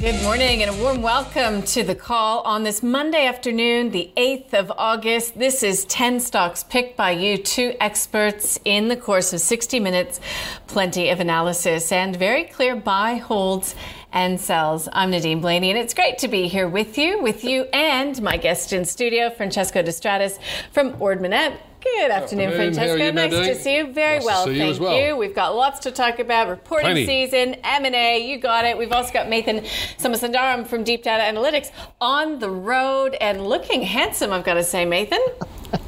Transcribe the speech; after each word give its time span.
Good 0.00 0.22
morning 0.22 0.62
and 0.62 0.70
a 0.70 0.80
warm 0.80 1.02
welcome 1.02 1.60
to 1.62 1.82
the 1.82 1.96
call 1.96 2.42
on 2.42 2.62
this 2.62 2.84
Monday 2.84 3.26
afternoon, 3.26 3.90
the 3.90 4.12
8th 4.16 4.54
of 4.54 4.72
August. 4.78 5.36
This 5.36 5.64
is 5.64 5.84
10 5.86 6.20
stocks 6.20 6.62
picked 6.62 6.96
by 6.96 7.10
you, 7.10 7.36
two 7.36 7.74
experts 7.80 8.60
in 8.64 8.86
the 8.86 8.96
course 8.96 9.32
of 9.32 9.40
60 9.40 9.80
minutes, 9.80 10.20
plenty 10.68 11.08
of 11.08 11.18
analysis 11.18 11.90
and 11.90 12.14
very 12.14 12.44
clear 12.44 12.76
buy, 12.76 13.16
holds, 13.16 13.74
and 14.12 14.40
sells. 14.40 14.88
I'm 14.92 15.10
Nadine 15.10 15.40
Blaney, 15.40 15.70
and 15.70 15.78
it's 15.78 15.94
great 15.94 16.18
to 16.18 16.28
be 16.28 16.46
here 16.46 16.68
with 16.68 16.96
you, 16.96 17.20
with 17.20 17.42
you 17.42 17.64
and 17.72 18.22
my 18.22 18.36
guest 18.36 18.72
in 18.72 18.84
studio, 18.84 19.30
Francesco 19.30 19.82
De 19.82 19.90
Stradis 19.90 20.38
from 20.70 20.94
Ord 21.02 21.18
Minnett. 21.18 21.58
Good 21.80 22.10
afternoon, 22.10 22.48
afternoon. 22.48 22.74
Francesco. 22.74 23.04
You, 23.04 23.12
nice 23.12 23.30
to 23.30 23.54
see 23.54 23.76
you. 23.76 23.92
Very 23.92 24.16
nice 24.16 24.24
well, 24.26 24.44
to 24.46 24.52
see 24.52 24.58
thank 24.58 24.66
you, 24.66 24.72
as 24.72 24.80
well. 24.80 24.96
you. 24.98 25.16
We've 25.16 25.34
got 25.34 25.54
lots 25.54 25.78
to 25.80 25.92
talk 25.92 26.18
about. 26.18 26.48
Reporting 26.48 26.86
Plenty. 26.86 27.06
season, 27.06 27.54
M&A, 27.62 28.26
you 28.26 28.38
got 28.38 28.64
it. 28.64 28.76
We've 28.76 28.90
also 28.90 29.12
got 29.12 29.26
Mathan 29.28 29.64
Somasundaram 29.96 30.66
from 30.66 30.82
Deep 30.82 31.04
Data 31.04 31.22
Analytics 31.22 31.70
on 32.00 32.40
the 32.40 32.50
road 32.50 33.16
and 33.20 33.46
looking 33.46 33.82
handsome, 33.82 34.32
I've 34.32 34.44
got 34.44 34.54
to 34.54 34.64
say, 34.64 34.84
Nathan. 34.84 35.20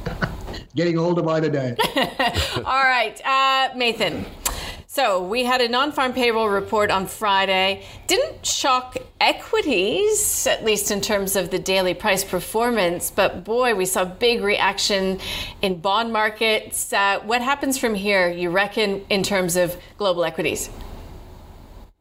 Getting 0.75 0.97
older 0.97 1.21
by 1.21 1.41
the 1.41 1.49
day. 1.49 1.75
All 2.55 2.63
right, 2.63 3.19
uh, 3.25 3.75
Nathan. 3.75 4.25
So 4.93 5.23
we 5.23 5.45
had 5.45 5.61
a 5.61 5.69
non-farm 5.69 6.11
payroll 6.11 6.49
report 6.49 6.91
on 6.91 7.07
Friday. 7.07 7.85
Didn't 8.07 8.45
shock 8.45 8.97
equities, 9.21 10.45
at 10.45 10.65
least 10.65 10.91
in 10.91 10.99
terms 10.99 11.37
of 11.37 11.49
the 11.49 11.59
daily 11.59 11.93
price 11.93 12.25
performance, 12.25 13.09
but 13.09 13.45
boy, 13.45 13.73
we 13.73 13.85
saw 13.85 14.03
big 14.03 14.41
reaction 14.41 15.19
in 15.61 15.79
bond 15.79 16.11
markets. 16.11 16.91
Uh, 16.91 17.21
what 17.23 17.41
happens 17.41 17.77
from 17.77 17.95
here, 17.95 18.29
you 18.29 18.49
reckon, 18.49 19.05
in 19.09 19.23
terms 19.23 19.55
of 19.55 19.77
global 19.97 20.25
equities? 20.25 20.69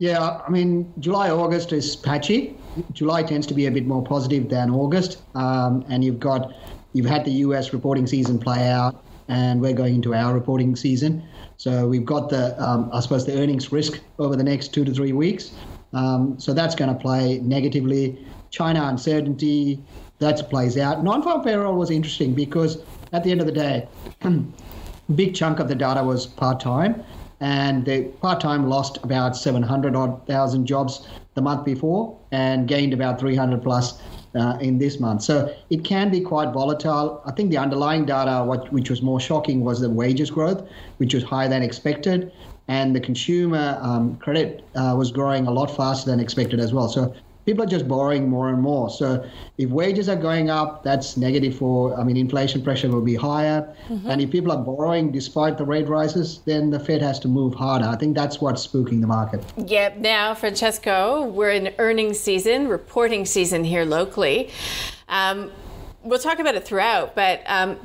Yeah, 0.00 0.40
I 0.44 0.50
mean, 0.50 0.92
July, 0.98 1.30
August 1.30 1.72
is 1.72 1.94
patchy. 1.94 2.56
July 2.92 3.22
tends 3.22 3.46
to 3.46 3.54
be 3.54 3.66
a 3.66 3.70
bit 3.70 3.86
more 3.86 4.02
positive 4.02 4.48
than 4.48 4.68
August. 4.68 5.22
Um, 5.36 5.84
and 5.88 6.02
you've 6.02 6.18
got, 6.18 6.52
you've 6.92 7.06
had 7.06 7.24
the 7.24 7.34
US 7.46 7.72
reporting 7.72 8.08
season 8.08 8.36
play 8.36 8.66
out, 8.66 9.04
and 9.30 9.60
we're 9.60 9.72
going 9.72 9.94
into 9.94 10.12
our 10.12 10.34
reporting 10.34 10.74
season. 10.74 11.22
So 11.56 11.86
we've 11.86 12.04
got 12.04 12.30
the, 12.30 12.60
um, 12.62 12.90
I 12.92 12.98
suppose, 13.00 13.24
the 13.24 13.40
earnings 13.40 13.70
risk 13.70 14.00
over 14.18 14.34
the 14.34 14.42
next 14.42 14.74
two 14.74 14.84
to 14.84 14.92
three 14.92 15.12
weeks. 15.12 15.52
Um, 15.92 16.38
so 16.38 16.52
that's 16.52 16.74
going 16.74 16.92
to 16.92 17.00
play 17.00 17.38
negatively. 17.38 18.18
China 18.50 18.84
uncertainty, 18.84 19.82
that 20.18 20.50
plays 20.50 20.76
out. 20.76 21.04
Non-farm 21.04 21.42
payroll 21.42 21.76
was 21.76 21.90
interesting 21.90 22.34
because 22.34 22.82
at 23.12 23.22
the 23.22 23.30
end 23.30 23.40
of 23.40 23.46
the 23.46 23.52
day, 23.52 23.88
big 25.14 25.34
chunk 25.34 25.60
of 25.60 25.68
the 25.68 25.74
data 25.76 26.02
was 26.02 26.26
part-time, 26.26 27.02
and 27.40 27.84
the 27.84 28.02
part-time 28.20 28.68
lost 28.68 28.98
about 29.04 29.36
700 29.36 29.94
odd 29.94 30.26
thousand 30.26 30.66
jobs 30.66 31.06
the 31.34 31.40
month 31.40 31.64
before 31.64 32.18
and 32.32 32.66
gained 32.68 32.92
about 32.92 33.18
300 33.18 33.62
plus 33.62 34.00
uh, 34.34 34.58
in 34.60 34.78
this 34.78 35.00
month. 35.00 35.22
So 35.22 35.54
it 35.70 35.84
can 35.84 36.10
be 36.10 36.20
quite 36.20 36.52
volatile. 36.52 37.22
I 37.26 37.32
think 37.32 37.50
the 37.50 37.58
underlying 37.58 38.04
data, 38.04 38.44
what, 38.44 38.72
which 38.72 38.90
was 38.90 39.02
more 39.02 39.20
shocking, 39.20 39.64
was 39.64 39.80
the 39.80 39.90
wages 39.90 40.30
growth, 40.30 40.68
which 40.98 41.14
was 41.14 41.22
higher 41.22 41.48
than 41.48 41.62
expected, 41.62 42.32
and 42.68 42.94
the 42.94 43.00
consumer 43.00 43.78
um, 43.80 44.16
credit 44.16 44.64
uh, 44.76 44.94
was 44.96 45.10
growing 45.10 45.46
a 45.46 45.50
lot 45.50 45.74
faster 45.76 46.10
than 46.10 46.20
expected 46.20 46.60
as 46.60 46.72
well. 46.72 46.88
So 46.88 47.14
people 47.50 47.64
are 47.64 47.68
just 47.68 47.88
borrowing 47.88 48.28
more 48.28 48.48
and 48.48 48.62
more. 48.62 48.88
So 48.88 49.28
if 49.58 49.70
wages 49.70 50.08
are 50.08 50.14
going 50.14 50.50
up, 50.50 50.84
that's 50.84 51.16
negative 51.16 51.56
for, 51.56 51.98
I 51.98 52.04
mean, 52.04 52.16
inflation 52.16 52.62
pressure 52.62 52.88
will 52.88 53.00
be 53.00 53.16
higher. 53.16 53.74
And 54.06 54.20
if 54.20 54.30
people 54.30 54.52
are 54.52 54.62
borrowing 54.62 55.10
despite 55.10 55.58
the 55.58 55.64
rate 55.64 55.88
rises, 55.88 56.42
then 56.44 56.70
the 56.70 56.78
Fed 56.78 57.02
has 57.02 57.18
to 57.20 57.28
move 57.28 57.52
harder. 57.54 57.86
I 57.86 57.96
think 57.96 58.14
that's 58.14 58.40
what's 58.40 58.64
spooking 58.64 59.00
the 59.00 59.08
market. 59.08 59.44
Yep. 59.56 59.96
Now, 59.96 60.32
Francesco, 60.36 61.26
we're 61.26 61.50
in 61.50 61.74
earnings 61.78 62.20
season, 62.20 62.68
reporting 62.68 63.26
season 63.26 63.64
here 63.64 63.84
locally. 63.84 64.50
Um, 65.08 65.50
we'll 66.04 66.20
talk 66.20 66.38
about 66.38 66.54
it 66.54 66.64
throughout, 66.64 67.16
but 67.16 67.42
um, 67.46 67.80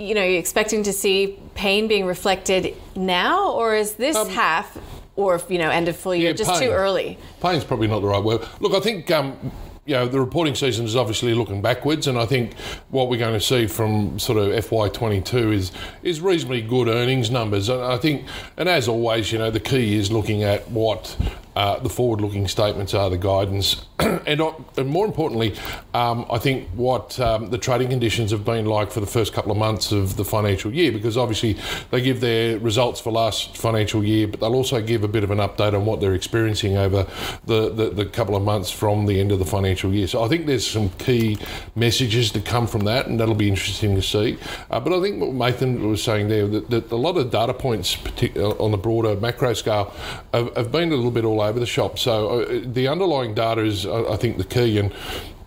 you 0.00 0.14
know, 0.14 0.24
you're 0.24 0.40
expecting 0.40 0.82
to 0.82 0.92
see 0.92 1.38
pain 1.54 1.86
being 1.86 2.04
reflected 2.04 2.74
now, 2.96 3.52
or 3.52 3.76
is 3.76 3.94
this 3.94 4.16
half, 4.30 4.76
or 5.16 5.34
if, 5.34 5.50
you 5.50 5.58
know, 5.58 5.70
end 5.70 5.88
of 5.88 5.96
full 5.96 6.14
year, 6.14 6.30
Yeah, 6.30 6.36
just 6.36 6.50
pain. 6.50 6.68
too 6.68 6.70
early? 6.74 7.18
Pain's 7.40 7.64
probably 7.64 7.86
not 7.88 8.00
the 8.00 8.08
right 8.08 8.22
word. 8.22 8.42
Look, 8.60 8.72
I 8.74 8.80
think 8.80 9.10
um, 9.10 9.52
you 9.86 9.94
know 9.94 10.08
the 10.08 10.18
reporting 10.18 10.54
season 10.54 10.86
is 10.86 10.96
obviously 10.96 11.34
looking 11.34 11.60
backwards, 11.60 12.06
and 12.06 12.18
I 12.18 12.26
think 12.26 12.54
what 12.90 13.08
we're 13.08 13.18
going 13.18 13.34
to 13.34 13.40
see 13.40 13.66
from 13.66 14.18
sort 14.18 14.38
of 14.38 14.48
FY22 14.64 15.52
is 15.52 15.72
is 16.02 16.20
reasonably 16.20 16.62
good 16.62 16.88
earnings 16.88 17.30
numbers. 17.30 17.68
And 17.68 17.82
I 17.82 17.98
think, 17.98 18.26
and 18.56 18.68
as 18.68 18.88
always, 18.88 19.30
you 19.30 19.38
know, 19.38 19.50
the 19.50 19.60
key 19.60 19.96
is 19.96 20.10
looking 20.10 20.42
at 20.42 20.68
what. 20.70 21.16
Uh, 21.56 21.78
the 21.80 21.88
forward-looking 21.88 22.48
statements 22.48 22.94
are 22.94 23.08
the 23.08 23.18
guidance, 23.18 23.86
and, 23.98 24.40
uh, 24.40 24.52
and 24.76 24.88
more 24.88 25.06
importantly, 25.06 25.54
um, 25.94 26.26
I 26.30 26.38
think 26.38 26.68
what 26.70 27.18
um, 27.20 27.50
the 27.50 27.58
trading 27.58 27.88
conditions 27.88 28.32
have 28.32 28.44
been 28.44 28.66
like 28.66 28.90
for 28.90 29.00
the 29.00 29.06
first 29.06 29.32
couple 29.32 29.52
of 29.52 29.58
months 29.58 29.92
of 29.92 30.16
the 30.16 30.24
financial 30.24 30.74
year, 30.74 30.90
because 30.90 31.16
obviously 31.16 31.56
they 31.90 32.00
give 32.00 32.20
their 32.20 32.58
results 32.58 33.00
for 33.00 33.12
last 33.12 33.56
financial 33.56 34.02
year, 34.02 34.26
but 34.26 34.40
they'll 34.40 34.54
also 34.54 34.82
give 34.82 35.04
a 35.04 35.08
bit 35.08 35.22
of 35.22 35.30
an 35.30 35.38
update 35.38 35.74
on 35.74 35.84
what 35.84 36.00
they're 36.00 36.14
experiencing 36.14 36.76
over 36.76 37.06
the, 37.46 37.70
the, 37.70 37.90
the 37.90 38.04
couple 38.04 38.34
of 38.34 38.42
months 38.42 38.70
from 38.70 39.06
the 39.06 39.20
end 39.20 39.30
of 39.30 39.38
the 39.38 39.44
financial 39.44 39.92
year. 39.92 40.06
So 40.08 40.24
I 40.24 40.28
think 40.28 40.46
there's 40.46 40.66
some 40.66 40.90
key 40.90 41.38
messages 41.76 42.32
to 42.32 42.40
come 42.40 42.66
from 42.66 42.84
that, 42.84 43.06
and 43.06 43.20
that'll 43.20 43.34
be 43.34 43.48
interesting 43.48 43.94
to 43.94 44.02
see. 44.02 44.38
Uh, 44.70 44.80
but 44.80 44.92
I 44.92 45.00
think 45.00 45.20
what 45.20 45.32
Nathan 45.32 45.88
was 45.88 46.02
saying 46.02 46.28
there, 46.28 46.48
that, 46.48 46.70
that 46.70 46.90
a 46.90 46.96
lot 46.96 47.16
of 47.16 47.30
data 47.30 47.54
points 47.54 47.96
uh, 48.36 48.50
on 48.56 48.72
the 48.72 48.76
broader 48.76 49.14
macro 49.16 49.52
scale 49.54 49.94
have, 50.32 50.54
have 50.56 50.72
been 50.72 50.90
a 50.90 50.96
little 50.96 51.10
bit 51.12 51.24
all 51.24 51.43
over 51.44 51.60
the 51.60 51.66
shop. 51.66 51.98
So 51.98 52.40
uh, 52.40 52.60
the 52.64 52.88
underlying 52.88 53.34
data 53.34 53.62
is, 53.62 53.86
uh, 53.86 54.12
I 54.12 54.16
think, 54.16 54.38
the 54.38 54.44
key. 54.44 54.78
And 54.78 54.90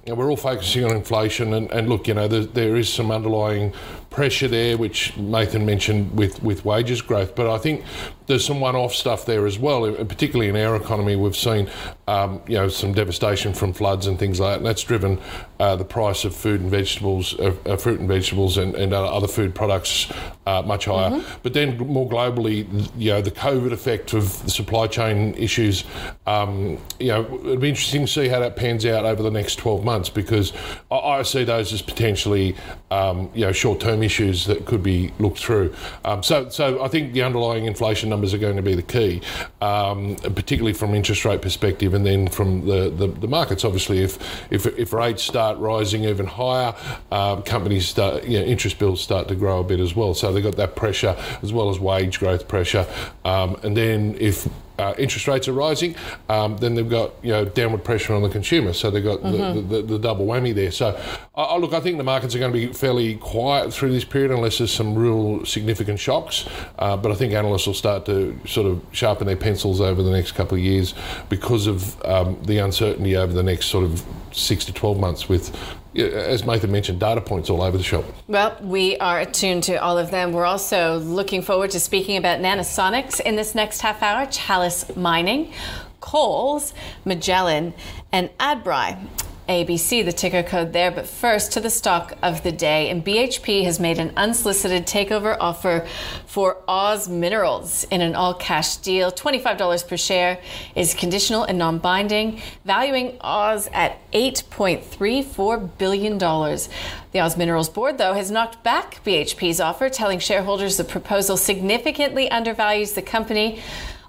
you 0.06 0.14
know, 0.14 0.16
we're 0.16 0.30
all 0.30 0.38
focusing 0.38 0.86
on 0.86 0.92
inflation, 0.92 1.54
and, 1.54 1.70
and 1.72 1.90
look, 1.90 2.08
you 2.08 2.14
know, 2.14 2.28
there, 2.28 2.46
there 2.46 2.76
is 2.78 2.92
some 2.92 3.12
underlying 3.12 3.74
pressure 4.10 4.48
there, 4.48 4.78
which 4.78 5.18
Nathan 5.18 5.66
mentioned 5.66 6.18
with, 6.18 6.42
with 6.42 6.64
wages 6.64 7.02
growth. 7.02 7.36
But 7.36 7.54
I 7.54 7.58
think 7.58 7.84
there's 8.28 8.46
some 8.46 8.60
one-off 8.60 8.94
stuff 8.94 9.26
there 9.26 9.46
as 9.48 9.58
well, 9.58 9.92
particularly 10.06 10.50
in 10.50 10.56
our 10.56 10.76
economy. 10.76 11.16
We've 11.16 11.36
seen, 11.36 11.70
um, 12.08 12.42
you 12.48 12.56
know, 12.56 12.68
some 12.68 12.94
devastation 12.94 13.54
from 13.54 13.74
floods 13.74 14.06
and 14.06 14.20
things 14.20 14.40
like 14.40 14.52
that, 14.52 14.58
and 14.58 14.66
that's 14.66 14.84
driven 14.84 15.20
uh, 15.60 15.78
the 15.78 15.86
price 15.86 16.26
of 16.26 16.36
food 16.36 16.62
and 16.62 16.70
vegetables, 16.70 17.40
uh, 17.40 17.56
uh, 17.66 17.78
fruit 17.78 18.00
and 18.00 18.08
vegetables, 18.08 18.58
and, 18.58 18.76
and 18.76 18.94
uh, 18.94 19.06
other 19.06 19.28
food 19.28 19.56
products 19.56 20.12
uh, 20.46 20.62
much 20.62 20.86
higher. 20.86 21.24
But 21.42 21.54
then 21.54 21.78
more 21.78 22.08
globally, 22.08 22.68
you 22.98 23.12
know, 23.12 23.22
the 23.22 23.32
COVID 23.32 23.72
effect 23.72 24.14
of 24.14 24.44
the 24.44 24.50
supply 24.50 24.88
chain 24.88 25.34
issues, 25.36 25.86
um, 26.26 26.78
you 27.00 27.08
know, 27.08 27.40
it'd 27.46 27.62
be 27.62 27.70
interesting 27.70 28.06
to 28.06 28.12
see 28.12 28.28
how 28.28 28.40
that 28.42 28.58
pans 28.58 28.86
out 28.86 29.06
over 29.06 29.24
the 29.24 29.32
next 29.32 29.56
12 29.56 29.86
months 29.86 30.10
because 30.10 30.52
I, 30.92 30.98
I 30.98 31.22
see 31.24 31.46
those 31.46 31.72
as 31.72 31.82
potentially, 31.82 32.56
um, 32.92 33.30
you 33.34 33.46
know, 33.46 33.52
short-term 33.52 34.02
issues 34.04 34.46
that 34.46 34.66
could 34.66 34.82
be 34.82 35.12
looked 35.20 35.40
through. 35.40 35.74
Um, 36.06 36.24
so, 36.24 36.50
so 36.50 36.84
I 36.84 36.88
think 36.88 37.14
the 37.14 37.24
underlying 37.24 37.66
inflation 37.66 38.10
numbers 38.10 38.34
are 38.34 38.38
going 38.38 38.56
to 38.56 38.62
be 38.62 38.76
the 38.76 38.82
key, 38.82 39.22
um, 39.62 40.16
particularly 40.16 40.74
from 40.74 40.94
interest 40.94 41.26
rate 41.26 41.42
perspective, 41.42 41.94
and 41.94 42.06
then 42.06 42.28
from 42.28 42.66
the, 42.66 42.90
the, 42.90 43.08
the 43.08 43.28
markets. 43.28 43.66
Obviously, 43.66 44.00
if, 44.00 44.18
if 44.52 44.66
if 44.78 44.94
rates 44.94 45.24
start 45.24 45.58
rising 45.58 46.06
even 46.06 46.26
higher, 46.26 46.74
um, 47.12 47.44
companies 47.44 47.88
start, 47.88 48.24
you 48.24 48.40
know, 48.40 48.46
interest 48.46 48.80
bills 48.80 49.02
start 49.02 49.28
to 49.28 49.36
grow 49.36 49.60
a 49.60 49.64
bit 49.64 49.80
as 49.80 49.96
well. 49.96 50.14
So 50.14 50.32
they've 50.32 50.44
got 50.44 50.56
that 50.56 50.76
pressure 50.76 51.16
as 51.42 51.52
well 51.52 51.70
as 51.70 51.80
wage 51.80 52.20
growth 52.20 52.48
pressure, 52.48 52.86
um, 53.26 53.58
and 53.64 53.76
then 53.76 54.16
if 54.20 54.48
uh, 54.78 54.94
interest 54.98 55.28
rates 55.28 55.48
are 55.48 55.54
rising, 55.54 55.96
um, 56.30 56.58
then 56.58 56.76
they've 56.76 56.90
got 56.90 57.14
you 57.24 57.32
know 57.32 57.46
downward 57.46 57.84
pressure 57.84 58.14
on 58.14 58.22
the 58.22 58.30
consumer. 58.30 58.74
So 58.74 58.90
they've 58.92 59.04
got 59.04 59.22
the, 59.22 59.62
the, 59.62 59.82
the 59.82 60.00
double 60.00 60.26
whammy 60.26 60.54
there. 60.54 60.72
So 60.72 61.00
I 61.36 61.42
I 61.44 61.58
look, 61.58 61.74
I 61.74 61.80
think 61.80 61.98
the 61.98 62.04
markets 62.04 62.36
are 62.36 62.40
going 62.40 62.52
to 62.52 62.68
be 62.68 62.74
fairly 62.74 63.16
quiet 63.16 63.74
through 63.74 63.92
this 63.92 64.06
period 64.06 64.32
unless 64.32 64.60
there's 64.60 64.72
some 64.72 64.96
real 64.96 65.46
significant 65.46 66.00
shocks. 66.00 66.48
Uh, 66.78 66.98
but 66.98 67.12
I 67.12 67.16
think 67.16 67.34
analysts 67.34 67.68
will 67.68 67.74
start 67.74 68.06
to 68.06 68.40
sort 68.46 68.68
of 68.68 68.82
sharpen 68.92 69.28
their 69.28 69.36
pencils 69.36 69.82
over 69.82 70.04
the 70.04 70.12
next 70.12 70.34
couple 70.34 70.58
of 70.58 70.64
years 70.64 70.94
because 71.30 71.68
of 71.68 72.04
um, 72.06 72.38
the 72.44 72.60
uncertainty 72.60 73.16
over 73.16 73.34
the 73.34 73.44
next 73.44 73.68
sort 73.68 73.86
of 73.86 74.04
six 74.32 74.66
to 74.66 74.74
12 74.74 75.00
months 75.00 75.30
with, 75.30 75.56
as 75.96 76.46
Nathan 76.46 76.72
mentioned, 76.72 77.00
data 77.00 77.22
points 77.22 77.50
all 77.50 77.62
over 77.62 77.78
the 77.78 77.84
shop. 77.84 78.06
Well, 78.28 78.58
we 78.62 78.98
are 78.98 79.20
attuned 79.20 79.64
to 79.64 79.76
all 79.76 79.98
of 79.98 80.12
them. 80.12 80.32
We're 80.32 80.46
also 80.46 81.00
looking 81.00 81.42
forward 81.42 81.72
to 81.72 81.80
speaking 81.80 82.18
about 82.18 82.40
Nanosonics 82.40 83.20
in 83.20 83.36
this 83.36 83.56
next 83.56 83.82
half 83.82 84.04
hour, 84.04 84.26
Chalice 84.28 84.96
Mining, 84.96 85.54
Coles, 86.00 86.74
Magellan, 87.06 87.74
and 88.12 88.30
Adbri. 88.38 88.98
ABC, 89.48 90.04
the 90.04 90.12
ticker 90.12 90.44
code 90.44 90.74
there. 90.74 90.92
But 90.92 91.08
first, 91.08 91.52
to 91.54 91.60
the 91.60 91.70
stock 91.70 92.14
of 92.22 92.44
the 92.44 92.52
day. 92.52 92.90
And 92.90 93.04
BHP 93.04 93.64
has 93.64 93.80
made 93.80 93.98
an 93.98 94.12
unsolicited 94.18 94.86
takeover 94.86 95.38
offer 95.40 95.88
for 96.26 96.58
Oz 96.68 97.08
Minerals 97.08 97.86
in 97.86 98.02
an 98.02 98.16
all 98.16 98.34
cash 98.34 98.78
deal. 98.78 99.12
$25 99.12 99.88
per 99.88 99.98
share 99.98 100.40
is 100.76 100.94
conditional 100.94 101.44
and 101.44 101.58
non 101.58 101.80
binding, 101.80 102.42
valuing 102.66 103.18
Oz 103.22 103.70
at 103.74 104.00
$8.34 104.12 105.78
billion. 105.78 106.18
The 106.18 107.20
Oz 107.20 107.38
Minerals 107.38 107.70
board, 107.70 107.98
though, 107.98 108.14
has 108.14 108.30
knocked 108.30 108.64
back 108.64 109.04
BHP's 109.06 109.60
offer, 109.60 109.90
telling 109.90 110.20
shareholders 110.20 110.78
the 110.78 110.84
proposal 110.84 111.38
significantly 111.38 112.30
undervalues 112.30 112.94
the 112.94 113.02
company. 113.02 113.62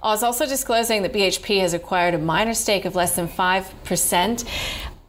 Oz 0.02 0.23
also 0.23 0.46
disclosing 0.46 1.02
that 1.02 1.12
BHP 1.12 1.61
has 1.61 1.75
acquired 1.75 2.14
a 2.14 2.19
minor 2.19 2.55
stake 2.55 2.84
of 2.84 2.94
less 2.94 3.17
than 3.17 3.26
5%. 3.26 4.44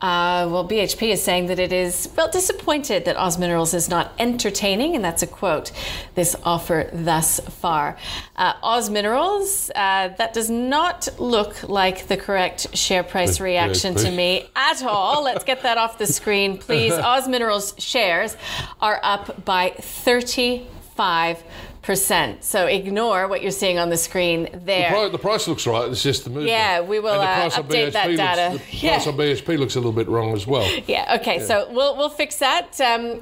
Uh, 0.01 0.47
well, 0.49 0.65
BHP 0.65 1.09
is 1.09 1.21
saying 1.21 1.47
that 1.47 1.59
it 1.59 1.73
is 1.73 2.07
well 2.15 2.29
disappointed 2.31 3.03
that 3.03 3.17
Oz 3.17 3.37
Minerals 3.37 3.73
is 3.73 3.89
not 3.89 4.13
entertaining, 4.17 4.95
and 4.95 5.03
that's 5.03 5.21
a 5.23 5.27
quote. 5.27 5.73
This 6.15 6.37
offer 6.43 6.89
thus 6.93 7.41
far, 7.41 7.97
uh, 8.37 8.53
Oz 8.63 8.89
Minerals. 8.89 9.69
Uh, 9.75 10.07
that 10.17 10.31
does 10.33 10.49
not 10.49 11.09
look 11.19 11.67
like 11.67 12.07
the 12.07 12.15
correct 12.15 12.77
share 12.77 13.03
price 13.03 13.41
reaction 13.41 13.93
to 13.95 14.09
me 14.09 14.49
at 14.55 14.81
all. 14.83 15.21
Let's 15.21 15.43
get 15.43 15.63
that 15.63 15.77
off 15.77 15.97
the 15.97 16.07
screen, 16.07 16.57
please. 16.65 16.93
Oz 16.93 17.27
Minerals 17.27 17.75
shares 17.77 18.37
are 18.81 19.01
up 19.03 19.43
by 19.43 19.71
thirty-five 19.81 21.43
percent. 21.81 22.43
So 22.43 22.65
ignore 22.65 23.27
what 23.27 23.41
you're 23.41 23.51
seeing 23.51 23.79
on 23.79 23.89
the 23.89 23.97
screen 23.97 24.49
there. 24.53 24.89
The 24.89 24.95
price, 24.95 25.11
the 25.11 25.17
price 25.17 25.47
looks 25.47 25.67
right. 25.67 25.89
It's 25.89 26.03
just 26.03 26.23
the 26.23 26.29
movement. 26.29 26.49
Yeah, 26.49 26.81
we 26.81 26.99
will 26.99 27.19
uh, 27.19 27.49
update 27.49 27.93
that 27.93 28.07
data. 28.07 28.53
Looks, 28.53 28.65
the 28.71 28.77
yeah. 28.77 28.95
price 28.95 29.07
on 29.07 29.17
BHP 29.17 29.57
looks 29.57 29.75
a 29.75 29.79
little 29.79 29.91
bit 29.91 30.07
wrong 30.07 30.33
as 30.33 30.45
well. 30.45 30.69
Yeah. 30.87 31.17
Okay. 31.19 31.37
Yeah. 31.37 31.45
So 31.45 31.71
we'll 31.71 31.95
we'll 31.97 32.09
fix 32.09 32.37
that. 32.37 32.79
Um, 32.81 33.19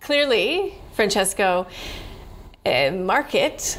clearly, 0.00 0.74
Francesco, 0.94 1.66
uh, 2.64 2.90
market 2.90 3.78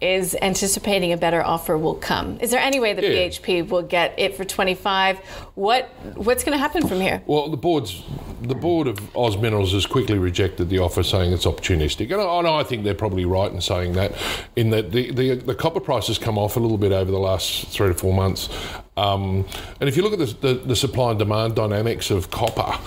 is 0.00 0.36
anticipating 0.42 1.12
a 1.12 1.16
better 1.16 1.42
offer 1.42 1.78
will 1.78 1.94
come. 1.94 2.38
Is 2.40 2.50
there 2.50 2.60
any 2.60 2.80
way 2.80 2.92
that 2.92 3.04
yeah. 3.04 3.28
BHP 3.28 3.68
will 3.68 3.82
get 3.82 4.14
it 4.18 4.36
for 4.36 4.44
25? 4.44 5.18
What 5.54 5.88
what's 6.14 6.42
going 6.42 6.52
to 6.52 6.58
happen 6.58 6.86
from 6.88 7.00
here? 7.00 7.22
Well, 7.26 7.48
the 7.48 7.56
board's 7.56 8.02
the 8.48 8.54
board 8.54 8.86
of 8.86 9.16
Oz 9.16 9.36
Minerals 9.36 9.72
has 9.72 9.86
quickly 9.86 10.18
rejected 10.18 10.68
the 10.68 10.78
offer, 10.78 11.02
saying 11.02 11.32
it's 11.32 11.46
opportunistic, 11.46 12.12
and 12.12 12.20
I, 12.20 12.38
and 12.38 12.48
I 12.48 12.62
think 12.62 12.84
they're 12.84 12.94
probably 12.94 13.24
right 13.24 13.50
in 13.50 13.60
saying 13.60 13.92
that. 13.94 14.12
In 14.56 14.70
that 14.70 14.92
the, 14.92 15.10
the 15.12 15.34
the 15.34 15.54
copper 15.54 15.80
price 15.80 16.06
has 16.08 16.18
come 16.18 16.38
off 16.38 16.56
a 16.56 16.60
little 16.60 16.78
bit 16.78 16.92
over 16.92 17.10
the 17.10 17.18
last 17.18 17.68
three 17.68 17.88
to 17.88 17.94
four 17.94 18.12
months, 18.12 18.48
um, 18.96 19.44
and 19.80 19.88
if 19.88 19.96
you 19.96 20.02
look 20.02 20.12
at 20.12 20.20
the, 20.20 20.48
the, 20.48 20.54
the, 20.54 20.76
supply 20.76 21.10
and 21.10 21.18
demand 21.18 21.56
dynamics 21.56 22.12
of 22.12 22.30
copper, 22.30 22.78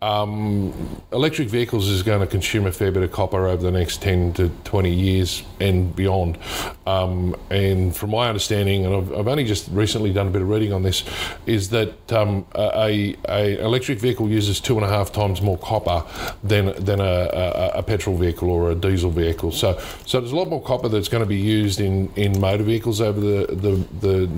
um, 0.00 1.02
electric 1.12 1.48
vehicles 1.48 1.88
is 1.88 2.04
going 2.04 2.20
to 2.20 2.26
consume 2.26 2.66
a 2.66 2.72
fair 2.72 2.92
bit 2.92 3.02
of 3.02 3.10
copper 3.10 3.48
over 3.48 3.62
the 3.64 3.72
next 3.72 4.00
10 4.00 4.34
to 4.34 4.48
20 4.62 4.92
years 4.92 5.42
and 5.58 5.96
beyond. 5.96 6.38
Um, 6.86 7.34
and 7.50 7.96
from 7.96 8.10
my 8.10 8.28
understanding, 8.28 8.86
and 8.86 8.94
I've, 8.94 9.12
I've, 9.12 9.26
only 9.26 9.44
just 9.44 9.68
recently 9.70 10.12
done 10.12 10.28
a 10.28 10.30
bit 10.30 10.42
of 10.42 10.48
reading 10.48 10.72
on 10.72 10.84
this, 10.84 11.02
is 11.46 11.70
that 11.70 12.12
um, 12.12 12.46
a, 12.54 13.16
a, 13.28 13.58
electric 13.58 13.98
vehicle 13.98 14.28
uses 14.28 14.60
two 14.60 14.76
and 14.76 14.84
a 14.84 14.88
half 14.88 15.10
times 15.10 15.42
more 15.42 15.58
copper 15.58 16.04
than 16.44 16.66
than 16.84 17.00
a, 17.00 17.02
a, 17.32 17.70
a, 17.78 17.82
petrol 17.82 18.16
vehicle 18.16 18.50
or 18.50 18.70
a 18.70 18.74
diesel 18.76 19.10
vehicle. 19.10 19.50
So 19.50 19.80
so 20.04 20.20
there's 20.20 20.32
a 20.32 20.36
lot 20.36 20.48
more 20.48 20.62
copper 20.62 20.88
that's 20.88 21.08
going 21.08 21.24
to 21.24 21.28
be 21.28 21.40
used 21.40 21.80
in, 21.80 22.12
in 22.14 22.38
motor 22.38 22.62
vehicles 22.62 23.00
over 23.00 23.18
the 23.18 23.46
the, 23.52 23.84
the 24.00 24.30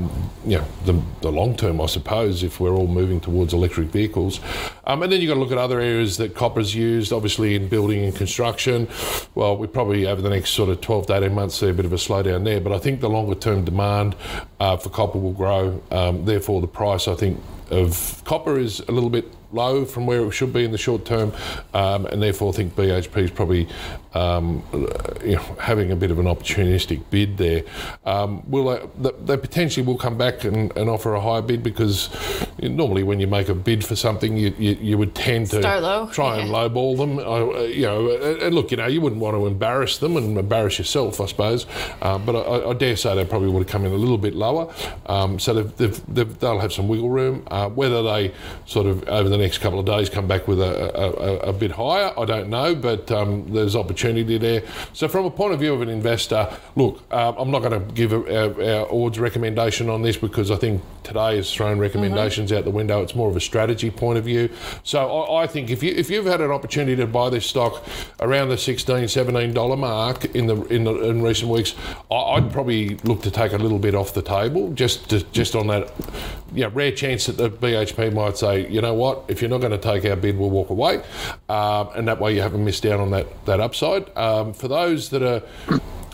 you 0.47 0.57
know 0.57 0.65
the 0.87 0.95
the 1.21 1.33
long 1.33 1.57
term, 1.57 1.81
I 1.81 1.87
suppose, 1.87 2.43
if 2.43 2.61
we're 2.61 2.75
all 2.75 2.87
moving 2.87 3.21
towards 3.21 3.53
electric 3.53 3.89
vehicles. 3.89 4.41
Um, 4.85 5.03
and 5.03 5.13
then 5.13 5.21
you've 5.21 5.29
got 5.29 5.35
to 5.35 5.41
look 5.41 5.53
at 5.53 5.59
other 5.59 5.81
areas 5.81 6.17
that 6.19 6.35
copper's 6.35 6.75
used, 6.75 7.13
obviously 7.13 7.55
in 7.55 7.69
building 7.69 8.05
and 8.05 8.15
construction. 8.15 8.89
Well, 9.35 9.57
we 9.57 9.67
probably 9.67 10.07
over 10.07 10.23
the 10.23 10.31
next 10.31 10.51
sort 10.51 10.69
of 10.69 10.81
12 10.81 11.07
to 11.07 11.17
18 11.17 11.35
months 11.35 11.57
see 11.57 11.69
a 11.69 11.73
bit 11.73 11.85
of 11.85 11.93
a 11.93 11.97
slowdown 11.97 12.45
there, 12.45 12.61
but 12.61 12.73
I 12.73 12.79
think 12.79 13.01
the 13.01 13.11
longer 13.11 13.35
term 13.35 13.65
demand 13.65 14.15
uh, 14.61 14.77
for 14.77 14.91
copper 14.91 15.19
will 15.19 15.33
grow. 15.33 15.83
Um, 15.91 16.25
therefore, 16.25 16.61
the 16.61 16.69
price, 16.69 17.09
I 17.09 17.15
think, 17.15 17.41
of 17.71 18.23
copper 18.25 18.59
is 18.59 18.81
a 18.81 18.93
little 18.93 19.11
bit 19.11 19.33
low 19.53 19.85
from 19.85 20.07
where 20.07 20.25
it 20.25 20.31
should 20.33 20.53
be 20.53 20.65
in 20.65 20.73
the 20.73 20.79
short 20.79 21.05
term, 21.05 21.33
um, 21.75 22.07
and 22.07 22.23
therefore 22.23 22.53
I 22.53 22.57
think 22.57 22.75
BHP 22.75 23.17
is 23.19 23.31
probably 23.31 23.69
um, 24.15 24.63
you 25.25 25.37
know, 25.37 25.43
having 25.61 25.91
a 25.93 25.97
bit 25.97 26.11
of 26.11 26.19
an 26.19 26.27
opportunistic 26.27 27.03
bid 27.11 27.37
there. 27.37 27.63
Um, 28.05 28.49
will 28.51 28.91
they, 28.97 29.11
they, 29.25 29.37
potentially 29.37 29.87
will 29.87 29.99
come 29.99 30.17
back 30.17 30.45
and, 30.45 30.77
and, 30.77 30.89
offer 30.89 31.15
a 31.15 31.21
higher 31.21 31.43
bid 31.43 31.63
because 31.63 32.09
normally 32.61 33.03
when 33.03 33.21
you 33.21 33.27
make 33.27 33.49
a 33.49 33.55
bid 33.55 33.85
for 33.85 33.95
something, 33.95 34.37
you, 34.37 34.55
you, 34.59 34.79
you 34.81 34.99
would 34.99 35.15
tend 35.15 35.49
to 35.49 35.61
low, 35.61 36.09
try 36.11 36.37
yeah. 36.37 36.43
and 36.43 36.51
lowball 36.51 36.97
them. 36.97 37.19
Uh, 37.19 37.61
you 37.63 37.83
know, 37.83 38.11
and 38.11 38.55
look, 38.55 38.71
you 38.71 38.79
know, 38.79 38.87
you 38.87 39.01
wouldn't 39.01 39.21
want 39.21 39.37
to 39.37 39.47
embarrass 39.47 39.99
them 39.99 40.17
and 40.17 40.37
embarrass 40.39 40.79
yourself, 40.79 41.21
I 41.21 41.27
suppose. 41.27 41.67
Uh, 42.01 42.19
but 42.19 42.35
I, 42.35 42.71
I, 42.71 42.73
dare 42.73 42.97
say 42.97 43.15
they 43.15 43.25
probably 43.25 43.49
would 43.51 43.61
have 43.61 43.69
come 43.69 43.85
in 43.85 43.93
a 43.93 43.97
little 43.97 44.19
bit 44.19 44.35
lower. 44.35 44.73
Um, 45.07 45.39
so 45.39 45.55
they've, 45.55 46.07
they've, 46.09 46.39
they'll 46.39 46.61
have 46.61 46.73
some 46.73 46.89
wiggle 46.89 47.11
room. 47.11 47.47
Uh, 47.51 47.69
whether 47.69 48.03
they 48.03 48.35
sort 48.67 48.87
of 48.87 49.07
over 49.09 49.29
the 49.29 49.38
next 49.39 49.59
couple 49.59 49.79
of 49.79 49.87
days 49.87 50.09
come 50.09 50.27
back 50.27 50.47
with 50.49 50.61
a, 50.61 50.99
a, 50.99 51.51
a 51.51 51.53
bit 51.53 51.73
higher. 51.73 52.13
I 52.19 52.25
don't 52.25 52.49
know, 52.49 52.75
but 52.75 53.11
um, 53.11 53.53
there's 53.53 53.75
opportunity 53.75 54.39
there. 54.39 54.63
So 54.93 55.09
from 55.09 55.25
a 55.25 55.31
point 55.31 55.55
of 55.55 55.61
view 55.61 55.75
of 55.75 55.83
an 55.83 55.89
investor, 55.89 56.53
look, 56.77 57.03
um, 57.13 57.35
I'm 57.39 57.51
not 57.51 57.61
going 57.61 57.73
to 57.73 57.93
give 57.93 58.13
our, 58.13 58.63
our 58.63 58.93
odds 58.93 59.19
recommendation 59.19 59.89
on 59.89 60.03
this 60.03 60.17
because 60.17 60.51
I 60.51 60.57
think 60.57 60.83
today 61.09 61.37
has 61.37 61.53
thrown 61.53 61.79
recommendations 61.79 62.51
mm-hmm. 62.51 62.59
out 62.59 62.65
the 62.65 62.71
window. 62.71 63.03
It's 63.03 63.15
more 63.15 63.31
of 63.31 63.37
a 63.37 63.41
strategy 63.41 63.91
point 63.91 64.19
of 64.19 64.25
view. 64.25 64.51
So 64.85 65.23
I, 65.23 65.45
I, 65.45 65.47
think 65.47 65.71
if 65.71 65.83
you 65.83 65.93
if 65.95 66.11
you've 66.11 66.27
had 66.27 66.41
an 66.41 66.51
opportunity 66.51 66.97
to 66.97 67.07
buy 67.07 67.31
this 67.31 67.47
stock 67.47 67.83
around 68.21 68.51
the 68.51 68.59
16 68.59 69.09
17 69.09 69.55
dollar 69.55 69.77
mark 69.77 70.27
in 70.37 70.47
the 70.47 70.63
in 70.67 70.85
the 70.85 70.95
in 71.09 71.23
recent 71.23 71.51
weeks, 71.51 71.75
I, 72.11 72.39
would 72.39 72.53
probably 72.53 72.97
look 72.99 73.23
to 73.23 73.31
take 73.31 73.53
a 73.53 73.59
little 73.59 73.79
bit 73.79 73.95
off 73.95 74.13
the 74.13 74.23
table 74.23 74.73
just 74.73 75.09
to, 75.11 75.23
just 75.33 75.57
on 75.57 75.69
that 75.69 75.91
you 76.53 76.63
know, 76.63 76.69
rare 76.71 76.93
chance 76.93 77.27
that 77.27 77.37
the 77.37 77.51
BHP 77.51 78.13
might 78.13 78.37
say, 78.39 78.69
you 78.69 78.81
know 78.81 78.95
what, 78.95 79.25
if 79.29 79.41
you're 79.41 79.51
not 79.51 79.61
going 79.61 79.73
to 79.73 79.79
take 79.79 80.05
our 80.05 80.17
bid, 80.17 80.39
we'll 80.39 80.51
walk 80.51 80.71
away, 80.71 81.03
um, 81.49 81.89
and 81.95 82.09
that 82.09 82.21
way 82.21 82.35
you 82.35 82.43
haven't 82.43 82.65
missed 82.65 82.85
out 82.87 83.01
on 83.01 83.11
that 83.11 83.27
that 83.47 83.61
upside. 83.61 84.17
Um, 84.17 84.53
for 84.53 84.69
those 84.69 85.11
that 85.11 85.23
are 85.23 85.43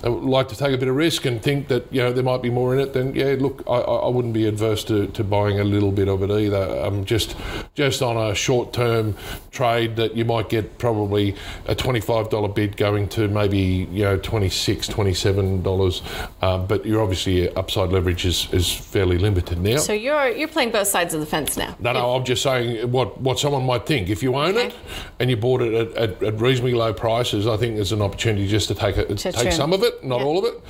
like 0.08 0.48
to 0.48 0.56
take 0.56 0.74
a 0.74 0.78
bit 0.78 0.88
of 0.88 0.96
risk 0.96 1.24
and 1.24 1.42
think 1.42 1.68
that 1.68 1.90
you 1.92 2.00
know 2.00 2.12
there 2.12 2.24
might 2.24 2.42
be 2.42 2.50
more 2.50 2.74
in 2.74 2.80
it, 2.80 2.92
then 2.92 3.14
yeah, 3.14 3.36
look, 3.38 3.62
I, 3.66 3.76
I 3.76 4.08
wouldn't 4.08 4.34
be 4.34 4.46
adverse 4.46 4.84
to, 4.84 5.06
to 5.08 5.24
buying 5.24 5.60
a 5.60 5.64
little 5.64 5.92
bit 5.92 6.08
of 6.08 6.22
it 6.22 6.30
either. 6.30 6.84
Um, 6.84 7.04
just 7.04 7.36
just 7.74 8.02
on 8.02 8.16
a 8.16 8.34
short 8.34 8.72
term 8.72 9.16
trade 9.50 9.96
that 9.96 10.16
you 10.16 10.24
might 10.24 10.48
get 10.48 10.78
probably 10.78 11.34
a 11.66 11.74
twenty 11.74 12.00
five 12.00 12.28
dollar 12.30 12.48
bid 12.48 12.76
going 12.76 13.08
to 13.10 13.28
maybe 13.28 13.88
you 13.90 14.02
know 14.02 14.18
26 14.18 14.88
27 14.88 15.62
dollars, 15.62 16.02
um, 16.42 16.66
but 16.66 16.84
you're 16.84 17.02
obviously 17.02 17.48
upside 17.54 17.90
leverage 17.90 18.24
is, 18.24 18.52
is 18.52 18.70
fairly 18.70 19.18
limited 19.18 19.58
now. 19.58 19.76
So 19.76 19.92
you're 19.92 20.28
you're 20.28 20.48
playing 20.48 20.70
both 20.70 20.88
sides 20.88 21.14
of 21.14 21.20
the 21.20 21.26
fence 21.26 21.56
now. 21.56 21.76
No, 21.78 21.92
no, 21.92 22.14
I'm 22.14 22.24
just 22.24 22.42
saying 22.42 22.90
what 22.90 23.20
what 23.20 23.38
someone 23.38 23.64
might 23.64 23.86
think 23.86 24.08
if 24.10 24.22
you 24.22 24.34
own 24.34 24.56
okay. 24.56 24.66
it 24.66 24.74
and 25.18 25.30
you 25.30 25.36
bought 25.36 25.62
it 25.62 25.74
at, 25.74 25.96
at, 25.96 26.22
at, 26.22 26.40
reasonably 26.40 26.74
low 26.74 26.92
prices. 26.92 27.46
I 27.46 27.56
think 27.56 27.76
there's 27.76 27.92
an 27.92 28.02
opportunity 28.02 28.46
just 28.46 28.68
to 28.68 28.74
take 28.74 28.96
it, 28.96 29.16
take 29.16 29.52
some 29.52 29.72
of 29.72 29.82
it 29.82 29.93
not 30.02 30.20
yeah. 30.20 30.26
all 30.26 30.38
of 30.38 30.44
it. 30.44 30.62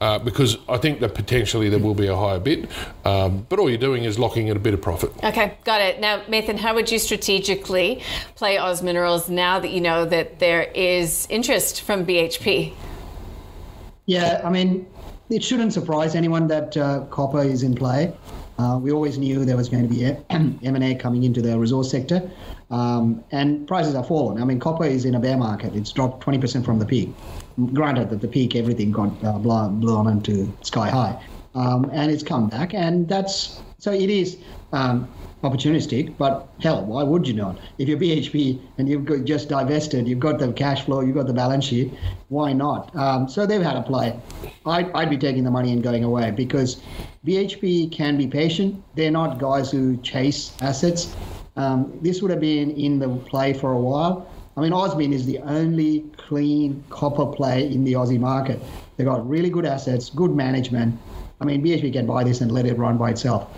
Uh, 0.00 0.18
because 0.18 0.58
I 0.68 0.76
think 0.76 1.00
that 1.00 1.14
potentially 1.14 1.70
there 1.70 1.78
will 1.78 1.94
be 1.94 2.08
a 2.08 2.16
higher 2.16 2.38
bid. 2.38 2.68
Um, 3.06 3.46
but 3.48 3.58
all 3.58 3.70
you're 3.70 3.78
doing 3.78 4.04
is 4.04 4.18
locking 4.18 4.48
in 4.48 4.56
a 4.56 4.60
bit 4.60 4.74
of 4.74 4.82
profit. 4.82 5.12
Okay, 5.24 5.56
got 5.64 5.80
it. 5.80 5.98
Now, 5.98 6.22
Nathan, 6.28 6.58
how 6.58 6.74
would 6.74 6.90
you 6.90 6.98
strategically 6.98 8.02
play 8.34 8.58
Oz 8.58 8.82
Minerals 8.82 9.30
now 9.30 9.60
that 9.60 9.70
you 9.70 9.80
know 9.80 10.04
that 10.04 10.40
there 10.40 10.64
is 10.74 11.26
interest 11.30 11.80
from 11.82 12.04
BHP? 12.04 12.74
Yeah, 14.04 14.42
I 14.44 14.50
mean, 14.50 14.86
it 15.30 15.42
shouldn't 15.42 15.72
surprise 15.72 16.14
anyone 16.14 16.48
that 16.48 16.76
uh, 16.76 17.06
copper 17.06 17.40
is 17.40 17.62
in 17.62 17.74
play. 17.74 18.12
Uh, 18.58 18.78
we 18.80 18.92
always 18.92 19.16
knew 19.16 19.44
there 19.44 19.56
was 19.56 19.68
going 19.68 19.88
to 19.88 19.92
be 19.92 20.04
M&A 20.62 20.94
coming 21.00 21.22
into 21.22 21.40
the 21.40 21.58
resource 21.58 21.90
sector, 21.90 22.30
um, 22.70 23.24
and 23.32 23.66
prices 23.66 23.94
have 23.94 24.06
fallen. 24.06 24.40
I 24.40 24.44
mean, 24.44 24.60
copper 24.60 24.84
is 24.84 25.06
in 25.06 25.14
a 25.14 25.20
bear 25.20 25.36
market; 25.36 25.74
it's 25.74 25.90
dropped 25.92 26.24
20% 26.24 26.64
from 26.64 26.78
the 26.78 26.86
peak 26.86 27.08
granted 27.72 28.10
that 28.10 28.20
the 28.20 28.28
peak 28.28 28.56
everything 28.56 28.90
got 28.90 29.12
uh, 29.24 29.38
blown, 29.38 30.06
into 30.08 30.52
sky 30.62 30.90
high. 30.90 31.22
Um, 31.54 31.88
and 31.92 32.10
it's 32.10 32.24
come 32.24 32.48
back 32.48 32.74
and 32.74 33.08
that's 33.08 33.60
so 33.78 33.92
it 33.92 34.10
is 34.10 34.38
um, 34.72 35.08
opportunistic 35.44 36.16
but 36.18 36.48
hell 36.60 36.84
why 36.84 37.04
would 37.04 37.28
you 37.28 37.34
not? 37.34 37.58
If 37.78 37.88
you're 37.88 37.98
bhp 37.98 38.60
and 38.78 38.88
you've 38.88 39.04
got 39.04 39.24
just 39.24 39.50
divested 39.50 40.08
you've 40.08 40.18
got 40.18 40.40
the 40.40 40.52
cash 40.52 40.84
flow 40.84 41.00
you've 41.00 41.14
got 41.14 41.28
the 41.28 41.32
balance 41.32 41.64
sheet 41.64 41.92
why 42.28 42.52
not? 42.52 42.94
Um, 42.96 43.28
so 43.28 43.46
they've 43.46 43.62
had 43.62 43.76
a 43.76 43.82
play. 43.82 44.18
I'd, 44.66 44.90
I'd 44.92 45.10
be 45.10 45.18
taking 45.18 45.44
the 45.44 45.50
money 45.50 45.72
and 45.72 45.80
going 45.80 46.02
away 46.02 46.32
because 46.32 46.82
bhp 47.24 47.92
can 47.92 48.16
be 48.16 48.26
patient. 48.26 48.82
They're 48.96 49.12
not 49.12 49.38
guys 49.38 49.70
who 49.70 49.96
chase 49.98 50.52
assets. 50.60 51.14
Um, 51.56 51.96
this 52.02 52.20
would 52.20 52.32
have 52.32 52.40
been 52.40 52.72
in 52.72 52.98
the 52.98 53.08
play 53.08 53.52
for 53.52 53.72
a 53.72 53.78
while. 53.78 54.28
I 54.56 54.60
mean, 54.60 54.72
Oz 54.72 54.94
Min 54.96 55.12
is 55.12 55.26
the 55.26 55.38
only 55.38 56.04
clean 56.16 56.84
copper 56.88 57.26
play 57.26 57.66
in 57.70 57.84
the 57.84 57.94
Aussie 57.94 58.20
market. 58.20 58.60
They've 58.96 59.06
got 59.06 59.28
really 59.28 59.50
good 59.50 59.66
assets, 59.66 60.10
good 60.10 60.30
management. 60.30 60.98
I 61.40 61.44
mean, 61.44 61.62
BHP 61.64 61.92
can 61.92 62.06
buy 62.06 62.22
this 62.22 62.40
and 62.40 62.52
let 62.52 62.64
it 62.66 62.78
run 62.78 62.96
by 62.96 63.10
itself, 63.10 63.50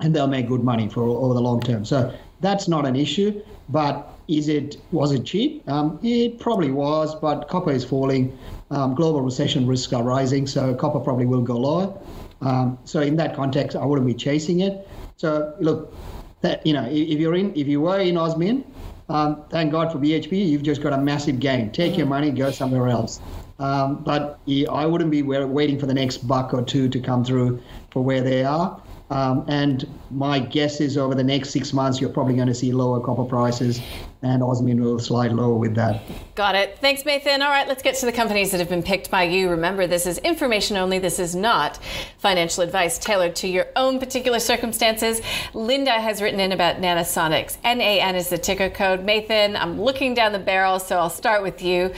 and 0.00 0.14
they'll 0.14 0.28
make 0.28 0.48
good 0.48 0.62
money 0.62 0.88
for 0.88 1.02
over 1.02 1.34
the 1.34 1.40
long 1.40 1.60
term. 1.60 1.84
So 1.84 2.14
that's 2.40 2.68
not 2.68 2.86
an 2.86 2.94
issue. 2.94 3.42
But 3.68 4.12
is 4.28 4.48
it 4.48 4.76
was 4.92 5.12
it 5.12 5.24
cheap? 5.24 5.68
Um, 5.68 5.98
it 6.02 6.38
probably 6.38 6.70
was, 6.70 7.14
but 7.14 7.48
copper 7.48 7.72
is 7.72 7.84
falling. 7.84 8.36
Um, 8.70 8.94
global 8.94 9.20
recession 9.20 9.66
risks 9.66 9.92
are 9.92 10.02
rising, 10.02 10.46
so 10.46 10.74
copper 10.74 11.00
probably 11.00 11.26
will 11.26 11.42
go 11.42 11.56
lower. 11.56 11.98
Um, 12.40 12.78
so 12.84 13.00
in 13.00 13.16
that 13.16 13.34
context, 13.34 13.76
I 13.76 13.84
wouldn't 13.84 14.06
be 14.06 14.14
chasing 14.14 14.60
it. 14.60 14.88
So 15.16 15.54
look, 15.60 15.94
that 16.42 16.64
you 16.66 16.72
know, 16.72 16.86
if 16.88 17.18
you're 17.18 17.34
in, 17.34 17.54
if 17.56 17.66
you 17.66 17.80
were 17.80 18.00
in 18.00 18.16
Oz 18.16 18.36
Min, 18.36 18.64
um, 19.12 19.44
thank 19.50 19.70
God 19.72 19.92
for 19.92 19.98
BHP, 19.98 20.48
you've 20.48 20.62
just 20.62 20.82
got 20.82 20.94
a 20.94 20.98
massive 20.98 21.38
gain. 21.38 21.70
Take 21.70 21.98
your 21.98 22.06
money, 22.06 22.30
go 22.30 22.50
somewhere 22.50 22.88
else. 22.88 23.20
Um, 23.58 24.02
but 24.04 24.40
I 24.70 24.86
wouldn't 24.86 25.10
be 25.10 25.22
waiting 25.22 25.78
for 25.78 25.86
the 25.86 25.94
next 25.94 26.26
buck 26.26 26.54
or 26.54 26.64
two 26.64 26.88
to 26.88 26.98
come 27.00 27.22
through 27.22 27.62
for 27.90 28.02
where 28.02 28.22
they 28.22 28.42
are. 28.42 28.82
Um, 29.12 29.44
and 29.46 29.86
my 30.10 30.38
guess 30.38 30.80
is 30.80 30.96
over 30.96 31.14
the 31.14 31.22
next 31.22 31.50
six 31.50 31.74
months, 31.74 32.00
you're 32.00 32.08
probably 32.08 32.34
going 32.34 32.48
to 32.48 32.54
see 32.54 32.72
lower 32.72 32.98
copper 32.98 33.24
prices, 33.24 33.78
and 34.22 34.42
Oz 34.42 34.62
Min 34.62 34.82
will 34.82 34.98
slide 34.98 35.32
lower 35.32 35.54
with 35.54 35.74
that. 35.74 36.00
Got 36.34 36.54
it. 36.54 36.78
Thanks, 36.78 37.02
Mathan. 37.02 37.40
All 37.40 37.50
right, 37.50 37.68
let's 37.68 37.82
get 37.82 37.94
to 37.96 38.06
the 38.06 38.12
companies 38.12 38.52
that 38.52 38.60
have 38.60 38.70
been 38.70 38.82
picked 38.82 39.10
by 39.10 39.24
you. 39.24 39.50
Remember, 39.50 39.86
this 39.86 40.06
is 40.06 40.16
information 40.18 40.78
only. 40.78 40.98
This 40.98 41.18
is 41.18 41.36
not 41.36 41.78
financial 42.16 42.62
advice 42.62 42.98
tailored 42.98 43.36
to 43.36 43.48
your 43.48 43.66
own 43.76 43.98
particular 43.98 44.38
circumstances. 44.38 45.20
Linda 45.52 45.92
has 45.92 46.22
written 46.22 46.40
in 46.40 46.52
about 46.52 46.76
Nanosonics. 46.76 47.58
NAN 47.62 48.16
is 48.16 48.30
the 48.30 48.38
ticker 48.38 48.70
code. 48.70 49.04
Mathan, 49.04 49.60
I'm 49.60 49.78
looking 49.78 50.14
down 50.14 50.32
the 50.32 50.38
barrel, 50.38 50.78
so 50.78 50.96
I'll 50.96 51.10
start 51.10 51.42
with 51.42 51.62
you. 51.62 51.92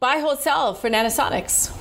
Buy, 0.00 0.18
hold, 0.18 0.40
sell 0.40 0.74
for 0.74 0.90
Nanosonics. 0.90 1.72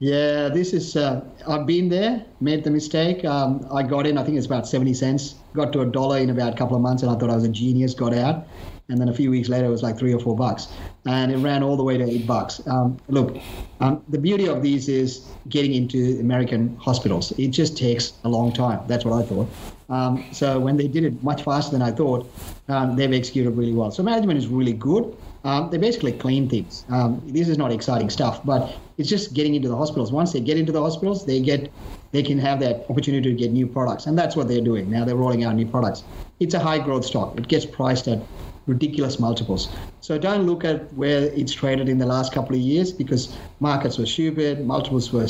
Yeah, 0.00 0.48
this 0.48 0.72
is. 0.72 0.96
Uh, 0.96 1.22
I've 1.46 1.66
been 1.66 1.90
there, 1.90 2.24
made 2.40 2.64
the 2.64 2.70
mistake. 2.70 3.22
Um, 3.22 3.66
I 3.70 3.82
got 3.82 4.06
in. 4.06 4.16
I 4.16 4.24
think 4.24 4.38
it's 4.38 4.46
about 4.46 4.66
seventy 4.66 4.94
cents. 4.94 5.34
Got 5.52 5.74
to 5.74 5.82
a 5.82 5.86
dollar 5.86 6.16
in 6.16 6.30
about 6.30 6.54
a 6.54 6.56
couple 6.56 6.74
of 6.74 6.80
months, 6.80 7.02
and 7.02 7.12
I 7.12 7.18
thought 7.18 7.28
I 7.28 7.34
was 7.34 7.44
a 7.44 7.50
genius. 7.50 7.92
Got 7.92 8.14
out, 8.14 8.46
and 8.88 8.98
then 8.98 9.10
a 9.10 9.12
few 9.12 9.30
weeks 9.30 9.50
later, 9.50 9.66
it 9.66 9.70
was 9.70 9.82
like 9.82 9.98
three 9.98 10.14
or 10.14 10.18
four 10.18 10.34
bucks, 10.34 10.68
and 11.04 11.30
it 11.30 11.36
ran 11.36 11.62
all 11.62 11.76
the 11.76 11.84
way 11.84 11.98
to 11.98 12.04
eight 12.04 12.26
bucks. 12.26 12.66
Um, 12.66 12.96
look, 13.08 13.36
um, 13.80 14.02
the 14.08 14.16
beauty 14.16 14.48
of 14.48 14.62
these 14.62 14.88
is 14.88 15.26
getting 15.50 15.74
into 15.74 16.18
American 16.18 16.76
hospitals. 16.78 17.32
It 17.32 17.48
just 17.48 17.76
takes 17.76 18.14
a 18.24 18.28
long 18.30 18.54
time. 18.54 18.80
That's 18.86 19.04
what 19.04 19.22
I 19.22 19.26
thought. 19.26 19.48
Um, 19.90 20.24
so 20.32 20.58
when 20.58 20.78
they 20.78 20.88
did 20.88 21.04
it 21.04 21.22
much 21.22 21.42
faster 21.42 21.72
than 21.72 21.82
I 21.82 21.90
thought, 21.90 22.26
um, 22.68 22.96
they've 22.96 23.12
executed 23.12 23.50
really 23.50 23.74
well. 23.74 23.90
So 23.90 24.02
management 24.02 24.38
is 24.38 24.46
really 24.46 24.72
good. 24.72 25.14
Um, 25.44 25.70
they 25.70 25.78
basically 25.78 26.12
clean 26.12 26.48
things. 26.48 26.84
Um, 26.88 27.22
this 27.24 27.48
is 27.48 27.56
not 27.56 27.72
exciting 27.72 28.10
stuff, 28.10 28.44
but 28.44 28.78
it's 28.98 29.08
just 29.08 29.32
getting 29.34 29.54
into 29.54 29.68
the 29.68 29.76
hospitals. 29.76 30.12
Once 30.12 30.32
they 30.32 30.40
get 30.40 30.58
into 30.58 30.72
the 30.72 30.82
hospitals, 30.82 31.24
they 31.24 31.40
get 31.40 31.72
they 32.12 32.22
can 32.22 32.38
have 32.38 32.58
that 32.60 32.84
opportunity 32.90 33.30
to 33.30 33.36
get 33.36 33.52
new 33.52 33.66
products, 33.66 34.06
and 34.06 34.18
that's 34.18 34.34
what 34.36 34.48
they're 34.48 34.60
doing 34.60 34.90
now. 34.90 35.04
They're 35.04 35.16
rolling 35.16 35.44
out 35.44 35.54
new 35.54 35.66
products. 35.66 36.04
It's 36.40 36.54
a 36.54 36.58
high 36.58 36.78
growth 36.78 37.04
stock. 37.04 37.38
It 37.38 37.48
gets 37.48 37.64
priced 37.64 38.08
at 38.08 38.26
ridiculous 38.66 39.18
multiples. 39.18 39.74
So 40.00 40.18
don't 40.18 40.46
look 40.46 40.64
at 40.64 40.92
where 40.94 41.24
it's 41.32 41.52
traded 41.52 41.88
in 41.88 41.98
the 41.98 42.06
last 42.06 42.32
couple 42.32 42.56
of 42.56 42.60
years 42.60 42.92
because 42.92 43.36
markets 43.60 43.98
were 43.98 44.06
stupid, 44.06 44.66
multiples 44.66 45.12
were 45.12 45.26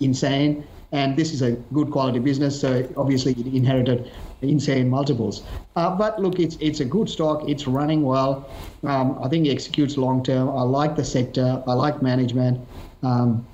insane, 0.00 0.66
and 0.92 1.16
this 1.16 1.32
is 1.32 1.42
a 1.42 1.52
good 1.72 1.90
quality 1.90 2.18
business. 2.18 2.60
So 2.60 2.88
obviously 2.96 3.32
it 3.32 3.46
inherited 3.46 4.10
insane 4.42 4.88
multiples. 4.88 5.42
Uh, 5.74 5.94
but 5.94 6.20
look, 6.20 6.38
it's 6.38 6.56
it's 6.60 6.80
a 6.80 6.84
good 6.84 7.08
stock. 7.08 7.48
It's 7.48 7.66
running 7.66 8.02
well. 8.02 8.48
Um, 8.84 9.18
I 9.22 9.28
think 9.28 9.46
it 9.46 9.50
executes 9.50 9.96
long 9.96 10.22
term. 10.22 10.48
I 10.48 10.62
like 10.62 10.96
the 10.96 11.04
sector. 11.04 11.62
I 11.66 11.72
like 11.72 12.02
management. 12.02 12.60
Um, 13.02 13.46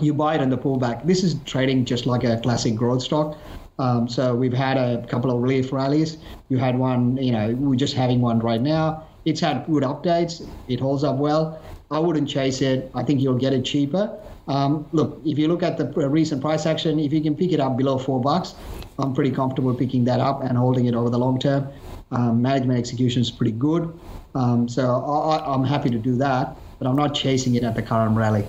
you 0.00 0.14
buy 0.14 0.34
it 0.34 0.40
on 0.40 0.48
the 0.48 0.58
pullback. 0.58 1.04
This 1.06 1.22
is 1.22 1.36
trading 1.44 1.84
just 1.84 2.06
like 2.06 2.24
a 2.24 2.40
classic 2.40 2.74
growth 2.74 3.02
stock. 3.02 3.36
Um, 3.78 4.08
so 4.08 4.34
we've 4.34 4.52
had 4.52 4.76
a 4.76 5.04
couple 5.06 5.30
of 5.30 5.42
relief 5.42 5.72
rallies. 5.72 6.18
You 6.48 6.58
had 6.58 6.78
one, 6.78 7.16
you 7.16 7.32
know, 7.32 7.54
we're 7.54 7.76
just 7.76 7.94
having 7.94 8.20
one 8.20 8.38
right 8.38 8.60
now. 8.60 9.04
It's 9.24 9.40
had 9.40 9.66
good 9.66 9.82
updates. 9.82 10.46
It 10.68 10.80
holds 10.80 11.04
up 11.04 11.16
well. 11.16 11.60
I 11.90 11.98
wouldn't 11.98 12.28
chase 12.28 12.62
it. 12.62 12.90
I 12.94 13.02
think 13.02 13.20
you'll 13.20 13.38
get 13.38 13.52
it 13.52 13.64
cheaper. 13.64 14.18
Um, 14.48 14.86
look, 14.92 15.20
if 15.24 15.38
you 15.38 15.48
look 15.48 15.62
at 15.62 15.78
the 15.78 15.86
recent 16.08 16.40
price 16.40 16.66
action, 16.66 16.98
if 16.98 17.12
you 17.12 17.20
can 17.20 17.36
pick 17.36 17.52
it 17.52 17.60
up 17.60 17.76
below 17.76 17.98
four 17.98 18.20
bucks, 18.20 18.54
I'm 18.98 19.14
pretty 19.14 19.30
comfortable 19.30 19.74
picking 19.74 20.04
that 20.04 20.20
up 20.20 20.42
and 20.42 20.56
holding 20.58 20.86
it 20.86 20.94
over 20.94 21.10
the 21.10 21.18
long 21.18 21.38
term. 21.38 21.68
Um, 22.10 22.42
management 22.42 22.78
execution 22.78 23.22
is 23.22 23.30
pretty 23.30 23.52
good, 23.52 23.98
um, 24.34 24.68
so 24.68 25.02
I, 25.02 25.54
am 25.54 25.64
happy 25.64 25.88
to 25.90 25.98
do 25.98 26.16
that. 26.16 26.56
But 26.78 26.88
I'm 26.88 26.96
not 26.96 27.14
chasing 27.14 27.54
it 27.54 27.62
at 27.62 27.74
the 27.74 27.82
current 27.82 28.16
rally. 28.16 28.42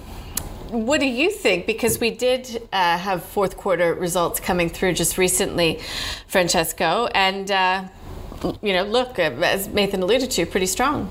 What 0.69 0.99
do 0.99 1.05
you 1.05 1.29
think? 1.29 1.67
Because 1.67 1.99
we 1.99 2.09
did 2.09 2.67
uh, 2.73 2.97
have 2.97 3.23
fourth 3.23 3.57
quarter 3.57 3.93
results 3.93 4.39
coming 4.39 4.69
through 4.69 4.93
just 4.93 5.19
recently, 5.19 5.79
Francesco, 6.27 7.07
and 7.13 7.51
uh, 7.51 7.87
you 8.61 8.73
know, 8.73 8.83
look, 8.83 9.19
as 9.19 9.67
Mathan 9.67 10.01
alluded 10.01 10.31
to, 10.31 10.45
pretty 10.47 10.65
strong 10.65 11.09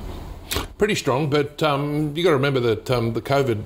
pretty 0.83 0.97
strong, 0.97 1.31
but 1.31 1.63
um, 1.63 2.13
you 2.17 2.25
got 2.25 2.31
to 2.31 2.35
remember 2.35 2.59
that 2.59 2.91
um, 2.91 3.13
the 3.13 3.23
COVID 3.23 3.63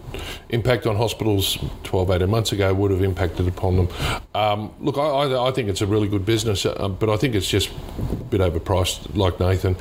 impact 0.51 0.87
on 0.87 0.97
hospitals 0.97 1.57
12, 1.85 2.11
18 2.11 2.29
months 2.29 2.53
ago 2.53 2.75
would 2.75 2.91
have 2.91 3.03
impacted 3.03 3.49
upon 3.49 3.79
them. 3.79 3.89
Um, 4.35 4.71
look, 4.81 4.99
I, 4.99 5.49
I, 5.49 5.51
think 5.51 5.71
it's 5.71 5.81
a 5.81 5.87
really 5.87 6.09
good 6.09 6.27
business, 6.27 6.67
uh, 6.67 6.89
but 6.89 7.09
I 7.09 7.17
think 7.17 7.35
it's 7.35 7.49
just 7.49 7.71
a 7.71 8.15
bit 8.17 8.43
overpriced, 8.43 9.17
like 9.17 9.41
Nathan. 9.41 9.77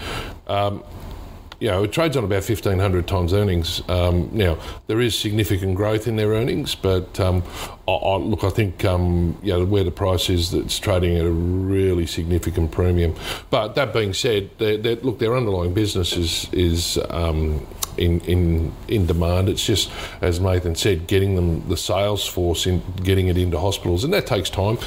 You 1.66 1.72
know, 1.72 1.84
it 1.86 1.92
trades 1.92 2.16
on 2.16 2.24
about 2.24 2.48
1,500 2.48 3.08
times 3.08 3.34
earnings. 3.34 3.82
Um, 3.90 4.30
now, 4.32 4.60
there 4.86 5.02
is 5.02 5.18
significant 5.18 5.74
growth 5.74 6.08
in 6.08 6.16
their 6.16 6.30
earnings, 6.34 6.76
but 6.76 7.20
um, 7.20 7.42
I, 7.88 7.92
I, 7.92 8.18
look, 8.18 8.44
I 8.44 8.52
think, 8.52 8.86
um, 8.86 9.36
you 9.42 9.52
know, 9.52 9.66
where 9.66 9.84
the 9.84 9.90
price 9.90 10.30
is, 10.30 10.54
it's 10.54 10.78
trading 10.78 11.18
at 11.18 11.26
a 11.26 11.32
really 11.32 12.06
significant 12.06 12.70
premium. 12.70 13.16
But 13.50 13.74
that 13.74 13.94
being 13.94 14.14
said, 14.14 14.52
they're, 14.60 14.78
they're, 14.78 14.98
look, 14.98 15.18
their 15.18 15.36
underlying 15.36 15.74
business 15.74 16.16
is, 16.16 16.48
is 16.54 17.00
um, 17.10 17.66
in, 17.98 18.20
in, 18.22 18.72
in 18.88 19.06
demand. 19.06 19.50
It's 19.50 19.66
just, 19.66 19.92
as 20.22 20.40
Nathan 20.40 20.76
said, 20.76 21.08
getting 21.08 21.36
them 21.36 21.68
the 21.70 21.78
sales 21.78 22.26
force 22.26 22.66
in, 22.66 22.82
getting 23.04 23.28
it 23.28 23.38
into 23.38 23.60
hospitals, 23.60 24.04
and 24.04 24.14
that 24.14 24.28
takes 24.28 24.50
time. 24.50 24.78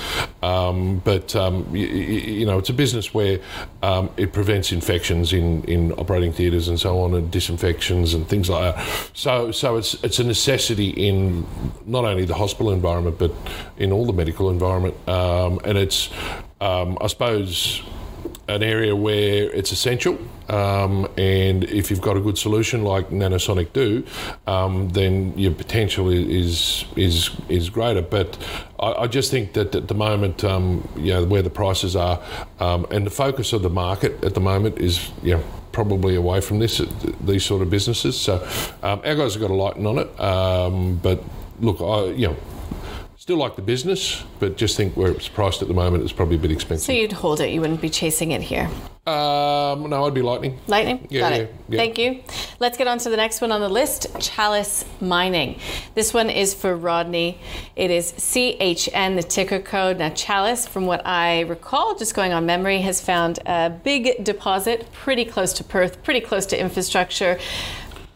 Um, 0.42 1.00
but 1.04 1.34
um, 1.36 1.74
you, 1.74 1.86
you, 1.86 2.46
know, 2.46 2.58
it's 2.58 2.70
a 2.70 2.74
business 2.74 3.12
where 3.12 3.40
um, 3.82 4.10
it 4.16 4.32
prevents 4.32 4.72
infections 4.72 5.32
in, 5.32 5.64
in 5.64 5.92
operating 5.92 6.32
theatres 6.32 6.68
and 6.68 6.78
so 6.78 7.00
on, 7.00 7.14
and 7.14 7.30
disinfections 7.30 8.14
and 8.14 8.28
things 8.28 8.48
like 8.48 8.74
that. 8.74 9.10
So, 9.14 9.50
so 9.50 9.76
it's 9.76 9.94
it's 10.04 10.18
a 10.18 10.24
necessity 10.24 10.90
in 10.90 11.46
not 11.86 12.04
only 12.04 12.24
the 12.24 12.34
hospital 12.34 12.72
environment 12.72 13.18
but 13.18 13.32
in 13.76 13.92
all 13.92 14.06
the 14.06 14.12
medical 14.12 14.50
environment, 14.50 14.94
um, 15.08 15.60
and 15.64 15.76
it's 15.78 16.10
um, 16.60 16.98
I 17.00 17.06
suppose 17.06 17.82
an 18.48 18.62
area 18.62 18.96
where 18.96 19.50
it's 19.50 19.72
essential. 19.72 20.18
Um, 20.48 21.08
and 21.16 21.64
if 21.64 21.90
you've 21.90 22.00
got 22.00 22.16
a 22.16 22.20
good 22.20 22.38
solution 22.38 22.84
like 22.84 23.10
Nanosonic 23.10 23.72
do, 23.72 24.04
um, 24.46 24.88
then 24.90 25.36
your 25.38 25.52
potential 25.52 26.08
is 26.08 26.84
is 26.96 27.30
is 27.48 27.70
greater. 27.70 28.02
But 28.02 28.38
I, 28.78 28.92
I 28.92 29.06
just 29.06 29.30
think 29.30 29.52
that 29.52 29.74
at 29.74 29.88
the 29.88 29.94
moment, 29.94 30.44
um, 30.44 30.88
you 30.96 31.12
know, 31.12 31.24
where 31.24 31.42
the 31.42 31.50
prices 31.50 31.96
are, 31.96 32.20
um, 32.60 32.86
and 32.90 33.06
the 33.06 33.10
focus 33.10 33.52
of 33.52 33.62
the 33.62 33.70
market 33.70 34.22
at 34.24 34.34
the 34.34 34.40
moment 34.40 34.78
is, 34.78 35.10
you 35.22 35.34
know, 35.34 35.44
probably 35.72 36.14
away 36.14 36.40
from 36.40 36.58
this 36.58 36.82
these 37.20 37.44
sort 37.44 37.62
of 37.62 37.70
businesses. 37.70 38.18
So 38.18 38.36
um, 38.82 39.00
our 39.04 39.14
guys 39.14 39.34
have 39.34 39.40
got 39.40 39.50
a 39.50 39.54
lighten 39.54 39.86
on 39.86 39.98
it. 39.98 40.20
Um, 40.20 40.96
but 40.96 41.22
look, 41.60 41.80
I 41.80 42.10
you 42.12 42.28
know 42.28 42.36
Still 43.28 43.36
like 43.36 43.56
the 43.56 43.60
business, 43.62 44.24
but 44.38 44.56
just 44.56 44.74
think 44.74 44.96
where 44.96 45.10
it's 45.10 45.28
priced 45.28 45.60
at 45.60 45.68
the 45.68 45.74
moment, 45.74 46.02
it's 46.02 46.14
probably 46.14 46.36
a 46.36 46.38
bit 46.38 46.50
expensive. 46.50 46.86
So 46.86 46.92
you'd 46.92 47.12
hold 47.12 47.42
it, 47.42 47.50
you 47.50 47.60
wouldn't 47.60 47.82
be 47.82 47.90
chasing 47.90 48.30
it 48.30 48.40
here? 48.40 48.70
Um, 49.06 49.90
no, 49.90 50.06
I'd 50.06 50.14
be 50.14 50.22
lightning. 50.22 50.58
Lightning? 50.66 51.06
Yeah, 51.10 51.20
Got 51.20 51.32
yeah, 51.32 51.38
it. 51.38 51.54
yeah. 51.68 51.76
Thank 51.76 51.98
you. 51.98 52.22
Let's 52.58 52.78
get 52.78 52.86
on 52.86 52.96
to 53.00 53.10
the 53.10 53.18
next 53.18 53.42
one 53.42 53.52
on 53.52 53.60
the 53.60 53.68
list 53.68 54.06
Chalice 54.18 54.86
Mining. 55.02 55.60
This 55.94 56.14
one 56.14 56.30
is 56.30 56.54
for 56.54 56.74
Rodney. 56.74 57.38
It 57.76 57.90
is 57.90 58.12
CHN, 58.12 59.16
the 59.16 59.22
ticker 59.22 59.60
code. 59.60 59.98
Now, 59.98 60.08
Chalice, 60.08 60.66
from 60.66 60.86
what 60.86 61.06
I 61.06 61.40
recall, 61.40 61.96
just 61.96 62.14
going 62.14 62.32
on 62.32 62.46
memory, 62.46 62.80
has 62.80 63.02
found 63.02 63.40
a 63.44 63.68
big 63.68 64.24
deposit 64.24 64.90
pretty 64.92 65.26
close 65.26 65.52
to 65.54 65.64
Perth, 65.64 66.02
pretty 66.02 66.20
close 66.22 66.46
to 66.46 66.58
infrastructure 66.58 67.38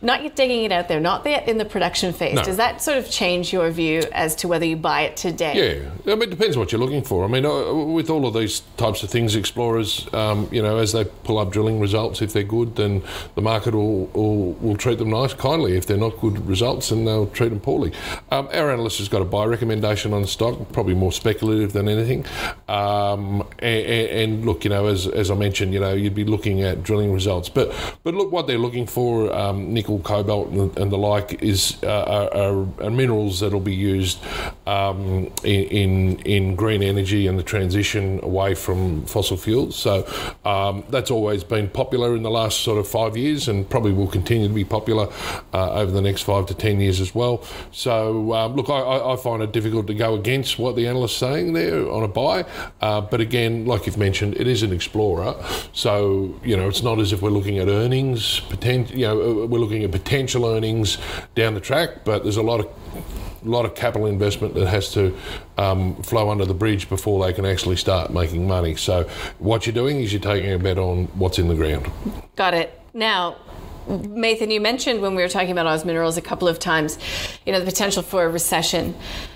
not 0.03 0.23
yet 0.23 0.37
digging 0.37 0.65
it 0.65 0.73
out 0.73 0.89
there, 0.89 1.01
not 1.01 1.25
yet 1.25 1.49
in 1.49 1.59
the 1.59 1.65
production 1.65 2.13
phase. 2.13 2.35
No. 2.35 2.43
Does 2.43 2.57
that 2.57 2.83
sort 2.83 2.99
of 2.99 3.11
change 3.11 3.53
your 3.53 3.71
view 3.71 4.03
as 4.13 4.35
to 4.37 4.49
whether 4.49 4.65
you 4.65 4.77
buy 4.77 5.03
it 5.03 5.17
today? 5.17 5.81
Yeah, 5.81 6.13
I 6.13 6.17
mean, 6.17 6.25
it 6.25 6.31
depends 6.31 6.57
what 6.57 6.73
you're 6.73 6.81
looking 6.81 7.03
for. 7.03 7.25
I 7.25 7.29
mean, 7.29 7.47
uh, 7.47 7.73
with 7.73 8.11
all 8.11 8.27
of 8.27 8.35
these 8.35 8.61
types 8.77 9.03
of 9.03 9.11
things, 9.11 9.37
explorers, 9.37 10.13
um, 10.13 10.49
you 10.51 10.61
know, 10.63 10.79
as 10.79 10.93
they 10.93 11.05
pull 11.05 11.39
up 11.39 11.51
drilling 11.51 11.81
results, 11.81 12.21
if 12.21 12.33
they're 12.33 12.43
good, 12.43 12.77
then 12.77 13.03
the 13.35 13.43
market 13.43 13.75
will, 13.75 14.07
will, 14.07 14.53
will 14.55 14.77
treat 14.77 14.99
them 14.99 15.11
nice, 15.11 15.35
kindly. 15.35 15.77
If 15.77 15.87
they're 15.87 15.97
not 15.97 16.19
good 16.21 16.47
results, 16.47 16.89
then 16.91 17.05
they'll 17.05 17.29
treat 17.29 17.51
them 17.51 17.61
poorly. 17.61 17.93
Um, 18.31 18.49
our 18.53 18.71
analyst 18.73 18.99
has 18.99 19.09
got 19.09 19.23
a 19.23 19.25
buy 19.25 19.45
recommendation 19.45 20.13
on 20.13 20.23
the 20.23 20.29
stock, 20.29 20.73
probably 20.73 20.95
more 20.95 21.13
speculative 21.13 21.73
than 21.73 21.89
anything. 21.89 22.27
Um, 22.69 23.47
and, 23.59 23.87
and, 23.87 24.47
look, 24.47 24.65
you 24.65 24.71
know, 24.71 24.87
as, 24.87 25.07
as 25.07 25.31
I 25.31 25.35
mentioned, 25.35 25.73
you 25.73 25.81
know, 25.81 25.95
you'd 25.95 26.15
be 26.15 26.25
looking 26.25 26.63
at 26.63 26.83
drilling 26.83 27.13
results. 27.13 27.49
But 27.49 27.73
but 28.03 28.15
look, 28.15 28.33
what 28.33 28.47
they're 28.47 28.59
looking 28.59 28.87
for, 28.87 29.33
um, 29.35 29.73
nickel, 29.73 29.92
cobalt, 30.01 30.49
and, 30.51 30.77
and, 30.79 30.93
the 30.93 30.99
like, 30.99 31.43
is 31.43 31.79
uh, 31.83 32.29
are, 32.35 32.67
are, 32.83 32.91
minerals 32.91 33.41
that'll 33.41 33.61
be 33.61 33.75
used 33.75 34.19
um, 34.67 35.33
in, 35.45 35.65
in, 35.65 36.19
in 36.21 36.57
green 36.57 36.83
energy 36.83 37.27
and 37.27 37.39
the 37.39 37.43
transition 37.43 38.21
away 38.23 38.55
from 38.55 39.05
fossil 39.07 39.37
fuels. 39.37 39.77
So 39.77 40.07
um, 40.45 40.85
that's 40.91 41.11
always 41.11 41.45
been 41.45 41.69
popular 41.69 42.15
in 42.17 42.23
the 42.23 42.31
last 42.31 42.61
sort 42.61 42.79
of 42.79 42.87
five 42.89 43.17
years, 43.17 43.49
and 43.49 43.69
probably 43.69 43.93
will 43.93 44.09
continue 44.09 44.49
to 44.49 44.55
be 44.55 44.65
popular 44.65 45.09
uh, 45.53 45.73
over 45.73 45.91
the 45.91 46.03
next 46.03 46.23
five 46.23 46.47
to 46.47 46.55
ten 46.55 46.81
years 46.81 47.01
as 47.01 47.15
well. 47.15 47.45
So 47.71 48.33
um, 48.35 48.55
look, 48.55 48.69
I, 48.69 49.13
I, 49.13 49.17
find 49.17 49.43
it 49.43 49.53
difficult 49.53 49.87
to 49.87 49.95
go 49.95 50.15
against 50.15 50.59
what 50.59 50.75
the 50.77 50.87
analyst's 50.87 51.19
saying 51.19 51.53
there 51.53 51.89
on 51.91 52.03
a 52.03 52.09
buy, 52.09 52.45
uh, 52.81 53.01
but 53.01 53.21
again, 53.21 53.67
like 53.67 53.87
you've 53.87 53.99
mentioned, 53.99 54.37
it 54.37 54.47
is 54.47 54.63
an 54.63 54.73
explorer, 54.73 55.35
so 55.73 56.35
you 56.45 56.57
know 56.57 56.69
it's 56.69 56.83
not 56.83 56.99
as 56.99 57.13
if 57.13 57.23
we're 57.23 57.31
looking 57.31 57.59
at 57.59 57.69
earnings 57.69 58.41
potential. 58.41 58.97
You 58.97 59.07
know, 59.07 59.43
uh, 59.43 59.47
we're 59.47 59.59
looking 59.59 59.82
at 59.85 59.93
potential 59.93 60.47
earnings 60.47 60.99
down 61.35 61.55
the 61.55 61.61
track, 61.61 62.05
but 62.05 62.23
there's 62.23 62.37
a 62.37 62.43
lot 62.43 62.61
of 62.61 62.69
a 63.45 63.49
lot 63.49 63.65
of 63.65 63.75
capital 63.75 64.07
investment 64.07 64.55
that 64.55 64.69
has 64.69 64.93
to 64.93 65.17
um, 65.59 66.01
flow 66.03 66.31
under 66.31 66.45
the 66.45 66.55
bridge 66.55 66.89
before 66.89 67.25
they 67.25 67.33
can 67.33 67.45
actually 67.45 67.77
start 67.77 68.13
making 68.13 68.47
money. 68.47 68.77
So, 68.77 69.05
what 69.39 69.67
you're 69.67 69.75
doing 69.75 70.01
is 70.01 70.13
you're 70.13 70.23
taking 70.23 70.53
a 70.53 70.59
bet 70.59 70.79
on 70.79 71.07
what's 71.19 71.39
in 71.39 71.49
the 71.49 71.55
ground. 71.55 71.91
Got 72.37 72.55
it. 72.55 72.81
Now, 72.95 73.37
Mathan, 73.89 74.53
you 74.53 74.61
mentioned 74.61 75.03
when 75.03 75.15
we 75.15 75.23
were 75.23 75.29
talking 75.29 75.51
about 75.51 75.67
Oz 75.67 75.85
Minerals 75.85 76.17
a 76.17 76.23
couple 76.23 76.47
of 76.47 76.59
times, 76.59 76.99
you 77.45 77.53
know, 77.53 77.59
the 77.59 77.67
potential 77.67 78.03
for 78.03 78.25
a 78.25 78.29
recession. 78.29 78.95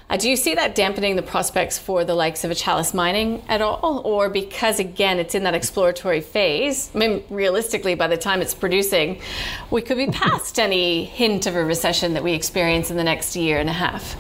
Uh, 0.09 0.17
do 0.17 0.31
you 0.31 0.37
see 0.37 0.55
that 0.55 0.77
dampening 0.77 1.17
the 1.17 1.23
prospects 1.23 1.79
for 1.79 2.05
the 2.05 2.15
likes 2.15 2.45
of 2.45 2.51
a 2.51 2.55
Chalice 2.55 2.95
Mining 2.95 3.43
at 3.49 3.61
all? 3.61 4.03
Or 4.05 4.31
because, 4.31 4.79
again, 4.79 5.19
it's 5.19 5.35
in 5.35 5.43
that 5.43 5.55
exploratory 5.55 6.21
phase, 6.21 6.91
I 6.95 6.99
mean, 6.99 7.25
realistically, 7.29 7.97
by 7.97 8.07
the 8.07 8.17
time 8.17 8.41
it's 8.41 8.55
producing, 8.55 9.21
we 9.71 9.83
could 9.83 9.97
be 9.97 10.07
past 10.07 10.61
any 10.61 11.05
hint 11.05 11.47
of 11.47 11.57
a 11.57 11.65
recession 11.65 12.15
that 12.15 12.23
we 12.23 12.33
experience 12.33 12.91
in 12.91 12.97
the 12.97 13.05
next 13.05 13.35
year 13.35 13.59
and 13.59 13.69
a 13.69 13.73
half? 13.73 14.17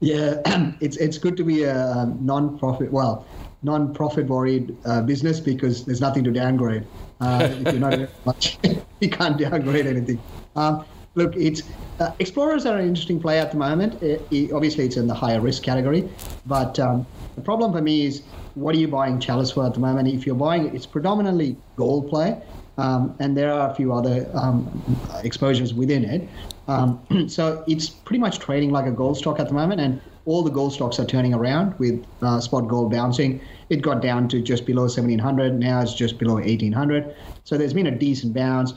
Yeah, 0.00 0.42
it's, 0.80 0.96
it's 0.96 1.18
good 1.18 1.36
to 1.36 1.44
be 1.44 1.62
a 1.62 2.12
non-profit, 2.20 2.90
well, 2.90 3.24
non-profit 3.62 4.26
worried 4.26 4.76
uh, 4.84 5.02
business 5.02 5.38
because 5.38 5.84
there's 5.84 6.00
nothing 6.00 6.24
to 6.24 6.32
downgrade. 6.32 6.84
Uh, 7.20 7.48
if 7.50 7.72
you're 7.72 7.80
not 7.80 8.08
much, 8.24 8.58
you 9.00 9.08
can't 9.08 9.38
downgrade 9.38 9.86
anything. 9.86 10.20
Um, 10.54 10.84
look, 11.14 11.34
it's 11.36 11.62
uh, 11.98 12.12
explorers 12.18 12.66
are 12.66 12.78
an 12.78 12.86
interesting 12.86 13.18
play 13.20 13.38
at 13.38 13.50
the 13.50 13.56
moment. 13.56 14.02
It, 14.02 14.26
it, 14.30 14.52
obviously, 14.52 14.84
it's 14.84 14.96
in 14.96 15.06
the 15.06 15.14
higher 15.14 15.40
risk 15.40 15.62
category, 15.62 16.08
but 16.44 16.78
um, 16.78 17.06
the 17.34 17.40
problem 17.40 17.72
for 17.72 17.80
me 17.80 18.06
is 18.06 18.22
what 18.54 18.74
are 18.74 18.78
you 18.78 18.88
buying 18.88 19.18
Chalice 19.18 19.50
for 19.50 19.64
at 19.66 19.74
the 19.74 19.80
moment? 19.80 20.08
If 20.08 20.26
you're 20.26 20.34
buying, 20.34 20.66
it, 20.66 20.74
it's 20.74 20.86
predominantly 20.86 21.56
gold 21.76 22.08
play, 22.08 22.40
um, 22.78 23.16
and 23.18 23.36
there 23.36 23.52
are 23.52 23.70
a 23.70 23.74
few 23.74 23.92
other 23.92 24.28
um, 24.34 24.98
exposures 25.24 25.72
within 25.72 26.04
it. 26.04 26.28
Um, 26.68 27.00
so 27.28 27.64
it's 27.66 27.88
pretty 27.88 28.20
much 28.20 28.38
trading 28.38 28.70
like 28.70 28.86
a 28.86 28.90
gold 28.90 29.16
stock 29.16 29.40
at 29.40 29.48
the 29.48 29.54
moment, 29.54 29.80
and 29.80 30.00
all 30.26 30.42
the 30.42 30.50
gold 30.50 30.72
stocks 30.72 30.98
are 30.98 31.04
turning 31.04 31.32
around 31.32 31.78
with 31.78 32.04
uh, 32.20 32.40
spot 32.40 32.68
gold 32.68 32.90
bouncing. 32.90 33.40
It 33.70 33.80
got 33.80 34.02
down 34.02 34.28
to 34.28 34.42
just 34.42 34.66
below 34.66 34.82
1700. 34.82 35.58
Now 35.58 35.80
it's 35.80 35.94
just 35.94 36.18
below 36.18 36.34
1800. 36.34 37.14
So 37.44 37.56
there's 37.56 37.72
been 37.72 37.86
a 37.86 37.96
decent 37.96 38.34
bounce. 38.34 38.74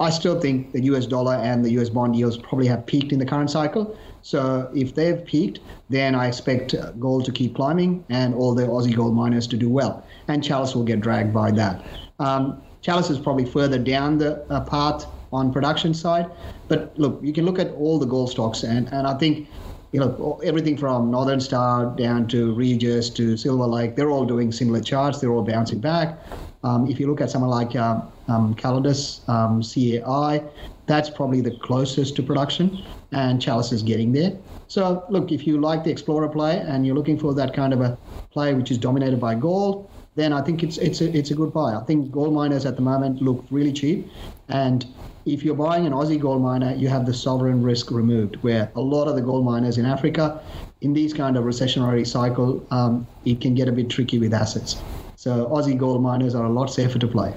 I 0.00 0.10
still 0.10 0.40
think 0.40 0.72
the 0.72 0.82
US 0.82 1.06
dollar 1.06 1.34
and 1.34 1.64
the 1.64 1.70
US 1.80 1.88
bond 1.88 2.14
yields 2.16 2.36
probably 2.36 2.66
have 2.66 2.84
peaked 2.84 3.12
in 3.12 3.18
the 3.18 3.26
current 3.26 3.50
cycle. 3.50 3.96
So 4.22 4.70
if 4.74 4.94
they've 4.94 5.24
peaked, 5.24 5.60
then 5.88 6.14
I 6.14 6.26
expect 6.28 6.74
gold 7.00 7.24
to 7.24 7.32
keep 7.32 7.54
climbing 7.54 8.04
and 8.08 8.34
all 8.34 8.54
the 8.54 8.64
Aussie 8.64 8.94
gold 8.94 9.14
miners 9.14 9.46
to 9.48 9.56
do 9.56 9.68
well. 9.68 10.04
And 10.28 10.42
Chalice 10.42 10.74
will 10.74 10.84
get 10.84 11.00
dragged 11.00 11.32
by 11.32 11.50
that. 11.52 11.84
Um, 12.18 12.62
Chalice 12.82 13.10
is 13.10 13.18
probably 13.18 13.44
further 13.44 13.78
down 13.78 14.18
the 14.18 14.42
uh, 14.52 14.60
path 14.64 15.06
on 15.32 15.52
production 15.52 15.94
side. 15.94 16.30
But 16.68 16.96
look, 16.98 17.20
you 17.22 17.32
can 17.32 17.44
look 17.44 17.58
at 17.58 17.70
all 17.72 17.98
the 17.98 18.06
gold 18.06 18.30
stocks, 18.30 18.62
and, 18.62 18.92
and 18.92 19.06
I 19.06 19.14
think 19.14 19.48
you 19.92 20.00
know, 20.00 20.40
everything 20.42 20.76
from 20.76 21.10
Northern 21.10 21.40
Star 21.40 21.94
down 21.96 22.26
to 22.28 22.54
Regis 22.54 23.10
to 23.10 23.36
Silver 23.36 23.66
Lake, 23.66 23.94
they're 23.94 24.10
all 24.10 24.24
doing 24.24 24.50
similar 24.50 24.80
charts. 24.80 25.20
They're 25.20 25.32
all 25.32 25.42
bouncing 25.42 25.80
back. 25.80 26.18
Um, 26.64 26.86
if 26.88 26.98
you 26.98 27.06
look 27.08 27.20
at 27.20 27.30
someone 27.30 27.50
like 27.50 27.76
uh, 27.76 28.00
um, 28.28 28.54
Calidus, 28.54 29.28
um, 29.28 29.62
CAI, 29.62 30.42
that's 30.86 31.10
probably 31.10 31.40
the 31.40 31.50
closest 31.62 32.16
to 32.16 32.22
production, 32.22 32.82
and 33.12 33.40
Chalice 33.40 33.72
is 33.72 33.82
getting 33.82 34.12
there. 34.12 34.32
So, 34.66 35.04
look, 35.10 35.30
if 35.30 35.46
you 35.46 35.60
like 35.60 35.84
the 35.84 35.90
Explorer 35.90 36.28
play 36.28 36.58
and 36.58 36.86
you're 36.86 36.94
looking 36.96 37.18
for 37.18 37.34
that 37.34 37.52
kind 37.52 37.72
of 37.72 37.80
a 37.82 37.98
play 38.30 38.54
which 38.54 38.70
is 38.70 38.78
dominated 38.78 39.20
by 39.20 39.34
gold, 39.34 39.90
then 40.14 40.32
I 40.32 40.40
think 40.42 40.62
it's 40.62 40.78
it's 40.78 41.00
a, 41.00 41.14
it's 41.16 41.30
a 41.30 41.34
good 41.34 41.52
buy. 41.52 41.74
I 41.74 41.84
think 41.84 42.10
gold 42.10 42.34
miners 42.34 42.64
at 42.64 42.76
the 42.76 42.82
moment 42.82 43.20
look 43.20 43.46
really 43.50 43.72
cheap, 43.72 44.10
and 44.48 44.86
if 45.24 45.44
you're 45.44 45.54
buying 45.54 45.86
an 45.86 45.92
Aussie 45.92 46.20
gold 46.20 46.42
miner, 46.42 46.74
you 46.74 46.88
have 46.88 47.06
the 47.06 47.14
sovereign 47.14 47.62
risk 47.62 47.90
removed, 47.90 48.36
where 48.42 48.70
a 48.74 48.80
lot 48.80 49.06
of 49.06 49.14
the 49.14 49.22
gold 49.22 49.44
miners 49.44 49.78
in 49.78 49.86
Africa, 49.86 50.42
in 50.80 50.92
these 50.92 51.12
kind 51.12 51.36
of 51.36 51.44
recessionary 51.44 52.06
cycle, 52.06 52.66
um, 52.70 53.06
it 53.24 53.40
can 53.40 53.54
get 53.54 53.68
a 53.68 53.72
bit 53.72 53.88
tricky 53.88 54.18
with 54.18 54.34
assets. 54.34 54.80
So 55.16 55.46
Aussie 55.46 55.78
gold 55.78 56.02
miners 56.02 56.34
are 56.34 56.44
a 56.44 56.50
lot 56.50 56.66
safer 56.66 56.98
to 56.98 57.06
play. 57.06 57.32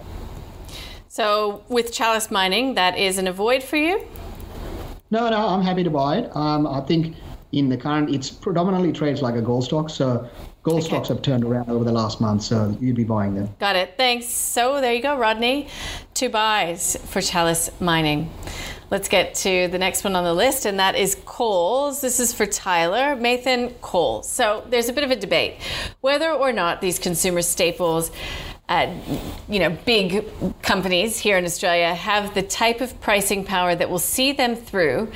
So 1.08 1.64
with 1.70 1.94
Chalice 1.94 2.32
Mining, 2.32 2.74
that 2.74 2.98
is 2.98 3.18
an 3.18 3.28
avoid 3.28 3.64
for 3.64 3.78
you? 3.78 4.06
No, 5.12 5.30
no, 5.30 5.48
I'm 5.48 5.62
happy 5.62 5.84
to 5.84 5.90
buy 5.90 6.18
it. 6.18 6.36
Um, 6.36 6.66
I 6.68 6.82
think 6.82 7.16
in 7.52 7.70
the 7.70 7.78
current, 7.78 8.14
it's 8.14 8.30
predominantly 8.30 8.92
trades 8.92 9.22
like 9.22 9.36
a 9.36 9.42
gold 9.42 9.64
stock. 9.64 9.90
So 9.90 10.28
gold 10.66 10.80
okay. 10.80 10.88
stocks 10.88 11.10
have 11.10 11.22
turned 11.22 11.46
around 11.46 11.70
over 11.70 11.86
the 11.86 11.92
last 11.92 12.20
month, 12.20 12.42
so 12.42 12.76
you'd 12.82 12.96
be 12.96 13.04
buying 13.04 13.36
them. 13.36 13.48
Got 13.60 13.76
it. 13.76 13.94
Thanks. 13.98 14.26
So 14.26 14.82
there 14.82 14.94
you 14.94 15.02
go, 15.02 15.16
Rodney. 15.16 15.68
Two 16.16 16.30
buys 16.30 16.98
for 17.06 17.22
Chalice 17.22 17.70
Mining. 17.80 18.32
Let's 18.90 19.08
get 19.08 19.36
to 19.36 19.68
the 19.68 19.78
next 19.78 20.04
one 20.04 20.16
on 20.16 20.24
the 20.24 20.34
list, 20.34 20.66
and 20.66 20.80
that 20.80 20.96
is 20.96 21.18
Coles. 21.26 22.02
This 22.02 22.20
is 22.20 22.34
for 22.34 22.48
Tyler. 22.48 23.16
Nathan 23.16 23.70
Coles. 23.82 24.28
So 24.28 24.66
there's 24.70 24.90
a 24.90 24.94
bit 24.94 25.04
of 25.04 25.12
a 25.12 25.16
debate 25.16 25.56
whether 26.02 26.32
or 26.32 26.52
not 26.52 26.82
these 26.82 26.98
consumer 26.98 27.44
staples 27.44 28.12
uh, 28.68 28.92
you 29.48 29.60
know, 29.60 29.70
big 29.86 30.26
companies 30.64 31.20
here 31.20 31.38
in 31.38 31.46
Australia 31.46 31.94
have 31.94 32.34
the 32.34 32.42
type 32.42 32.82
of 32.82 33.00
pricing 33.00 33.46
power 33.46 33.76
that 33.76 33.88
will 33.88 34.00
see 34.00 34.32
them 34.32 34.56
through 34.56 35.12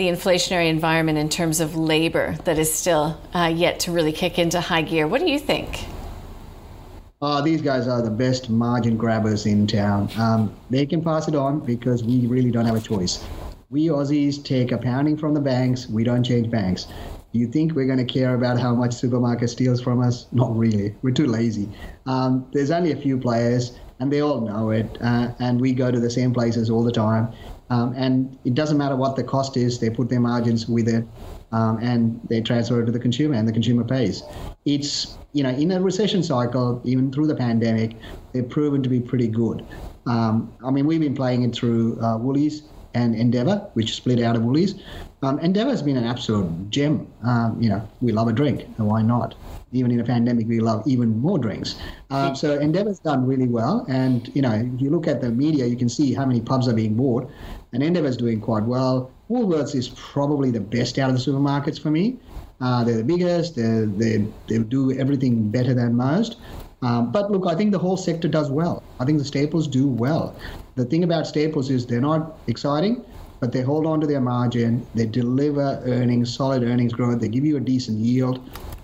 the 0.00 0.08
inflationary 0.08 0.70
environment 0.70 1.18
in 1.18 1.28
terms 1.28 1.60
of 1.60 1.76
labor 1.76 2.34
that 2.44 2.58
is 2.58 2.72
still 2.72 3.20
uh, 3.34 3.52
yet 3.54 3.78
to 3.78 3.92
really 3.92 4.12
kick 4.12 4.38
into 4.38 4.58
high 4.58 4.80
gear. 4.80 5.06
What 5.06 5.20
do 5.20 5.30
you 5.30 5.38
think? 5.38 5.84
Uh, 7.20 7.42
these 7.42 7.60
guys 7.60 7.86
are 7.86 8.00
the 8.00 8.10
best 8.10 8.48
margin 8.48 8.96
grabbers 8.96 9.44
in 9.44 9.66
town. 9.66 10.08
Um, 10.16 10.56
they 10.70 10.86
can 10.86 11.04
pass 11.04 11.28
it 11.28 11.34
on 11.34 11.60
because 11.60 12.02
we 12.02 12.26
really 12.26 12.50
don't 12.50 12.64
have 12.64 12.76
a 12.76 12.80
choice. 12.80 13.22
We 13.68 13.88
Aussies 13.88 14.42
take 14.42 14.72
a 14.72 14.78
pounding 14.78 15.18
from 15.18 15.34
the 15.34 15.40
banks. 15.40 15.86
We 15.86 16.02
don't 16.02 16.24
change 16.24 16.50
banks. 16.50 16.86
Do 17.34 17.38
you 17.38 17.46
think 17.46 17.74
we're 17.74 17.84
going 17.84 17.98
to 17.98 18.10
care 18.10 18.34
about 18.34 18.58
how 18.58 18.74
much 18.74 18.94
supermarket 18.94 19.50
steals 19.50 19.82
from 19.82 20.00
us? 20.00 20.28
Not 20.32 20.56
really. 20.56 20.94
We're 21.02 21.12
too 21.12 21.26
lazy. 21.26 21.68
Um, 22.06 22.48
there's 22.54 22.70
only 22.70 22.92
a 22.92 22.96
few 22.96 23.18
players, 23.18 23.78
and 23.98 24.10
they 24.10 24.22
all 24.22 24.40
know 24.40 24.70
it. 24.70 24.96
Uh, 25.02 25.32
and 25.40 25.60
we 25.60 25.74
go 25.74 25.90
to 25.90 26.00
the 26.00 26.10
same 26.10 26.32
places 26.32 26.70
all 26.70 26.82
the 26.82 26.90
time. 26.90 27.34
Um, 27.70 27.94
and 27.96 28.36
it 28.44 28.54
doesn't 28.54 28.78
matter 28.78 28.96
what 28.96 29.16
the 29.16 29.22
cost 29.22 29.56
is, 29.56 29.78
they 29.78 29.90
put 29.90 30.08
their 30.08 30.20
margins 30.20 30.68
with 30.68 30.88
it 30.88 31.04
um, 31.52 31.78
and 31.78 32.20
they 32.28 32.40
transfer 32.40 32.80
it 32.82 32.86
to 32.86 32.92
the 32.92 32.98
consumer 32.98 33.34
and 33.34 33.46
the 33.46 33.52
consumer 33.52 33.84
pays. 33.84 34.22
It's, 34.64 35.18
you 35.32 35.42
know, 35.42 35.50
in 35.50 35.70
a 35.70 35.80
recession 35.80 36.22
cycle, 36.22 36.80
even 36.84 37.12
through 37.12 37.28
the 37.28 37.34
pandemic, 37.34 37.96
they've 38.32 38.48
proven 38.48 38.82
to 38.82 38.88
be 38.88 39.00
pretty 39.00 39.28
good. 39.28 39.64
Um, 40.06 40.52
I 40.64 40.70
mean, 40.70 40.86
we've 40.86 41.00
been 41.00 41.14
playing 41.14 41.44
it 41.44 41.54
through 41.54 42.00
uh, 42.02 42.16
Woolies 42.18 42.62
and 42.94 43.14
Endeavour, 43.14 43.70
which 43.74 43.94
split 43.94 44.20
out 44.20 44.36
of 44.36 44.42
Woolies. 44.42 44.74
Um, 45.22 45.38
Endeavour 45.40 45.70
has 45.70 45.82
been 45.82 45.96
an 45.96 46.04
absolute 46.04 46.70
gem. 46.70 47.06
Um, 47.24 47.60
you 47.60 47.68
know, 47.68 47.86
we 48.00 48.10
love 48.10 48.28
a 48.28 48.32
drink, 48.32 48.66
and 48.78 48.86
why 48.86 49.02
not? 49.02 49.34
Even 49.72 49.92
in 49.92 50.00
a 50.00 50.04
pandemic, 50.04 50.48
we 50.48 50.58
love 50.58 50.82
even 50.86 51.20
more 51.20 51.38
drinks. 51.38 51.78
Um, 52.10 52.34
so 52.34 52.58
Endeavour's 52.58 52.98
done 52.98 53.26
really 53.26 53.46
well, 53.46 53.86
and 53.88 54.28
you 54.34 54.42
know, 54.42 54.52
if 54.52 54.80
you 54.80 54.90
look 54.90 55.06
at 55.06 55.20
the 55.20 55.30
media, 55.30 55.66
you 55.66 55.76
can 55.76 55.88
see 55.88 56.14
how 56.14 56.24
many 56.24 56.40
pubs 56.40 56.66
are 56.66 56.72
being 56.72 56.94
bought, 56.94 57.30
and 57.72 57.82
Endeavour's 57.82 58.16
doing 58.16 58.40
quite 58.40 58.64
well. 58.64 59.10
Woolworths 59.30 59.74
is 59.74 59.88
probably 59.90 60.50
the 60.50 60.60
best 60.60 60.98
out 60.98 61.10
of 61.10 61.16
the 61.16 61.30
supermarkets 61.30 61.80
for 61.80 61.90
me. 61.90 62.18
Uh, 62.60 62.84
they're 62.84 62.96
the 62.96 63.04
biggest. 63.04 63.56
They 63.56 63.84
they 63.86 64.26
they 64.48 64.58
do 64.58 64.92
everything 64.92 65.50
better 65.50 65.72
than 65.72 65.96
most. 65.96 66.36
Um, 66.82 67.12
but 67.12 67.30
look, 67.30 67.46
I 67.46 67.54
think 67.54 67.72
the 67.72 67.78
whole 67.78 67.96
sector 67.96 68.28
does 68.28 68.50
well. 68.50 68.82
I 68.98 69.04
think 69.04 69.18
the 69.18 69.24
staples 69.24 69.68
do 69.68 69.86
well. 69.86 70.34
The 70.76 70.84
thing 70.84 71.04
about 71.04 71.26
staples 71.26 71.70
is 71.70 71.86
they're 71.86 72.00
not 72.00 72.38
exciting, 72.46 73.04
but 73.38 73.52
they 73.52 73.60
hold 73.60 73.86
on 73.86 74.00
to 74.00 74.06
their 74.06 74.20
margin. 74.20 74.86
They 74.94 75.06
deliver 75.06 75.82
earnings, 75.84 76.34
solid 76.34 76.62
earnings 76.62 76.92
growth. 76.92 77.20
They 77.20 77.28
give 77.28 77.44
you 77.44 77.56
a 77.56 77.60
decent 77.60 77.98
yield, 77.98 78.40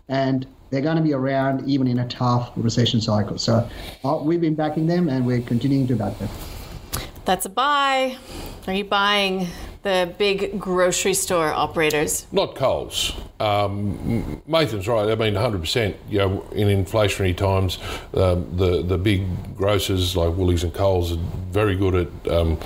and 0.09 0.47
they're 0.71 0.83
going 0.83 0.97
to 0.97 1.03
be 1.03 1.15
around 1.15 1.69
even 1.69 1.87
in 1.87 1.99
a 2.01 2.09
tough 2.09 2.53
recession 2.57 3.01
cycle. 3.01 3.39
So 3.39 3.69
uh, 4.05 4.21
we've 4.23 4.41
been 4.41 4.55
backing 4.55 4.87
them, 4.87 5.09
and 5.09 5.27
we're 5.27 5.41
continuing 5.43 5.87
to 5.89 5.97
back 5.97 6.19
them. 6.19 6.29
That's 7.27 7.45
a 7.45 7.49
buy. 7.49 8.17
Are 8.69 8.73
you 8.73 8.85
buying 8.85 9.49
the 9.87 10.13
big 10.19 10.59
grocery 10.59 11.15
store 11.15 11.53
operators? 11.53 12.27
Not 12.33 12.57
Coles. 12.57 13.13
Um, 13.39 14.43
Mathan's 14.49 14.89
right. 14.89 15.09
I 15.09 15.15
mean, 15.15 15.35
100%. 15.35 15.95
You 16.11 16.19
know, 16.19 16.47
in 16.53 16.67
inflationary 16.67 17.37
times, 17.37 17.79
um, 18.15 18.57
the 18.57 18.83
the 18.83 18.99
big 18.99 19.23
grocers 19.57 20.17
like 20.17 20.35
Woolies 20.35 20.65
and 20.65 20.75
Coles 20.75 21.13
are 21.13 21.21
very 21.51 21.77
good 21.77 21.95
at 21.95 22.33
um, 22.33 22.59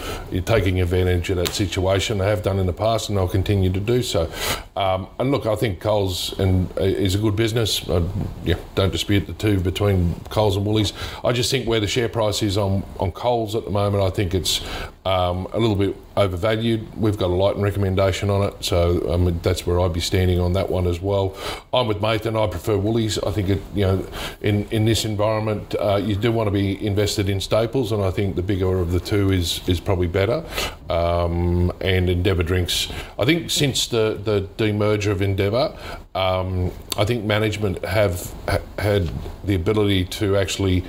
taking 0.46 0.80
advantage 0.80 1.28
of 1.30 1.36
that 1.36 1.48
situation. 1.48 2.18
They 2.18 2.26
have 2.26 2.42
done 2.42 2.58
in 2.58 2.66
the 2.66 2.72
past, 2.72 3.08
and 3.08 3.18
they'll 3.18 3.28
continue 3.28 3.70
to 3.70 3.80
do 3.80 4.02
so. 4.02 4.32
Um, 4.76 5.08
and 5.18 5.30
look, 5.30 5.44
I 5.44 5.56
think 5.56 5.80
Coles 5.80 6.38
and 6.38 6.70
uh, 6.78 6.84
is 6.84 7.14
a 7.14 7.18
good 7.18 7.36
business. 7.36 7.86
I, 7.88 8.02
yeah, 8.44 8.54
don't 8.76 8.92
dispute 8.92 9.26
the 9.26 9.34
two 9.34 9.60
between 9.60 10.14
Coles 10.30 10.56
and 10.56 10.64
Woolies. 10.64 10.94
I 11.22 11.32
just 11.32 11.50
think 11.50 11.68
where 11.68 11.80
the 11.80 11.88
share 11.88 12.08
price 12.08 12.42
is 12.42 12.56
on 12.56 12.82
on 12.98 13.12
Coles 13.12 13.54
at 13.54 13.64
the 13.64 13.70
moment, 13.70 14.02
I 14.02 14.10
think 14.10 14.34
it's 14.34 14.62
um, 15.06 15.46
a 15.52 15.58
little 15.58 15.76
bit 15.76 15.96
overvalued. 16.16 16.94
We've 16.94 17.16
got 17.16 17.30
a 17.30 17.34
Lighten 17.34 17.62
recommendation 17.62 18.28
on 18.28 18.42
it, 18.48 18.62
so 18.62 19.10
um, 19.12 19.40
that's 19.42 19.66
where 19.66 19.80
I'd 19.80 19.94
be 19.94 20.00
standing 20.00 20.38
on 20.38 20.52
that 20.52 20.68
one 20.68 20.86
as 20.86 21.00
well. 21.00 21.36
I'm 21.72 21.86
with 21.86 22.00
Mathan. 22.00 22.38
I 22.38 22.50
prefer 22.50 22.76
Woolies. 22.76 23.18
I 23.18 23.30
think 23.30 23.48
it, 23.48 23.62
you 23.74 23.86
know, 23.86 24.06
in 24.42 24.66
in 24.70 24.84
this 24.84 25.04
environment, 25.04 25.74
uh, 25.80 25.96
you 25.96 26.16
do 26.16 26.30
want 26.30 26.48
to 26.48 26.50
be 26.50 26.84
invested 26.84 27.30
in 27.30 27.40
staples, 27.40 27.92
and 27.92 28.02
I 28.02 28.10
think 28.10 28.36
the 28.36 28.42
bigger 28.42 28.78
of 28.78 28.92
the 28.92 29.00
two 29.00 29.32
is 29.32 29.66
is 29.66 29.80
probably 29.80 30.08
better. 30.08 30.44
Um, 30.90 31.72
and 31.80 32.10
Endeavour 32.10 32.42
Drinks, 32.42 32.88
I 33.18 33.24
think 33.24 33.50
since 33.50 33.86
the 33.86 34.20
the 34.22 34.48
demerger 34.58 35.12
of 35.12 35.22
Endeavour, 35.22 35.76
um, 36.14 36.72
I 36.98 37.06
think 37.06 37.24
management 37.24 37.82
have 37.84 38.34
ha- 38.46 38.58
had 38.78 39.10
the 39.44 39.54
ability 39.54 40.04
to 40.06 40.36
actually. 40.36 40.84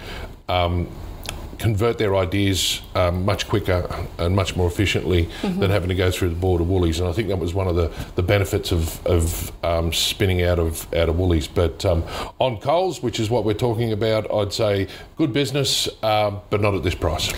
Convert 1.62 2.00
their 2.00 2.16
ideas 2.16 2.82
um, 2.96 3.24
much 3.24 3.48
quicker 3.48 3.88
and 4.18 4.36
much 4.36 4.56
more 4.56 4.68
efficiently 4.68 5.26
mm-hmm. 5.26 5.60
than 5.60 5.70
having 5.70 5.90
to 5.90 5.96
go 5.96 6.10
through 6.10 6.30
the 6.30 6.36
board 6.36 6.60
of 6.60 6.68
Woolies. 6.68 7.00
And 7.00 7.08
I 7.08 7.12
think 7.12 7.28
that 7.28 7.38
was 7.38 7.54
one 7.54 7.68
of 7.68 7.76
the, 7.76 7.92
the 8.16 8.24
benefits 8.24 8.72
of, 8.72 9.06
of 9.06 9.52
um, 9.64 9.94
spinning 9.94 10.42
out 10.42 10.58
of 10.58 10.92
out 10.92 11.08
of 11.08 11.20
Woolies. 11.20 11.48
But 11.48 11.86
um, 11.86 12.04
on 12.40 12.58
Coles, 12.58 13.04
which 13.04 13.20
is 13.20 13.30
what 13.30 13.46
we're 13.46 13.54
talking 13.54 13.92
about, 13.92 14.26
I'd 14.34 14.52
say 14.52 14.88
good 15.18 15.34
business, 15.34 15.88
um, 16.02 16.42
but 16.50 16.62
not 16.62 16.74
at 16.74 16.82
this 16.82 16.96
price. 16.96 17.32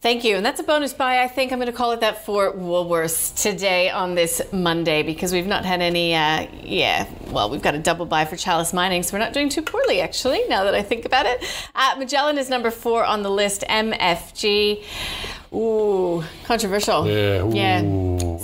Thank 0.00 0.22
you. 0.22 0.36
And 0.36 0.46
that's 0.46 0.60
a 0.60 0.62
bonus 0.62 0.92
buy. 0.92 1.24
I 1.24 1.26
think 1.26 1.50
I'm 1.50 1.58
going 1.58 1.66
to 1.66 1.76
call 1.76 1.90
it 1.90 2.00
that 2.00 2.24
for 2.24 2.52
Woolworths 2.52 3.34
today 3.42 3.90
on 3.90 4.14
this 4.14 4.40
Monday 4.52 5.02
because 5.02 5.32
we've 5.32 5.46
not 5.46 5.64
had 5.64 5.80
any, 5.80 6.14
uh, 6.14 6.46
yeah, 6.62 7.08
well, 7.32 7.50
we've 7.50 7.62
got 7.62 7.74
a 7.74 7.80
double 7.80 8.06
buy 8.06 8.24
for 8.24 8.36
Chalice 8.36 8.72
Mining, 8.72 9.02
so 9.02 9.14
we're 9.16 9.24
not 9.24 9.32
doing 9.32 9.48
too 9.48 9.60
poorly, 9.60 10.00
actually, 10.00 10.46
now 10.46 10.62
that 10.62 10.74
I 10.76 10.82
think 10.82 11.04
about 11.04 11.26
it. 11.26 11.44
Uh, 11.74 11.96
Magellan 11.98 12.38
is 12.38 12.48
number 12.48 12.70
four 12.70 13.04
on 13.04 13.24
the 13.24 13.30
list, 13.30 13.64
MFG. 13.68 14.84
Ooh, 15.52 16.22
controversial. 16.44 17.04
Yeah. 17.04 17.42
Ooh. 17.42 17.52
Yeah. 17.52 17.80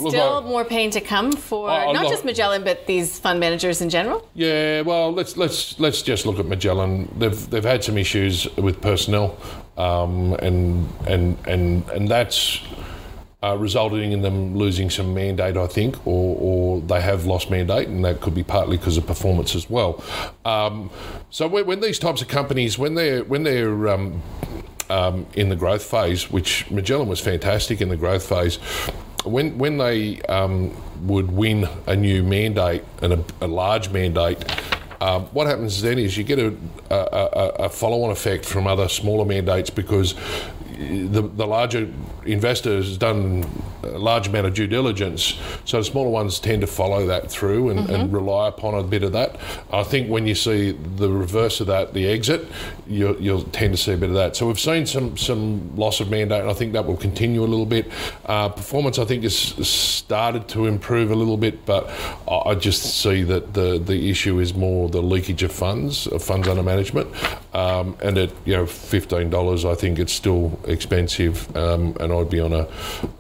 Still 0.09 0.43
more 0.43 0.65
pain 0.65 0.91
to 0.91 1.01
come 1.01 1.31
for 1.31 1.71
uh, 1.71 1.93
not 1.93 2.09
just 2.09 2.25
Magellan, 2.25 2.65
but 2.65 2.87
these 2.87 3.21
fund 3.21 3.39
managers 3.39 3.81
in 3.81 3.91
general. 3.91 4.29
Yeah. 4.35 4.81
Well, 4.81 5.13
let's 5.13 5.37
let's 5.37 5.79
let's 5.79 6.03
just 6.03 6.25
look 6.27 6.39
at 6.39 6.47
Magellan. 6.47 7.15
They've 7.19 7.51
they've 7.51 7.65
had 7.65 7.85
some 7.85 7.99
issues 7.99 8.49
with 8.57 8.81
personnel, 8.81 9.37
um, 9.77 10.35
and 10.35 10.89
and 11.07 11.37
and 11.47 11.89
and 11.91 12.09
that's. 12.09 12.61
Uh, 13.43 13.55
resulting 13.57 14.13
in 14.13 14.23
them 14.23 14.57
losing 14.57 14.89
some 14.89 15.13
mandate, 15.13 15.55
I 15.55 15.67
think, 15.67 16.07
or, 16.07 16.35
or, 16.41 16.81
they 16.81 17.03
have 17.03 17.27
lost 17.27 17.51
mandate, 17.51 17.89
and 17.89 18.03
that 18.03 18.23
could 18.23 18.35
be 18.35 18.43
partly 18.43 18.79
because 18.79 18.97
of 18.97 19.07
performance 19.07 19.55
as 19.55 19.69
well. 19.69 20.03
Um, 20.47 20.89
so 21.29 21.47
when, 21.47 21.67
when, 21.67 21.81
these 21.81 21.99
types 21.99 22.23
of 22.23 22.29
companies, 22.29 22.79
when 22.79 22.95
they're 22.95 23.23
when 23.25 23.43
they're 23.43 23.89
um, 23.89 24.23
um, 24.91 25.27
in 25.35 25.49
the 25.49 25.57
growth 25.57 25.85
phase, 25.85 26.31
which 26.31 26.71
Magellan 26.71 27.09
was 27.09 27.21
fantastic 27.21 27.81
in 27.81 27.89
the 27.89 27.97
growth 27.97 28.27
phase. 28.29 28.57
When 29.25 29.57
when 29.59 29.79
they 29.79 30.21
um, 30.23 30.75
would 31.07 31.31
win 31.31 31.69
a 31.87 31.97
new 31.97 32.23
mandate 32.23 32.85
and 33.03 33.15
a, 33.15 33.25
a 33.41 33.47
large 33.47 33.91
mandate, 33.91 34.45
um, 35.05 35.25
what 35.35 35.47
happens 35.47 35.83
then 35.83 35.99
is 35.99 36.17
you 36.17 36.25
get 36.25 36.39
a, 36.39 36.55
a, 36.91 37.65
a 37.65 37.69
follow-on 37.69 38.11
effect 38.11 38.47
from 38.47 38.67
other 38.67 38.89
smaller 38.89 39.27
mandates 39.27 39.69
because 39.69 40.15
the, 40.77 41.23
the 41.23 41.47
larger 41.47 41.89
investor 42.25 42.77
has 42.77 42.97
done 42.97 43.45
a 43.83 43.99
large 43.99 44.29
amount 44.29 44.47
of 44.47 44.55
due 44.55 44.67
diligence, 44.67 45.39
so 45.65 45.79
the 45.79 45.85
smaller 45.85 46.11
ones 46.11 46.39
tend 46.39 46.63
to 46.63 46.67
follow 46.67 47.07
that 47.07 47.31
through 47.31 47.71
and, 47.71 47.81
mm-hmm. 47.81 47.95
and, 47.95 48.13
rely 48.15 48.49
upon 48.49 48.75
a 48.75 48.83
bit 48.83 49.03
of 49.03 49.13
that. 49.13 49.39
I 49.73 49.83
think 49.83 50.09
when 50.09 50.27
you 50.27 50.35
see 50.35 50.73
the 50.73 51.11
reverse 51.11 51.61
of 51.61 51.67
that, 51.67 51.95
the 51.95 52.07
exit, 52.07 52.47
you, 52.87 53.17
will 53.21 53.43
tend 53.45 53.75
to 53.75 53.83
see 53.83 53.93
a 53.93 53.97
bit 53.97 54.09
of 54.09 54.15
that. 54.15 54.37
So 54.37 54.47
we've 54.47 54.61
seen 54.61 54.87
some 54.87 55.17
some 55.17 55.75
loss 55.77 56.01
of 56.01 56.11
mandate, 56.11 56.43
and 56.43 56.51
I 56.51 56.55
think 56.55 56.73
that 56.75 56.87
will 56.87 56.97
continue 56.97 57.43
a 57.43 57.47
little 57.47 57.67
bit. 57.67 57.91
Uh, 58.25 58.49
performance, 58.49 58.99
I 58.99 59.05
think, 59.05 59.25
has 59.25 59.37
started 59.37 60.49
to 60.49 60.67
improve 60.67 61.11
a 61.11 61.15
little 61.15 61.37
bit, 61.37 61.67
but 61.67 61.91
I 62.29 62.55
just 62.55 63.01
see 63.01 63.23
that 63.25 63.55
the 63.55 63.79
the 63.79 64.11
issue 64.11 64.39
is 64.39 64.55
more 64.55 64.89
the 64.89 65.03
leakage 65.03 65.43
of 65.43 65.53
funds, 65.53 66.07
of 66.07 66.23
funds 66.23 66.47
under 66.49 66.63
management, 66.63 67.09
um, 67.55 67.97
and 68.03 68.17
at 68.19 68.31
you 68.45 68.57
know 68.57 68.67
fifteen 68.67 69.31
dollars, 69.31 69.65
I 69.65 69.75
think 69.75 69.99
it's 69.99 70.13
still 70.13 70.59
expensive, 70.67 71.55
um, 71.57 71.97
and 72.01 72.13
I'd 72.13 72.31
be 72.31 72.41
on 72.41 72.53
a. 72.53 72.69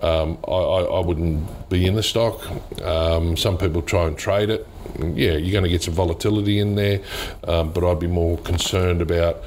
Um, 0.03 0.39
I, 0.47 0.53
I, 0.53 1.01
wouldn't 1.01 1.69
be 1.69 1.87
in 1.87 1.95
the 1.95 2.03
stock. 2.03 2.41
Um, 2.83 3.37
some 3.37 3.59
people 3.59 3.83
try 3.83 4.07
and 4.07 4.17
trade 4.17 4.51
it. 4.51 4.67
Yeah, 4.99 5.33
you're 5.33 5.53
going 5.53 5.65
to 5.65 5.71
get 5.71 5.83
some 5.83 5.95
volatility 5.95 6.59
in 6.59 6.75
there, 6.75 7.01
um, 7.45 7.73
but 7.73 7.85
I'd 7.85 8.01
be 8.01 8.07
more 8.07 8.39
concerned 8.39 9.03
about 9.03 9.43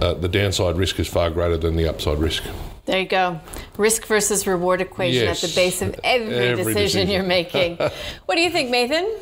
uh, 0.00 0.14
the 0.14 0.28
downside 0.28 0.76
risk 0.76 0.98
is 0.98 1.08
far 1.08 1.30
greater 1.30 1.56
than 1.56 1.76
the 1.76 1.88
upside 1.88 2.18
risk. 2.18 2.42
There 2.86 2.98
you 2.98 3.06
go. 3.06 3.40
Risk 3.76 4.06
versus 4.06 4.46
reward 4.46 4.80
equation 4.80 5.24
yes. 5.24 5.44
at 5.44 5.50
the 5.50 5.54
base 5.54 5.82
of 5.82 5.98
every, 6.02 6.34
every 6.34 6.64
decision, 6.64 7.06
decision, 7.06 7.08
you're 7.08 7.22
making. 7.22 7.76
what 8.26 8.34
do 8.34 8.40
you 8.40 8.50
think, 8.50 8.70
Nathan? 8.70 9.14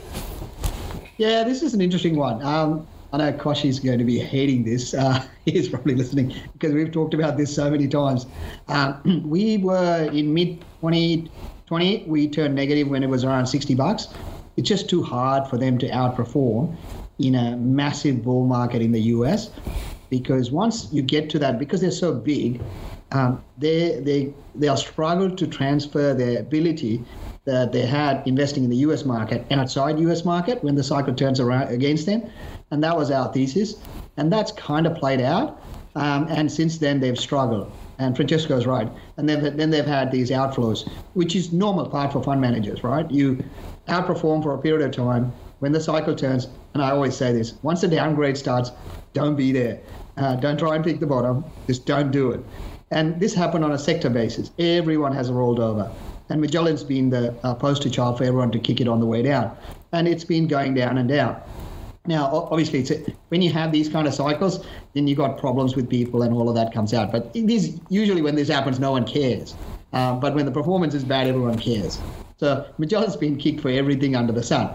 Yeah, 1.17 1.43
this 1.43 1.63
is 1.63 1.75
an 1.75 1.81
interesting 1.81 2.17
one. 2.17 2.43
Um, 2.43 2.87
I 3.13 3.17
know 3.17 3.33
Koshi's 3.33 3.81
going 3.81 3.99
to 3.99 4.05
be 4.05 4.19
hating 4.19 4.65
this. 4.65 4.93
Uh, 4.93 5.25
he's 5.45 5.69
probably 5.69 5.95
listening 5.95 6.35
because 6.53 6.75
we've 6.75 6.93
talked 6.93 7.15
about 7.15 7.37
this 7.37 7.55
so 7.55 7.71
many 7.71 7.89
times. 7.89 8.27
Uh, 8.69 8.99
we 9.25 9.59
were 9.59 10.11
in 10.13 10.35
mid 10.35 10.61
2020, 10.81 12.05
we 12.07 12.29
turned 12.29 12.55
negative 12.55 12.89
when 12.89 13.03
it 13.03 13.09
was 13.09 13.25
around 13.25 13.47
60 13.47 13.75
bucks. 13.75 14.09
It's 14.57 14.69
just 14.69 14.91
too 14.91 15.03
hard 15.03 15.49
for 15.49 15.57
them 15.57 15.79
to 15.79 15.89
outperform 15.89 16.77
in 17.19 17.35
a 17.35 17.57
massive 17.57 18.23
bull 18.23 18.47
market 18.47 18.83
in 18.83 18.93
the 18.93 19.01
US 19.13 19.51
because 20.11 20.51
once 20.51 20.89
you 20.93 21.03
get 21.03 21.31
to 21.31 21.39
that, 21.39 21.59
because 21.59 21.81
they're 21.81 21.91
so 21.91 22.15
big, 22.15 22.61
um, 23.13 23.43
they 23.57 24.01
they 24.01 24.35
they'll 24.55 24.77
struggle 24.77 25.35
to 25.35 25.47
transfer 25.47 26.15
their 26.15 26.41
ability 26.41 27.03
that 27.49 27.73
they 27.73 27.87
had 27.87 28.23
investing 28.27 28.63
in 28.65 28.71
the 28.71 28.77
US 28.89 29.05
market 29.05 29.45
and 29.51 29.61
outside 29.61 29.99
US 30.01 30.25
market 30.25 30.63
when 30.63 30.75
the 30.75 30.85
cycle 30.85 31.15
turns 31.15 31.41
around 31.41 31.69
against 31.69 32.07
them 32.07 32.31
and 32.71 32.83
that 32.85 32.97
was 32.97 33.11
our 33.11 33.33
thesis. 33.33 33.77
And 34.17 34.33
that's 34.33 34.53
kind 34.53 34.87
of 34.87 34.97
played 34.97 35.21
out. 35.21 35.63
Um, 35.95 36.27
and 36.29 36.51
since 36.51 36.79
then, 36.79 37.01
they've 37.01 37.19
struggled. 37.19 37.73
And 37.99 38.15
Francesco's 38.15 38.67
right. 38.67 38.89
And 39.17 39.29
then, 39.29 39.57
then 39.57 39.71
they've 39.71 39.85
had 39.85 40.13
these 40.13 40.31
outflows, 40.31 40.89
which 41.15 41.35
is 41.35 41.53
normal 41.53 41.89
part 41.89 42.13
for 42.13 42.23
fund 42.23 42.41
managers, 42.41 42.85
right? 42.85 43.11
You 43.11 43.43
outperform 43.89 44.43
for 44.43 44.55
a 44.55 44.59
period 44.59 44.85
of 44.85 44.93
time. 44.95 45.33
When 45.61 45.73
the 45.73 45.81
cycle 45.81 46.15
turns, 46.15 46.49
and 46.75 46.83
I 46.83 46.91
always 46.91 47.17
say 47.17 47.33
this 47.33 47.55
once 47.63 47.81
the 47.81 47.89
downgrade 47.89 48.37
starts, 48.37 48.71
don't 49.13 49.35
be 49.35 49.51
there. 49.51 49.81
Uh, 50.17 50.37
don't 50.37 50.59
try 50.59 50.77
and 50.77 50.85
pick 50.85 51.01
the 51.01 51.07
bottom. 51.07 51.45
Just 51.67 51.87
don't 51.87 52.13
do 52.13 52.31
it. 52.31 52.45
And 52.91 53.19
this 53.19 53.35
happened 53.35 53.65
on 53.65 53.73
a 53.73 53.79
sector 53.79 54.09
basis. 54.09 54.53
Everyone 54.59 55.13
has 55.13 55.31
rolled 55.31 55.59
over. 55.59 55.91
And 56.31 56.41
Magellan's 56.41 56.85
been 56.85 57.11
the 57.11 57.35
uh, 57.43 57.55
poster 57.55 57.89
child 57.89 58.19
for 58.19 58.25
everyone 58.25 58.51
to 58.53 58.59
kick 58.59 58.81
it 58.81 58.89
on 58.89 59.01
the 59.01 59.07
way 59.07 59.23
down. 59.23 59.57
And 59.93 60.07
it's 60.07 60.25
been 60.25 60.47
going 60.47 60.75
down 60.75 60.99
and 60.99 61.09
down. 61.09 61.41
Now, 62.07 62.49
obviously, 62.51 62.85
a, 62.97 63.15
when 63.29 63.43
you 63.43 63.53
have 63.53 63.71
these 63.73 63.89
kind 63.89 64.07
of 64.07 64.15
cycles, 64.15 64.65
then 64.95 65.07
you've 65.07 65.19
got 65.19 65.39
problems 65.39 65.77
with 65.77 65.89
people 65.89 66.23
and 66.23 66.33
all 66.35 66.49
of 66.49 66.55
that 66.55 66.73
comes 66.73 66.95
out. 66.95 67.13
But 67.13 67.33
this, 67.35 67.79
usually 67.91 68.23
when 68.23 68.35
this 68.35 68.49
happens, 68.49 68.79
no 68.79 68.93
one 68.93 69.07
cares. 69.07 69.55
Um, 69.93 70.21
but 70.21 70.35
when 70.35 70.47
the 70.47 70.53
performance 70.53 70.95
is 70.95 71.05
bad, 71.05 71.27
everyone 71.27 71.59
cares. 71.59 71.99
So 72.39 72.67
Magellan's 72.79 73.17
been 73.17 73.37
kicked 73.37 73.61
for 73.61 73.71
everything 73.71 74.17
under 74.17 74.33
the 74.33 74.43
sun. 74.43 74.75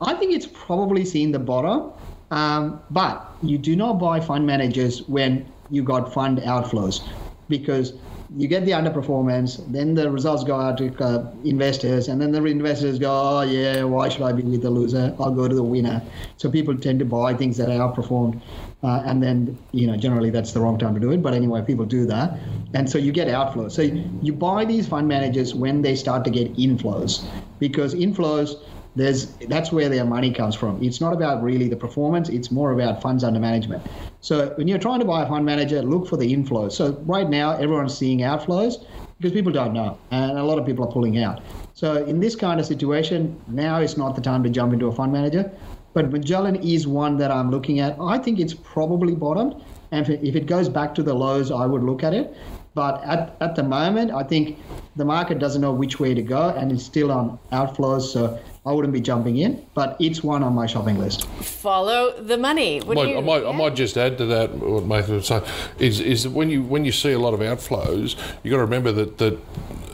I 0.00 0.14
think 0.14 0.32
it's 0.32 0.46
probably 0.46 1.04
seen 1.04 1.32
the 1.32 1.38
bottom, 1.38 1.92
um, 2.30 2.80
but 2.90 3.34
you 3.42 3.56
do 3.56 3.76
not 3.76 3.94
buy 3.94 4.20
fund 4.20 4.46
managers 4.46 5.06
when 5.08 5.46
you 5.70 5.82
got 5.82 6.12
fund 6.12 6.38
outflows 6.38 7.06
because 7.48 7.94
you 8.36 8.48
get 8.48 8.64
the 8.64 8.72
underperformance, 8.72 9.64
then 9.70 9.94
the 9.94 10.10
results 10.10 10.42
go 10.44 10.60
out 10.60 10.78
to 10.78 10.92
uh, 11.02 11.30
investors, 11.44 12.08
and 12.08 12.20
then 12.20 12.32
the 12.32 12.44
investors 12.44 12.98
go, 12.98 13.10
oh 13.10 13.42
yeah, 13.42 13.84
why 13.84 14.08
should 14.08 14.22
I 14.22 14.32
be 14.32 14.42
with 14.42 14.62
the 14.62 14.70
loser? 14.70 15.14
I'll 15.20 15.30
go 15.30 15.46
to 15.46 15.54
the 15.54 15.62
winner. 15.62 16.02
So 16.36 16.50
people 16.50 16.76
tend 16.76 16.98
to 16.98 17.04
buy 17.04 17.34
things 17.34 17.56
that 17.58 17.68
are 17.68 17.78
outperformed, 17.78 18.40
uh, 18.82 19.02
and 19.06 19.22
then 19.22 19.56
you 19.72 19.86
know 19.86 19.96
generally 19.96 20.30
that's 20.30 20.52
the 20.52 20.60
wrong 20.60 20.78
time 20.78 20.94
to 20.94 21.00
do 21.00 21.12
it. 21.12 21.22
But 21.22 21.34
anyway, 21.34 21.62
people 21.62 21.84
do 21.84 22.06
that, 22.06 22.38
and 22.74 22.90
so 22.90 22.98
you 22.98 23.12
get 23.12 23.28
outflows. 23.28 23.72
So 23.72 23.82
you 23.82 24.32
buy 24.32 24.64
these 24.64 24.88
fund 24.88 25.06
managers 25.06 25.54
when 25.54 25.82
they 25.82 25.94
start 25.94 26.24
to 26.24 26.30
get 26.30 26.54
inflows, 26.56 27.24
because 27.58 27.94
inflows 27.94 28.56
there's 28.96 29.36
that's 29.48 29.72
where 29.72 29.88
their 29.88 30.04
money 30.04 30.32
comes 30.32 30.54
from. 30.54 30.82
It's 30.82 31.00
not 31.00 31.12
about 31.12 31.42
really 31.42 31.68
the 31.68 31.76
performance; 31.76 32.28
it's 32.28 32.50
more 32.50 32.72
about 32.72 33.02
funds 33.02 33.24
under 33.24 33.40
management. 33.40 33.82
So 34.24 34.54
when 34.56 34.66
you're 34.68 34.78
trying 34.78 35.00
to 35.00 35.04
buy 35.04 35.22
a 35.22 35.28
fund 35.28 35.44
manager, 35.44 35.82
look 35.82 36.08
for 36.08 36.16
the 36.16 36.34
inflows. 36.34 36.72
So 36.72 36.92
right 37.04 37.28
now, 37.28 37.58
everyone's 37.58 37.94
seeing 37.94 38.20
outflows 38.20 38.82
because 39.18 39.32
people 39.32 39.52
don't 39.52 39.74
know, 39.74 39.98
and 40.12 40.38
a 40.38 40.42
lot 40.42 40.58
of 40.58 40.64
people 40.64 40.86
are 40.86 40.90
pulling 40.90 41.22
out. 41.22 41.42
So 41.74 42.02
in 42.06 42.20
this 42.20 42.34
kind 42.34 42.58
of 42.58 42.64
situation, 42.64 43.38
now 43.48 43.80
is 43.82 43.98
not 43.98 44.16
the 44.16 44.22
time 44.22 44.42
to 44.44 44.48
jump 44.48 44.72
into 44.72 44.86
a 44.86 44.92
fund 44.92 45.12
manager. 45.12 45.52
But 45.92 46.10
Magellan 46.10 46.56
is 46.56 46.86
one 46.86 47.18
that 47.18 47.30
I'm 47.30 47.50
looking 47.50 47.80
at. 47.80 47.98
I 48.00 48.16
think 48.16 48.40
it's 48.40 48.54
probably 48.54 49.14
bottomed, 49.14 49.62
and 49.90 50.08
if 50.08 50.34
it 50.34 50.46
goes 50.46 50.70
back 50.70 50.94
to 50.94 51.02
the 51.02 51.12
lows, 51.12 51.50
I 51.50 51.66
would 51.66 51.82
look 51.82 52.02
at 52.02 52.14
it. 52.14 52.34
But 52.72 53.04
at, 53.04 53.36
at 53.42 53.56
the 53.56 53.62
moment, 53.62 54.10
I 54.10 54.22
think 54.22 54.58
the 54.96 55.04
market 55.04 55.38
doesn't 55.38 55.60
know 55.60 55.74
which 55.74 56.00
way 56.00 56.14
to 56.14 56.22
go 56.22 56.48
and 56.48 56.72
it's 56.72 56.82
still 56.82 57.12
on 57.12 57.38
outflows. 57.52 58.10
So 58.12 58.40
I 58.66 58.72
wouldn't 58.72 58.94
be 58.94 59.00
jumping 59.00 59.36
in, 59.36 59.64
but 59.74 59.94
it's 60.00 60.24
one 60.24 60.42
on 60.42 60.54
my 60.54 60.66
shopping 60.66 60.98
list. 60.98 61.26
Follow 61.26 62.18
the 62.18 62.38
money. 62.38 62.80
I 62.80 62.84
might, 62.84 63.08
you, 63.08 63.18
I, 63.18 63.20
might, 63.20 63.42
yeah? 63.42 63.48
I 63.50 63.52
might 63.52 63.74
just 63.74 63.98
add 63.98 64.16
to 64.18 64.26
that 64.26 64.54
what 64.54 64.84
Nathan 64.84 65.16
was 65.16 65.26
saying 65.26 65.44
is, 65.78 66.00
is 66.00 66.22
that 66.22 66.30
when 66.30 66.48
you 66.48 66.62
when 66.62 66.86
you 66.86 66.92
see 66.92 67.12
a 67.12 67.18
lot 67.18 67.34
of 67.34 67.40
outflows, 67.40 68.16
you've 68.42 68.52
got 68.52 68.56
to 68.56 68.64
remember 68.64 68.90
that, 68.92 69.18
that 69.18 69.38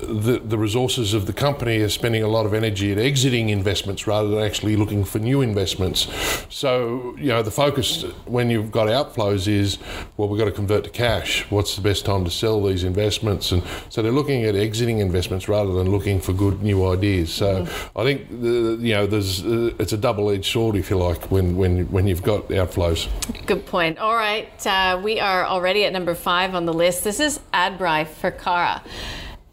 the, 0.02 0.38
the 0.38 0.58
resources 0.58 1.14
of 1.14 1.26
the 1.26 1.32
company 1.32 1.78
are 1.78 1.88
spending 1.88 2.22
a 2.22 2.28
lot 2.28 2.46
of 2.46 2.54
energy 2.54 2.92
at 2.92 2.98
exiting 2.98 3.48
investments 3.50 4.06
rather 4.06 4.28
than 4.28 4.42
actually 4.42 4.76
looking 4.76 5.04
for 5.04 5.18
new 5.18 5.40
investments. 5.40 6.08
So, 6.48 7.14
you 7.18 7.28
know, 7.28 7.42
the 7.42 7.50
focus 7.50 8.02
when 8.26 8.50
you've 8.50 8.70
got 8.70 8.88
outflows 8.88 9.46
is, 9.46 9.78
well, 10.16 10.28
we've 10.28 10.38
got 10.38 10.46
to 10.46 10.52
convert 10.52 10.84
to 10.84 10.90
cash. 10.90 11.48
What's 11.50 11.76
the 11.76 11.82
best 11.82 12.04
time 12.04 12.24
to 12.24 12.30
sell 12.30 12.62
these 12.62 12.84
investments? 12.84 13.52
And 13.52 13.62
so 13.88 14.02
they're 14.02 14.12
looking 14.12 14.44
at 14.44 14.54
exiting 14.54 14.98
investments 14.98 15.48
rather 15.48 15.72
than 15.72 15.90
looking 15.90 16.20
for 16.20 16.32
good 16.32 16.62
new 16.62 16.86
ideas. 16.88 17.32
So 17.32 17.64
mm-hmm. 17.64 17.98
I 17.98 18.04
think, 18.04 18.28
the, 18.30 18.78
you 18.80 18.94
know, 18.94 19.06
there's 19.06 19.44
uh, 19.44 19.74
it's 19.78 19.92
a 19.92 19.98
double-edged 19.98 20.44
sword, 20.44 20.76
if 20.76 20.90
you 20.90 20.96
like, 20.96 21.30
when, 21.30 21.56
when, 21.56 21.90
when 21.90 22.06
you've 22.06 22.22
got 22.22 22.48
outflows. 22.48 23.08
Good 23.46 23.66
point. 23.66 23.98
All 23.98 24.14
right. 24.14 24.66
Uh, 24.66 25.00
we 25.02 25.20
are 25.20 25.44
already 25.44 25.84
at 25.84 25.92
number 25.92 26.14
five 26.14 26.54
on 26.54 26.64
the 26.66 26.74
list. 26.74 27.04
This 27.04 27.20
is 27.20 27.40
Adbri 27.52 28.06
for 28.06 28.30
Cara. 28.30 28.82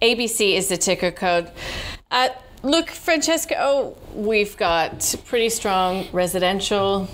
ABC 0.01 0.55
is 0.55 0.67
the 0.67 0.77
ticker 0.77 1.11
code. 1.11 1.51
Uh, 2.11 2.29
look, 2.63 2.89
Francesco, 2.89 3.97
we've 4.13 4.55
got 4.57 5.15
pretty 5.25 5.49
strong 5.49 6.07
residential 6.11 7.07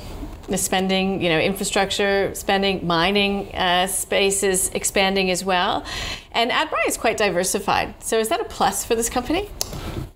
spending, 0.56 1.22
you 1.22 1.30
know, 1.30 1.40
infrastructure 1.40 2.34
spending, 2.36 2.86
mining 2.86 3.54
uh, 3.56 3.88
spaces 3.88 4.70
expanding 4.70 5.32
as 5.32 5.44
well. 5.44 5.86
And 6.34 6.52
Adbri 6.52 6.88
is 6.88 6.98
quite 6.98 7.18
diversified. 7.18 8.04
So 8.04 8.20
is 8.20 8.30
that 8.30 8.42
a 8.42 8.46
plus 8.46 8.84
for 8.84 8.96
this 8.96 9.10
company? 9.10 9.50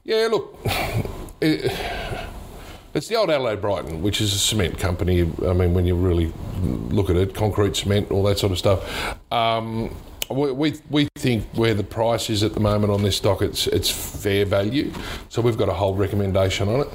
Yeah, 0.04 0.28
look, 0.30 0.58
it, 1.42 1.72
it's 2.94 3.08
the 3.08 3.16
old 3.16 3.30
Adelaide 3.30 3.62
Brighton, 3.62 4.02
which 4.02 4.22
is 4.22 4.34
a 4.34 4.40
cement 4.40 4.78
company. 4.78 5.22
I 5.22 5.54
mean, 5.54 5.74
when 5.74 5.86
you 5.86 5.96
really 5.96 6.34
look 6.62 7.10
at 7.10 7.16
it, 7.16 7.34
concrete, 7.34 7.76
cement, 7.76 8.12
all 8.12 8.24
that 8.24 8.40
sort 8.40 8.52
of 8.52 8.58
stuff. 8.58 9.32
Um, 9.32 9.96
we, 10.30 10.52
we, 10.52 10.74
we 10.90 11.08
think 11.18 11.46
where 11.54 11.74
the 11.74 11.84
price 11.84 12.30
is 12.30 12.44
at 12.44 12.54
the 12.54 12.60
moment 12.60 12.92
on 12.92 13.02
this 13.04 13.18
stock, 13.18 13.42
it's 13.42 13.68
it's 13.68 13.90
fair 13.90 14.46
value. 14.46 14.92
So 15.30 15.42
we've 15.42 15.58
got 15.58 15.70
a 15.70 15.74
whole 15.74 15.96
recommendation 15.96 16.70
on 16.70 16.82
it. 16.82 16.88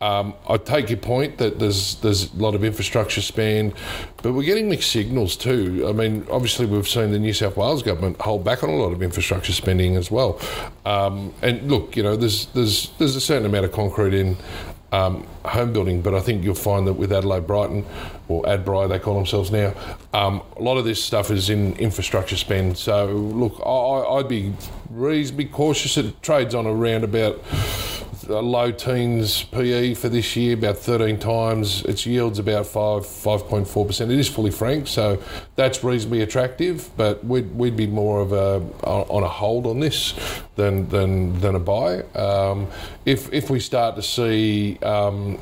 Um, 0.00 0.34
I 0.48 0.56
take 0.58 0.90
your 0.90 0.98
point 0.98 1.38
that 1.38 1.58
there's 1.58 1.96
there's 1.96 2.32
a 2.32 2.36
lot 2.36 2.54
of 2.54 2.64
infrastructure 2.64 3.20
spend, 3.20 3.74
but 4.22 4.32
we're 4.32 4.44
getting 4.44 4.68
mixed 4.68 4.90
signals 4.90 5.36
too. 5.36 5.86
I 5.88 5.92
mean, 5.92 6.26
obviously 6.30 6.66
we've 6.66 6.88
seen 6.88 7.10
the 7.10 7.18
New 7.18 7.32
South 7.32 7.56
Wales 7.56 7.82
government 7.82 8.20
hold 8.20 8.44
back 8.44 8.62
on 8.62 8.70
a 8.70 8.76
lot 8.76 8.92
of 8.92 9.02
infrastructure 9.02 9.52
spending 9.52 9.96
as 9.96 10.10
well. 10.10 10.40
Um, 10.84 11.34
and 11.42 11.70
look, 11.70 11.96
you 11.96 12.02
know, 12.02 12.16
there's 12.16 12.46
there's 12.46 12.90
there's 12.98 13.16
a 13.16 13.20
certain 13.20 13.46
amount 13.46 13.64
of 13.64 13.72
concrete 13.72 14.14
in 14.14 14.36
um, 14.92 15.26
home 15.44 15.72
building, 15.72 16.00
but 16.00 16.14
I 16.14 16.20
think 16.20 16.44
you'll 16.44 16.54
find 16.54 16.86
that 16.86 16.94
with 16.94 17.12
Adelaide 17.12 17.46
Brighton, 17.46 17.84
or 18.28 18.42
Adbri 18.44 18.88
they 18.88 18.98
call 18.98 19.14
themselves 19.14 19.50
now, 19.50 19.74
um, 20.12 20.42
a 20.56 20.62
lot 20.62 20.76
of 20.76 20.84
this 20.84 21.02
stuff 21.02 21.30
is 21.30 21.50
in 21.50 21.74
infrastructure 21.74 22.36
spend. 22.36 22.78
So 22.78 23.06
look, 23.06 23.60
I, 23.64 24.14
would 24.16 24.28
be 24.28 24.52
reasonably 24.90 25.46
cautious. 25.46 25.96
It 25.96 26.22
trades 26.22 26.54
on 26.54 26.66
around 26.66 27.04
about 27.04 27.42
low 28.28 28.70
teens 28.70 29.42
PE 29.44 29.94
for 29.94 30.08
this 30.08 30.36
year, 30.36 30.54
about 30.54 30.76
13 30.76 31.18
times. 31.18 31.82
Its 31.84 32.06
yields 32.06 32.38
about 32.38 32.66
five 32.66 33.02
5.4%. 33.02 34.00
It 34.02 34.18
is 34.18 34.28
fully 34.28 34.50
franked, 34.50 34.88
so 34.88 35.22
that's 35.56 35.82
reasonably 35.82 36.22
attractive. 36.22 36.90
But 36.96 37.24
we'd, 37.24 37.54
we'd 37.54 37.76
be 37.76 37.86
more 37.86 38.20
of 38.20 38.32
a 38.32 38.62
on 38.84 39.22
a 39.22 39.28
hold 39.28 39.66
on 39.66 39.80
this 39.80 40.14
than 40.56 40.88
than 40.88 41.40
than 41.40 41.54
a 41.54 41.60
buy. 41.60 42.02
Um, 42.14 42.68
if 43.04 43.32
if 43.32 43.50
we 43.50 43.60
start 43.60 43.96
to 43.96 44.02
see 44.02 44.78
um, 44.82 45.38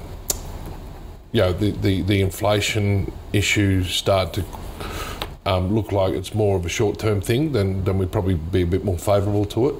you 1.33 1.41
know, 1.41 1.53
the, 1.53 1.71
the, 1.71 2.03
the 2.03 2.21
inflation 2.21 3.13
issues 3.33 3.91
start 3.95 4.33
to 4.35 4.45
um, 5.47 5.75
look 5.75 5.93
like 5.93 6.13
it's 6.13 6.35
more 6.35 6.57
of 6.57 6.67
a 6.67 6.69
short 6.69 6.99
term 6.99 7.21
thing, 7.21 7.53
then, 7.53 7.85
then 7.85 7.99
we'd 7.99 8.11
probably 8.11 8.35
be 8.35 8.63
a 8.63 8.67
bit 8.67 8.85
more 8.85 8.99
favourable 8.99 9.45
to 9.47 9.69
it 9.69 9.75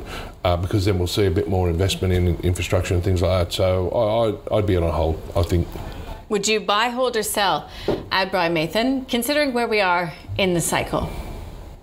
uh, 0.45 0.57
because 0.57 0.85
then 0.85 0.99
we'll 0.99 1.09
see 1.09 1.27
a 1.27 1.31
bit 1.31 1.49
more 1.49 1.69
investment 1.69 2.15
in 2.15 2.37
infrastructure 2.41 2.95
and 2.95 3.03
things 3.03 3.21
like 3.21 3.49
that. 3.49 3.53
So 3.53 3.91
I, 3.91 4.55
I, 4.55 4.59
I'd 4.59 4.67
be 4.67 4.77
on 4.77 4.85
a 4.85 4.93
hold, 4.93 5.21
I 5.35 5.43
think. 5.43 5.67
Would 6.29 6.49
you 6.49 6.61
buy, 6.61 6.89
hold, 6.89 7.17
or 7.17 7.23
sell 7.23 7.69
Adbri 7.87 8.51
Mathan, 8.51 9.09
considering 9.09 9.53
where 9.53 9.69
we 9.69 9.81
are 9.81 10.13
in 10.39 10.55
the 10.55 10.61
cycle? 10.61 11.09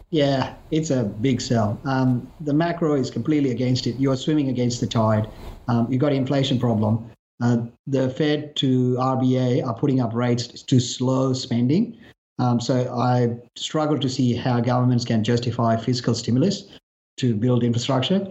Yeah, 0.09 0.53
it's 0.69 0.91
a 0.91 1.03
big 1.03 1.41
sell. 1.41 1.79
Um, 1.85 2.31
the 2.41 2.53
macro 2.53 2.95
is 2.95 3.09
completely 3.09 3.51
against 3.51 3.87
it. 3.87 3.95
You're 3.97 4.15
swimming 4.15 4.49
against 4.49 4.79
the 4.79 4.87
tide. 4.87 5.27
Um, 5.67 5.87
you've 5.89 6.01
got 6.01 6.11
an 6.11 6.17
inflation 6.17 6.59
problem. 6.59 7.09
Uh, 7.43 7.57
the 7.87 8.09
Fed 8.09 8.55
to 8.55 8.95
RBA 8.95 9.67
are 9.67 9.73
putting 9.73 9.99
up 9.99 10.13
rates 10.13 10.63
to 10.63 10.79
slow 10.79 11.33
spending. 11.33 11.97
Um, 12.39 12.61
so 12.61 12.95
I 12.95 13.35
struggle 13.57 13.99
to 13.99 14.07
see 14.07 14.33
how 14.33 14.61
governments 14.61 15.03
can 15.03 15.25
justify 15.25 15.75
fiscal 15.75 16.15
stimulus 16.15 16.69
to 17.17 17.35
build 17.35 17.63
infrastructure. 17.65 18.25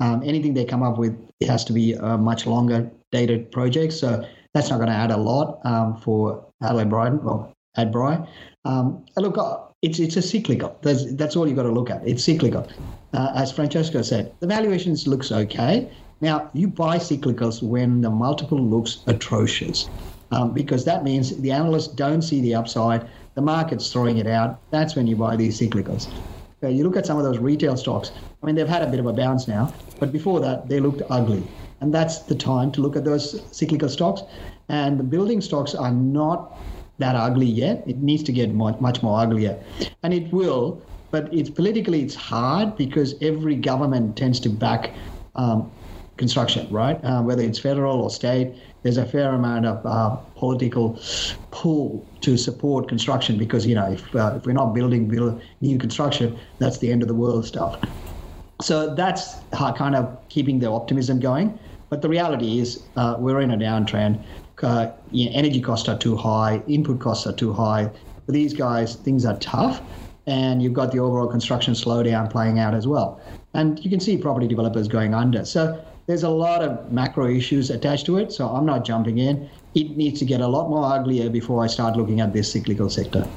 Um, 0.00 0.22
anything 0.24 0.52
they 0.52 0.66
come 0.66 0.82
up 0.82 0.98
with 0.98 1.16
has 1.46 1.64
to 1.64 1.72
be 1.72 1.94
a 1.94 2.18
much 2.18 2.46
longer 2.46 2.90
dated 3.12 3.50
project. 3.50 3.94
So 3.94 4.26
that's 4.52 4.68
not 4.68 4.76
going 4.76 4.90
to 4.90 4.94
add 4.94 5.10
a 5.10 5.16
lot 5.16 5.60
um, 5.64 5.96
for 5.96 6.44
Adelaide 6.62 6.90
Brighton 6.90 7.20
or 7.20 7.50
Adbri. 7.78 8.28
Um, 8.66 9.06
look, 9.16 9.38
uh, 9.38 9.58
it's 9.80 9.98
it's 9.98 10.16
a 10.16 10.22
cyclical. 10.22 10.76
That's 10.82 11.14
that's 11.14 11.34
all 11.34 11.46
you've 11.46 11.56
got 11.56 11.62
to 11.62 11.72
look 11.72 11.88
at. 11.88 12.06
It's 12.06 12.22
cyclical. 12.22 12.68
Uh, 13.14 13.32
as 13.34 13.50
Francesco 13.52 14.02
said, 14.02 14.34
the 14.40 14.46
valuations 14.46 15.06
looks 15.06 15.32
okay. 15.32 15.90
Now 16.20 16.50
you 16.52 16.68
buy 16.68 16.98
cyclicals 16.98 17.62
when 17.62 18.00
the 18.00 18.10
multiple 18.10 18.60
looks 18.60 18.98
atrocious, 19.06 19.88
um, 20.30 20.52
because 20.52 20.84
that 20.84 21.02
means 21.02 21.36
the 21.40 21.50
analysts 21.50 21.88
don't 21.88 22.22
see 22.22 22.40
the 22.40 22.54
upside 22.54 23.08
the 23.34 23.42
market's 23.42 23.92
throwing 23.92 24.18
it 24.18 24.26
out. 24.26 24.60
That's 24.70 24.96
when 24.96 25.06
you 25.06 25.16
buy 25.16 25.36
these 25.36 25.58
cyclicals. 25.58 26.08
Okay, 26.62 26.74
you 26.74 26.84
look 26.84 26.96
at 26.96 27.06
some 27.06 27.16
of 27.16 27.24
those 27.24 27.38
retail 27.38 27.76
stocks. 27.76 28.12
I 28.42 28.46
mean, 28.46 28.54
they've 28.54 28.68
had 28.68 28.82
a 28.82 28.86
bit 28.86 29.00
of 29.00 29.06
a 29.06 29.12
bounce 29.12 29.48
now, 29.48 29.72
but 29.98 30.12
before 30.12 30.40
that, 30.40 30.68
they 30.68 30.80
looked 30.80 31.02
ugly. 31.08 31.42
And 31.80 31.94
that's 31.94 32.18
the 32.18 32.34
time 32.34 32.70
to 32.72 32.82
look 32.82 32.96
at 32.96 33.04
those 33.04 33.42
cyclical 33.56 33.88
stocks. 33.88 34.22
And 34.68 34.98
the 34.98 35.04
building 35.04 35.40
stocks 35.40 35.74
are 35.74 35.90
not 35.90 36.58
that 36.98 37.16
ugly 37.16 37.46
yet. 37.46 37.82
It 37.86 37.98
needs 37.98 38.22
to 38.24 38.32
get 38.32 38.52
much, 38.52 38.78
much 38.80 39.02
more 39.02 39.18
uglier. 39.18 39.58
And 40.02 40.12
it 40.12 40.30
will, 40.32 40.82
but 41.10 41.32
it's 41.32 41.48
politically 41.48 42.02
it's 42.02 42.14
hard 42.14 42.76
because 42.76 43.14
every 43.22 43.56
government 43.56 44.18
tends 44.18 44.38
to 44.40 44.50
back 44.50 44.92
um, 45.34 45.70
construction, 46.20 46.68
right? 46.70 47.02
Uh, 47.02 47.22
whether 47.22 47.42
it's 47.42 47.58
federal 47.58 48.00
or 48.00 48.10
state, 48.10 48.54
there's 48.82 48.98
a 48.98 49.04
fair 49.04 49.34
amount 49.34 49.66
of 49.66 49.84
uh, 49.84 50.10
political 50.36 51.00
pull 51.50 52.06
to 52.20 52.36
support 52.36 52.88
construction 52.88 53.36
because 53.36 53.66
you 53.66 53.74
know 53.74 53.90
if, 53.90 54.14
uh, 54.14 54.34
if 54.36 54.46
we're 54.46 54.52
not 54.52 54.72
building 54.72 55.08
build 55.08 55.42
new 55.60 55.78
construction, 55.78 56.38
that's 56.58 56.78
the 56.78 56.92
end 56.92 57.02
of 57.02 57.08
the 57.08 57.14
world 57.14 57.44
stuff. 57.44 57.80
So 58.62 58.94
that's 58.94 59.36
kind 59.76 59.96
of 59.96 60.04
keeping 60.28 60.60
the 60.60 60.70
optimism 60.70 61.18
going. 61.18 61.58
But 61.88 62.02
the 62.02 62.08
reality 62.08 62.60
is 62.60 62.84
uh, 62.96 63.16
we're 63.18 63.40
in 63.40 63.50
a 63.50 63.56
downtrend. 63.56 64.22
Uh, 64.62 64.92
you 65.10 65.24
know, 65.26 65.32
energy 65.34 65.60
costs 65.60 65.88
are 65.88 65.98
too 65.98 66.16
high, 66.16 66.62
input 66.68 67.00
costs 67.00 67.26
are 67.26 67.32
too 67.32 67.52
high. 67.52 67.90
For 68.26 68.32
these 68.32 68.52
guys, 68.52 68.96
things 68.96 69.24
are 69.24 69.38
tough, 69.38 69.80
and 70.26 70.62
you've 70.62 70.74
got 70.74 70.92
the 70.92 70.98
overall 70.98 71.26
construction 71.26 71.74
slowdown 71.74 72.30
playing 72.30 72.58
out 72.58 72.74
as 72.74 72.86
well. 72.86 73.20
And 73.54 73.82
you 73.82 73.90
can 73.90 73.98
see 73.98 74.16
property 74.18 74.46
developers 74.46 74.86
going 74.86 75.14
under. 75.14 75.44
So 75.44 75.82
there's 76.06 76.22
a 76.22 76.28
lot 76.28 76.62
of 76.62 76.92
macro 76.92 77.28
issues 77.28 77.70
attached 77.70 78.06
to 78.06 78.18
it, 78.18 78.32
so 78.32 78.48
I'm 78.48 78.66
not 78.66 78.84
jumping 78.84 79.18
in. 79.18 79.48
It 79.74 79.96
needs 79.96 80.18
to 80.20 80.24
get 80.24 80.40
a 80.40 80.46
lot 80.46 80.68
more 80.68 80.84
uglier 80.84 81.30
before 81.30 81.62
I 81.62 81.68
start 81.68 81.96
looking 81.96 82.20
at 82.20 82.32
this 82.32 82.50
cyclical 82.50 82.90
sector. 82.90 83.28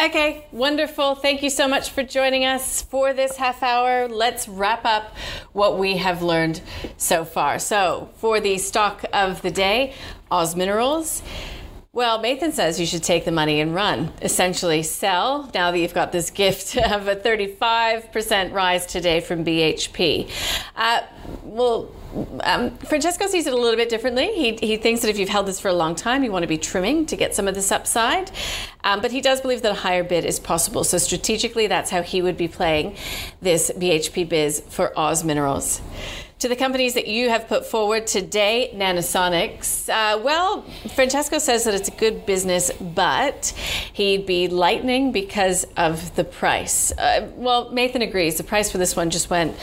Okay, 0.00 0.46
wonderful. 0.50 1.14
Thank 1.14 1.42
you 1.44 1.50
so 1.50 1.68
much 1.68 1.90
for 1.90 2.02
joining 2.02 2.44
us 2.44 2.82
for 2.82 3.12
this 3.12 3.36
half 3.36 3.62
hour. 3.62 4.08
Let's 4.08 4.48
wrap 4.48 4.84
up 4.84 5.14
what 5.52 5.78
we 5.78 5.98
have 5.98 6.22
learned 6.22 6.60
so 6.96 7.24
far. 7.24 7.60
So, 7.60 8.10
for 8.16 8.40
the 8.40 8.58
stock 8.58 9.04
of 9.12 9.42
the 9.42 9.50
day, 9.50 9.94
Oz 10.30 10.56
Minerals. 10.56 11.22
Well, 11.94 12.22
Nathan 12.22 12.52
says 12.52 12.80
you 12.80 12.86
should 12.86 13.02
take 13.02 13.26
the 13.26 13.32
money 13.32 13.60
and 13.60 13.74
run. 13.74 14.14
Essentially, 14.22 14.82
sell 14.82 15.50
now 15.52 15.70
that 15.70 15.78
you've 15.78 15.92
got 15.92 16.10
this 16.10 16.30
gift 16.30 16.74
of 16.90 17.06
a 17.06 17.14
35% 17.14 18.54
rise 18.54 18.86
today 18.86 19.20
from 19.20 19.44
BHP. 19.44 20.30
Uh, 20.74 21.02
well, 21.42 21.90
um, 22.44 22.78
Francesco 22.78 23.26
sees 23.26 23.46
it 23.46 23.52
a 23.52 23.56
little 23.56 23.76
bit 23.76 23.90
differently. 23.90 24.32
He, 24.32 24.56
he 24.66 24.78
thinks 24.78 25.02
that 25.02 25.10
if 25.10 25.18
you've 25.18 25.28
held 25.28 25.44
this 25.44 25.60
for 25.60 25.68
a 25.68 25.74
long 25.74 25.94
time, 25.94 26.24
you 26.24 26.32
want 26.32 26.44
to 26.44 26.48
be 26.48 26.56
trimming 26.56 27.04
to 27.04 27.16
get 27.16 27.34
some 27.34 27.46
of 27.46 27.54
this 27.54 27.70
upside. 27.70 28.30
Um, 28.84 29.02
but 29.02 29.10
he 29.10 29.20
does 29.20 29.42
believe 29.42 29.60
that 29.60 29.72
a 29.72 29.74
higher 29.74 30.02
bid 30.02 30.24
is 30.24 30.40
possible. 30.40 30.84
So 30.84 30.96
strategically, 30.96 31.66
that's 31.66 31.90
how 31.90 32.00
he 32.00 32.22
would 32.22 32.38
be 32.38 32.48
playing 32.48 32.96
this 33.42 33.70
BHP 33.70 34.30
biz 34.30 34.62
for 34.70 34.98
Oz 34.98 35.24
Minerals. 35.24 35.82
To 36.42 36.48
the 36.48 36.56
companies 36.56 36.94
that 36.94 37.06
you 37.06 37.28
have 37.28 37.46
put 37.46 37.64
forward 37.64 38.08
today, 38.08 38.72
Nanosonics. 38.74 39.88
Uh, 39.88 40.20
well, 40.24 40.62
Francesco 40.92 41.38
says 41.38 41.62
that 41.62 41.74
it's 41.74 41.86
a 41.86 41.92
good 41.92 42.26
business, 42.26 42.72
but 42.80 43.54
he'd 43.92 44.26
be 44.26 44.48
lightning 44.48 45.12
because 45.12 45.64
of 45.76 46.16
the 46.16 46.24
price. 46.24 46.90
Uh, 46.98 47.28
well, 47.36 47.70
Nathan 47.70 48.02
agrees. 48.02 48.38
The 48.38 48.42
price 48.42 48.72
for 48.72 48.78
this 48.78 48.96
one 48.96 49.10
just 49.10 49.30
went 49.30 49.56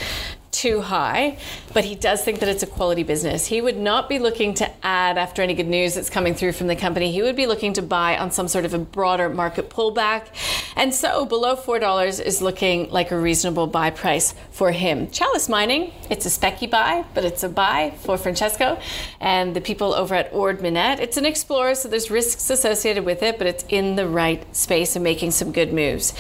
too 0.52 0.82
high, 0.82 1.38
but 1.74 1.86
he 1.86 1.96
does 1.96 2.24
think 2.24 2.40
that 2.40 2.50
it's 2.50 2.64
a 2.64 2.68
quality 2.68 3.04
business. 3.04 3.46
He 3.46 3.62
would 3.62 3.78
not 3.78 4.10
be 4.10 4.20
looking 4.20 4.54
to 4.56 4.86
add 4.86 5.18
after 5.18 5.42
any 5.42 5.54
good 5.54 5.68
news 5.68 5.96
that's 5.96 6.10
coming 6.10 6.34
through 6.34 6.54
from 6.54 6.68
the 6.68 6.76
company. 6.76 7.12
He 7.12 7.22
would 7.22 7.36
be 7.36 7.46
looking 7.46 7.74
to 7.74 7.82
buy 7.82 8.18
on 8.18 8.32
some 8.32 8.48
sort 8.48 8.66
of 8.66 8.74
a 8.74 8.80
broader 8.80 9.30
market 9.30 9.70
pullback. 9.70 10.28
And 10.76 10.94
so 10.94 11.26
below 11.26 11.56
$4 11.56 12.24
is 12.24 12.42
looking 12.42 12.90
like 12.90 13.12
a 13.12 13.20
reasonable 13.20 13.68
buy 13.68 13.90
price 13.90 14.34
for 14.52 14.72
him. 14.72 15.10
Chalice 15.12 15.50
Mining, 15.50 15.94
it's 16.10 16.26
a 16.26 16.30
specky 16.30 16.70
buy, 16.70 17.06
but 17.14 17.26
it's 17.26 17.44
a 17.44 17.50
buy 17.50 17.94
for 18.00 18.18
Francesco 18.18 18.80
and 19.20 19.56
the 19.56 19.62
people 19.62 19.94
over 19.94 20.16
at 20.16 20.34
Ord 20.34 20.60
Minnett. 20.60 21.00
It's 21.00 21.18
an 21.18 21.26
explorer, 21.26 21.76
so 21.76 21.90
there's 21.90 22.10
risks 22.10 22.50
associated 22.50 23.06
with 23.06 23.24
it, 23.24 23.38
but 23.38 23.48
it's 23.48 23.66
in 23.70 23.96
the 23.96 24.08
right 24.08 24.44
space 24.56 24.96
and 24.96 25.04
making 25.04 25.32
some 25.32 25.52
good 25.52 25.74
moves. 25.74 26.14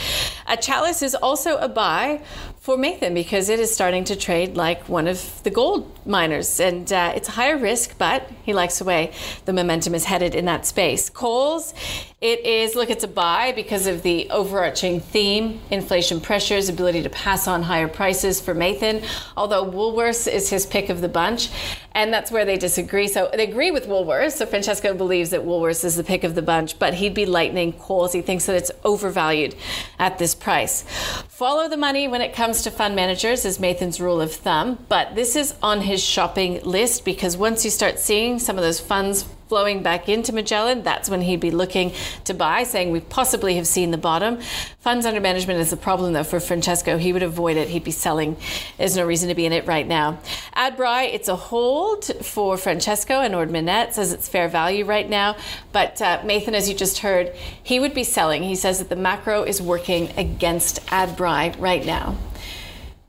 A 0.47 0.57
Chalice 0.57 1.01
is 1.01 1.15
also 1.15 1.57
a 1.57 1.67
buy 1.67 2.21
for 2.59 2.75
Mathan 2.75 3.13
because 3.13 3.47
it 3.47 3.59
is 3.59 3.73
starting 3.73 4.03
to 4.03 4.15
trade 4.15 4.57
like 4.57 4.89
one 4.89 5.07
of 5.07 5.41
the 5.43 5.49
gold 5.49 5.97
miners. 6.05 6.59
And 6.59 6.91
uh, 6.91 7.13
it's 7.15 7.29
higher 7.29 7.57
risk, 7.57 7.97
but 7.97 8.29
he 8.43 8.53
likes 8.53 8.79
the 8.79 8.85
way 8.85 9.13
the 9.45 9.53
momentum 9.53 9.95
is 9.95 10.05
headed 10.05 10.35
in 10.35 10.45
that 10.45 10.65
space. 10.65 11.09
Coles, 11.09 11.73
it 12.19 12.45
is, 12.45 12.75
look, 12.75 12.89
it's 12.89 13.05
a 13.05 13.07
buy 13.07 13.53
because 13.53 13.87
of 13.87 14.03
the 14.03 14.29
overarching 14.29 14.99
theme 14.99 15.61
inflation 15.71 16.19
pressures, 16.19 16.67
ability 16.67 17.01
to 17.03 17.09
pass 17.09 17.47
on 17.47 17.63
higher 17.63 17.87
prices 17.87 18.41
for 18.41 18.53
Mathan, 18.53 19.05
although 19.37 19.65
Woolworths 19.65 20.31
is 20.31 20.49
his 20.49 20.65
pick 20.65 20.89
of 20.89 20.99
the 20.99 21.07
bunch. 21.07 21.49
And 21.93 22.13
that's 22.13 22.31
where 22.31 22.45
they 22.45 22.57
disagree. 22.57 23.07
So 23.07 23.29
they 23.33 23.47
agree 23.47 23.71
with 23.71 23.87
Woolworths. 23.87 24.33
So 24.33 24.45
Francesco 24.45 24.93
believes 24.93 25.31
that 25.31 25.41
Woolworths 25.41 25.83
is 25.83 25.95
the 25.95 26.03
pick 26.03 26.23
of 26.23 26.35
the 26.35 26.41
bunch, 26.41 26.79
but 26.79 26.95
he'd 26.95 27.13
be 27.13 27.25
lightning 27.25 27.73
Coles. 27.73 28.13
He 28.13 28.21
thinks 28.21 28.45
that 28.45 28.55
it's 28.55 28.71
overvalued 28.83 29.55
at 29.97 30.17
this 30.17 30.35
price. 30.35 30.83
Follow 31.27 31.67
the 31.67 31.77
money 31.77 32.07
when 32.07 32.21
it 32.21 32.33
comes 32.33 32.61
to 32.63 32.71
fund 32.71 32.95
managers 32.95 33.45
is 33.45 33.59
Mathan's 33.59 33.99
rule 33.99 34.21
of 34.21 34.33
thumb, 34.33 34.85
but 34.87 35.15
this 35.15 35.35
is 35.35 35.55
on 35.61 35.81
his 35.81 36.03
shopping 36.03 36.61
list 36.63 37.05
because 37.05 37.35
once 37.37 37.65
you 37.65 37.71
start 37.71 37.99
seeing 37.99 38.39
some 38.39 38.57
of 38.57 38.63
those 38.63 38.79
funds 38.79 39.25
flowing 39.49 39.81
back 39.81 40.07
into 40.07 40.31
Magellan, 40.31 40.83
that's 40.83 41.09
when 41.09 41.21
he'd 41.21 41.39
be 41.39 41.49
looking 41.49 41.91
to 42.23 42.33
buy, 42.35 42.63
saying 42.63 42.91
we 42.91 42.99
possibly 42.99 43.55
have 43.55 43.65
seen 43.65 43.89
the 43.89 43.97
bottom. 43.97 44.39
Funds 44.79 45.07
under 45.07 45.19
management 45.19 45.59
is 45.59 45.73
a 45.73 45.77
problem, 45.77 46.13
though, 46.13 46.23
for 46.23 46.39
Francesco. 46.39 46.97
He 46.97 47.11
would 47.11 47.23
avoid 47.23 47.57
it. 47.57 47.67
He'd 47.67 47.83
be 47.83 47.91
selling. 47.91 48.37
There's 48.77 48.95
no 48.95 49.05
reason 49.05 49.27
to 49.29 49.35
be 49.35 49.47
in 49.47 49.51
it 49.51 49.65
right 49.65 49.87
now. 49.87 50.19
Adbri, 50.55 51.13
it's 51.13 51.27
a 51.27 51.35
hold 51.35 52.05
for 52.23 52.57
Francesco, 52.57 53.21
and 53.21 53.33
Ord 53.33 53.49
Minnett 53.49 53.93
says 53.93 54.13
it's 54.13 54.29
fair 54.29 54.47
value 54.47 54.85
right 54.85 55.09
now. 55.09 55.35
But 55.71 55.99
uh, 56.01 56.19
Mathan, 56.19 56.53
as 56.53 56.69
you 56.69 56.75
just 56.75 56.99
heard, 56.99 57.33
he 57.61 57.79
would 57.79 57.95
be 57.95 58.03
selling. 58.03 58.43
He 58.43 58.55
says 58.55 58.77
that 58.77 58.89
the 58.89 58.95
macro 58.95 59.43
is 59.43 59.61
working 59.61 60.11
against 60.15 60.85
Adbri 60.87 61.59
right 61.59 61.83
now. 61.83 62.15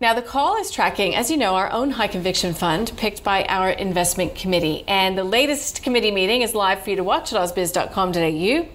Now, 0.01 0.15
the 0.15 0.23
call 0.23 0.57
is 0.57 0.71
tracking, 0.71 1.15
as 1.15 1.31
you 1.31 1.37
know, 1.37 1.57
our 1.57 1.71
own 1.71 1.91
high 1.91 2.07
conviction 2.07 2.55
fund 2.55 2.91
picked 2.97 3.23
by 3.23 3.45
our 3.45 3.69
investment 3.69 4.35
committee. 4.35 4.83
And 4.89 5.19
the 5.19 5.25
latest 5.25 5.83
committee 5.83 6.11
meeting 6.11 6.41
is 6.41 6.55
live 6.55 6.83
for 6.83 6.89
you 6.89 6.97
to 6.97 7.05
watch 7.05 7.35
at 7.35 7.39
ausbiz.com.au. 7.39 8.69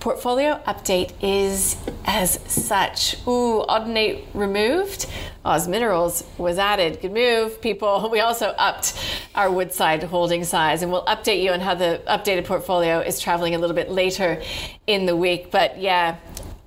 Portfolio 0.00 0.62
update 0.66 1.12
is 1.20 1.76
as 2.06 2.40
such. 2.50 3.16
Ooh, 3.28 3.66
Audinate 3.68 4.24
removed. 4.32 5.10
Oz 5.44 5.68
Minerals 5.68 6.24
was 6.38 6.56
added. 6.56 7.02
Good 7.02 7.12
move, 7.12 7.60
people. 7.60 8.08
We 8.10 8.20
also 8.20 8.46
upped 8.56 8.98
our 9.34 9.52
Woodside 9.52 10.02
holding 10.04 10.42
size, 10.42 10.80
and 10.80 10.90
we'll 10.90 11.04
update 11.04 11.42
you 11.42 11.50
on 11.50 11.60
how 11.60 11.74
the 11.74 12.00
updated 12.06 12.46
portfolio 12.46 13.00
is 13.00 13.20
traveling 13.20 13.54
a 13.54 13.58
little 13.58 13.76
bit 13.76 13.90
later 13.90 14.42
in 14.86 15.04
the 15.04 15.16
week. 15.16 15.50
But 15.50 15.78
yeah, 15.78 16.16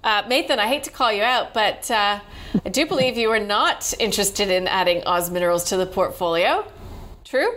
uh, 0.05 0.23
Mathan, 0.23 0.59
I 0.59 0.67
hate 0.67 0.83
to 0.85 0.91
call 0.91 1.11
you 1.11 1.23
out, 1.23 1.53
but. 1.53 1.91
Uh, 1.91 2.19
I 2.63 2.69
do 2.69 2.85
believe 2.85 3.17
you 3.17 3.29
are 3.31 3.39
not 3.39 3.93
interested 3.99 4.49
in 4.49 4.67
adding 4.67 5.03
Oz 5.05 5.29
Minerals 5.29 5.65
to 5.65 5.77
the 5.77 5.85
portfolio. 5.85 6.65
True? 7.25 7.51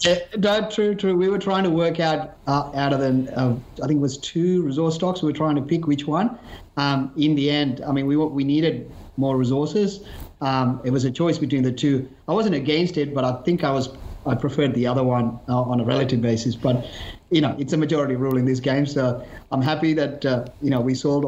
Yeah, 0.00 0.18
no, 0.38 0.68
true, 0.70 0.94
true. 0.94 1.14
We 1.14 1.28
were 1.28 1.38
trying 1.38 1.64
to 1.64 1.70
work 1.70 2.00
out 2.00 2.36
uh, 2.46 2.70
out 2.74 2.94
of 2.94 3.00
the, 3.00 3.38
uh, 3.38 3.54
I 3.82 3.86
think 3.86 3.98
it 3.98 4.02
was 4.02 4.16
two 4.16 4.62
resource 4.62 4.94
stocks. 4.94 5.20
We 5.20 5.26
were 5.26 5.36
trying 5.36 5.56
to 5.56 5.62
pick 5.62 5.86
which 5.86 6.06
one. 6.06 6.38
Um, 6.78 7.12
in 7.18 7.34
the 7.34 7.50
end, 7.50 7.82
I 7.86 7.92
mean, 7.92 8.06
we 8.06 8.16
we 8.16 8.44
needed 8.44 8.90
more 9.18 9.36
resources. 9.36 10.00
Um, 10.40 10.80
it 10.84 10.90
was 10.90 11.04
a 11.04 11.10
choice 11.10 11.36
between 11.36 11.62
the 11.62 11.72
two. 11.72 12.08
I 12.28 12.32
wasn't 12.32 12.54
against 12.54 12.96
it, 12.96 13.12
but 13.14 13.24
I 13.24 13.42
think 13.42 13.62
I 13.62 13.72
was 13.72 13.90
I 14.24 14.34
preferred 14.36 14.74
the 14.74 14.86
other 14.86 15.04
one 15.04 15.38
uh, 15.48 15.60
on 15.60 15.80
a 15.80 15.84
relative 15.84 16.22
basis. 16.22 16.56
But 16.56 16.86
you 17.30 17.42
know, 17.42 17.54
it's 17.58 17.74
a 17.74 17.76
majority 17.76 18.16
rule 18.16 18.38
in 18.38 18.46
this 18.46 18.60
game, 18.60 18.86
so 18.86 19.22
I'm 19.52 19.60
happy 19.60 19.92
that 19.94 20.24
uh, 20.24 20.46
you 20.62 20.70
know 20.70 20.80
we 20.80 20.94
sold 20.94 21.26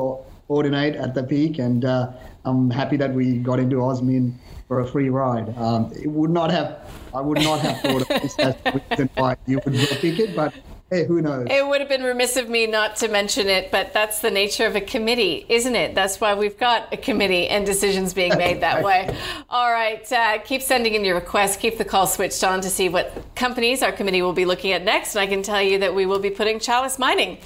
Audinate 0.52 1.00
at 1.00 1.14
the 1.14 1.22
peak 1.22 1.58
and 1.58 1.84
uh, 1.84 2.12
I'm 2.44 2.70
happy 2.70 2.96
that 2.96 3.12
we 3.14 3.38
got 3.38 3.58
into 3.58 3.82
Oz 3.82 4.02
Min 4.02 4.38
for 4.68 4.80
a 4.80 4.86
free 4.86 5.08
ride. 5.08 5.56
Um, 5.56 5.92
it 5.92 6.08
would 6.08 6.30
not 6.30 6.50
have, 6.50 6.68
I 7.14 7.20
would 7.20 7.42
not 7.42 7.60
have 7.60 7.80
thought 7.80 8.02
of 8.02 8.08
this 8.08 8.38
as 8.38 8.54
the 8.64 8.82
reason 8.90 9.10
why 9.14 9.36
you 9.46 9.60
would 9.64 9.74
pick 10.04 10.18
it, 10.18 10.34
but 10.34 10.52
Hey, 10.92 11.06
who 11.06 11.22
knows? 11.22 11.46
It 11.48 11.66
would 11.66 11.80
have 11.80 11.88
been 11.88 12.02
remiss 12.02 12.36
of 12.36 12.50
me 12.50 12.66
not 12.66 12.96
to 12.96 13.08
mention 13.08 13.46
it, 13.46 13.70
but 13.70 13.94
that's 13.94 14.18
the 14.18 14.30
nature 14.30 14.66
of 14.66 14.76
a 14.76 14.80
committee, 14.82 15.46
isn't 15.48 15.74
it? 15.74 15.94
That's 15.94 16.20
why 16.20 16.34
we've 16.34 16.58
got 16.58 16.92
a 16.92 16.98
committee 16.98 17.48
and 17.48 17.64
decisions 17.64 18.12
being 18.12 18.36
made 18.36 18.60
that 18.60 18.84
way. 18.84 19.16
All 19.48 19.72
right, 19.72 20.12
uh, 20.12 20.40
keep 20.40 20.60
sending 20.60 20.92
in 20.92 21.02
your 21.02 21.14
requests. 21.14 21.56
Keep 21.56 21.78
the 21.78 21.86
call 21.86 22.06
switched 22.06 22.44
on 22.44 22.60
to 22.60 22.68
see 22.68 22.90
what 22.90 23.24
companies 23.34 23.82
our 23.82 23.90
committee 23.90 24.20
will 24.20 24.34
be 24.34 24.44
looking 24.44 24.72
at 24.72 24.84
next. 24.84 25.14
And 25.14 25.22
I 25.22 25.26
can 25.26 25.42
tell 25.42 25.62
you 25.62 25.78
that 25.78 25.94
we 25.94 26.04
will 26.04 26.18
be 26.18 26.28
putting 26.28 26.60
Chalice 26.60 26.98
Mining 26.98 27.38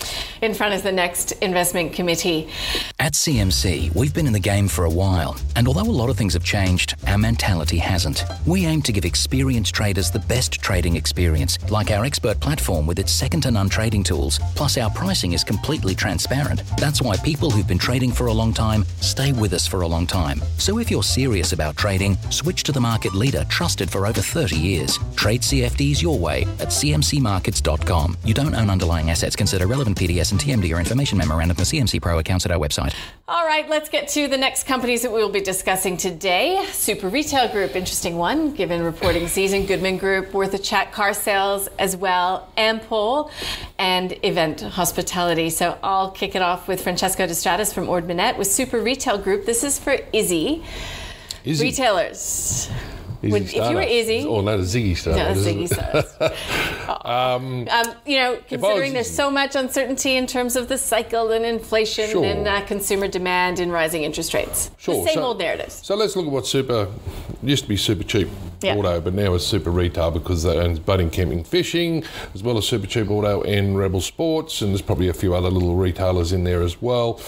in 0.42 0.52
front 0.52 0.74
of 0.74 0.82
the 0.82 0.90
next 0.90 1.30
investment 1.40 1.92
committee. 1.92 2.48
At 2.98 3.12
CMC, 3.12 3.94
we've 3.94 4.12
been 4.12 4.26
in 4.26 4.32
the 4.32 4.40
game 4.40 4.66
for 4.66 4.86
a 4.86 4.90
while, 4.90 5.36
and 5.54 5.68
although 5.68 5.88
a 5.88 5.92
lot 5.92 6.10
of 6.10 6.16
things 6.16 6.34
have 6.34 6.42
changed, 6.42 6.96
our 7.06 7.16
mentality 7.16 7.78
hasn't. 7.78 8.24
We 8.44 8.66
aim 8.66 8.82
to 8.82 8.92
give 8.92 9.04
experienced 9.04 9.72
traders 9.72 10.10
the 10.10 10.18
best 10.18 10.54
trading 10.54 10.96
experience, 10.96 11.58
like 11.70 11.92
our 11.92 12.04
expert 12.04 12.40
platform 12.40 12.86
with 12.86 12.98
its 12.98 13.12
second 13.12 13.35
second 13.36 13.42
to 13.42 13.50
none 13.50 13.68
trading 13.68 14.02
tools. 14.02 14.40
Plus, 14.54 14.78
our 14.78 14.90
pricing 14.90 15.32
is 15.34 15.44
completely 15.44 15.94
transparent. 15.94 16.62
That's 16.78 17.02
why 17.02 17.16
people 17.18 17.50
who've 17.50 17.66
been 17.66 17.78
trading 17.78 18.12
for 18.12 18.28
a 18.28 18.32
long 18.32 18.54
time 18.54 18.84
stay 19.00 19.32
with 19.32 19.52
us 19.52 19.66
for 19.66 19.82
a 19.82 19.86
long 19.86 20.06
time. 20.06 20.40
So 20.58 20.78
if 20.78 20.90
you're 20.90 21.02
serious 21.02 21.52
about 21.52 21.76
trading, 21.76 22.16
switch 22.30 22.62
to 22.64 22.72
the 22.72 22.80
market 22.80 23.14
leader 23.14 23.44
trusted 23.48 23.90
for 23.90 24.06
over 24.06 24.20
30 24.20 24.56
years. 24.56 24.98
Trade 25.16 25.42
CFDs 25.42 26.00
your 26.02 26.18
way 26.18 26.44
at 26.60 26.68
cmcmarkets.com. 26.68 28.16
You 28.24 28.34
don't 28.34 28.54
own 28.54 28.70
underlying 28.70 29.10
assets. 29.10 29.36
Consider 29.36 29.66
relevant 29.66 29.98
PDS 29.98 30.32
and 30.32 30.40
TMD 30.40 30.74
or 30.74 30.78
information 30.78 31.18
memorandum 31.18 31.56
for 31.56 31.64
CMC 31.64 32.00
Pro 32.00 32.18
accounts 32.18 32.46
at 32.46 32.52
our 32.52 32.58
website. 32.58 32.94
All 33.28 33.44
right, 33.44 33.68
let's 33.68 33.88
get 33.88 34.08
to 34.10 34.28
the 34.28 34.38
next 34.38 34.66
companies 34.66 35.02
that 35.02 35.10
we 35.10 35.18
will 35.20 35.36
be 35.40 35.40
discussing 35.40 35.96
today. 35.96 36.64
Super 36.70 37.08
Retail 37.08 37.50
Group, 37.50 37.74
interesting 37.74 38.16
one 38.16 38.54
given 38.54 38.82
reporting 38.82 39.26
season. 39.26 39.66
Goodman 39.66 39.98
Group, 39.98 40.32
worth 40.32 40.54
a 40.54 40.58
chat, 40.58 40.92
car 40.92 41.12
sales 41.12 41.68
as 41.78 41.96
well, 41.96 42.48
Ampol 42.56 43.15
and 43.78 44.12
event 44.24 44.60
hospitality. 44.60 45.50
So 45.50 45.78
I'll 45.82 46.10
kick 46.10 46.34
it 46.34 46.42
off 46.42 46.68
with 46.68 46.82
Francesco 46.82 47.26
De 47.26 47.32
Stradis 47.32 47.72
from 47.72 47.88
Ord 47.88 48.06
with 48.38 48.46
Super 48.46 48.80
Retail 48.80 49.18
Group. 49.18 49.46
This 49.46 49.62
is 49.64 49.78
for 49.78 49.98
Izzy. 50.12 50.64
Izzy. 51.44 51.64
Retailers. 51.64 52.70
Would, 53.22 53.42
if 53.42 53.54
you 53.54 53.60
were 53.60 53.80
Izzy, 53.80 54.24
or 54.24 54.42
not 54.42 54.54
a 54.54 54.62
Ziggy 54.62 54.96
Star, 54.96 55.16
no, 55.16 55.32
Ziggy 55.32 55.68
Stars. 55.68 57.00
um, 57.04 57.66
um, 57.68 57.94
you 58.04 58.16
know, 58.18 58.38
considering 58.48 58.92
there's 58.92 59.10
so 59.10 59.30
much 59.30 59.56
uncertainty 59.56 60.16
in 60.16 60.26
terms 60.26 60.56
of 60.56 60.68
the 60.68 60.78
cycle 60.78 61.32
and 61.32 61.44
inflation 61.44 62.10
Sure. 62.10 62.24
and 62.24 62.46
uh, 62.46 62.60
consumer 62.66 63.08
demand 63.08 63.58
and 63.60 63.72
rising 63.72 64.02
interest 64.02 64.34
rates. 64.34 64.70
Sure. 64.78 65.02
The 65.02 65.08
same 65.08 65.14
so, 65.14 65.24
old 65.24 65.38
narratives. 65.38 65.80
So 65.84 65.94
let's 65.94 66.16
look 66.16 66.26
at 66.26 66.32
what 66.32 66.46
super 66.46 66.88
used 67.42 67.64
to 67.64 67.68
be 67.68 67.76
super 67.76 68.04
cheap 68.04 68.28
Yeah. 68.62 68.76
Auto, 68.76 69.00
but 69.00 69.14
now 69.14 69.34
it's 69.34 69.46
Super 69.46 69.70
Retail 69.70 70.10
because 70.10 70.42
they 70.42 70.58
own 70.58 70.76
Boating 70.76 71.10
Camping 71.10 71.44
Fishing, 71.44 72.04
as 72.34 72.42
well 72.42 72.58
as 72.58 72.66
Super 72.66 72.86
Cheap 72.86 73.10
Auto 73.10 73.42
and 73.42 73.76
Rebel 73.78 74.00
Sports, 74.00 74.62
and 74.62 74.70
there's 74.72 74.82
probably 74.82 75.08
a 75.08 75.14
few 75.14 75.34
other 75.34 75.50
little 75.50 75.76
retailers 75.76 76.32
in 76.32 76.44
there 76.44 76.62
as 76.62 76.80
well. 76.80 77.20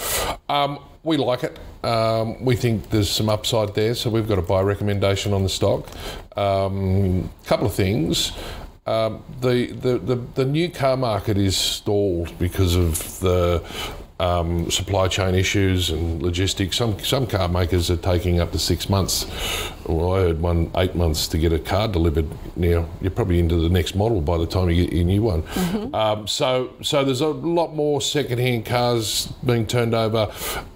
Um, 0.48 0.78
we 1.02 1.16
like 1.16 1.44
it. 1.44 1.58
Um, 1.84 2.44
we 2.44 2.56
think 2.56 2.90
there's 2.90 3.10
some 3.10 3.28
upside 3.28 3.74
there, 3.74 3.94
so 3.94 4.10
we've 4.10 4.28
got 4.28 4.38
a 4.38 4.42
buy 4.42 4.62
recommendation 4.62 5.32
on 5.32 5.42
the 5.42 5.48
stock. 5.48 5.88
A 6.36 6.40
um, 6.40 7.30
couple 7.44 7.66
of 7.66 7.74
things. 7.74 8.32
Um, 8.86 9.22
the, 9.40 9.66
the, 9.66 9.98
the, 9.98 10.16
the 10.34 10.44
new 10.44 10.70
car 10.70 10.96
market 10.96 11.36
is 11.36 11.56
stalled 11.56 12.36
because 12.38 12.74
of 12.74 13.20
the 13.20 13.62
um, 14.20 14.70
supply 14.70 15.08
chain 15.08 15.34
issues 15.34 15.90
and 15.90 16.22
logistics. 16.22 16.76
Some 16.76 16.98
some 17.00 17.26
car 17.26 17.48
makers 17.48 17.90
are 17.90 17.96
taking 17.96 18.40
up 18.40 18.52
to 18.52 18.58
six 18.58 18.88
months. 18.88 19.26
Well, 19.88 20.12
I 20.12 20.20
heard 20.20 20.42
one 20.42 20.70
eight 20.76 20.94
months 20.94 21.26
to 21.28 21.38
get 21.38 21.52
a 21.52 21.58
car 21.58 21.88
delivered. 21.88 22.28
Now 22.56 22.86
you're 23.00 23.10
probably 23.10 23.38
into 23.38 23.56
the 23.56 23.70
next 23.70 23.94
model 23.94 24.20
by 24.20 24.36
the 24.36 24.46
time 24.46 24.68
you 24.68 24.84
get 24.84 24.94
your 24.94 25.04
new 25.04 25.22
one. 25.22 25.42
Um, 25.94 26.26
so 26.26 26.74
so 26.82 27.04
there's 27.04 27.22
a 27.22 27.28
lot 27.28 27.74
more 27.74 28.02
second-hand 28.02 28.66
cars 28.66 29.32
being 29.44 29.66
turned 29.66 29.94
over, 29.94 30.30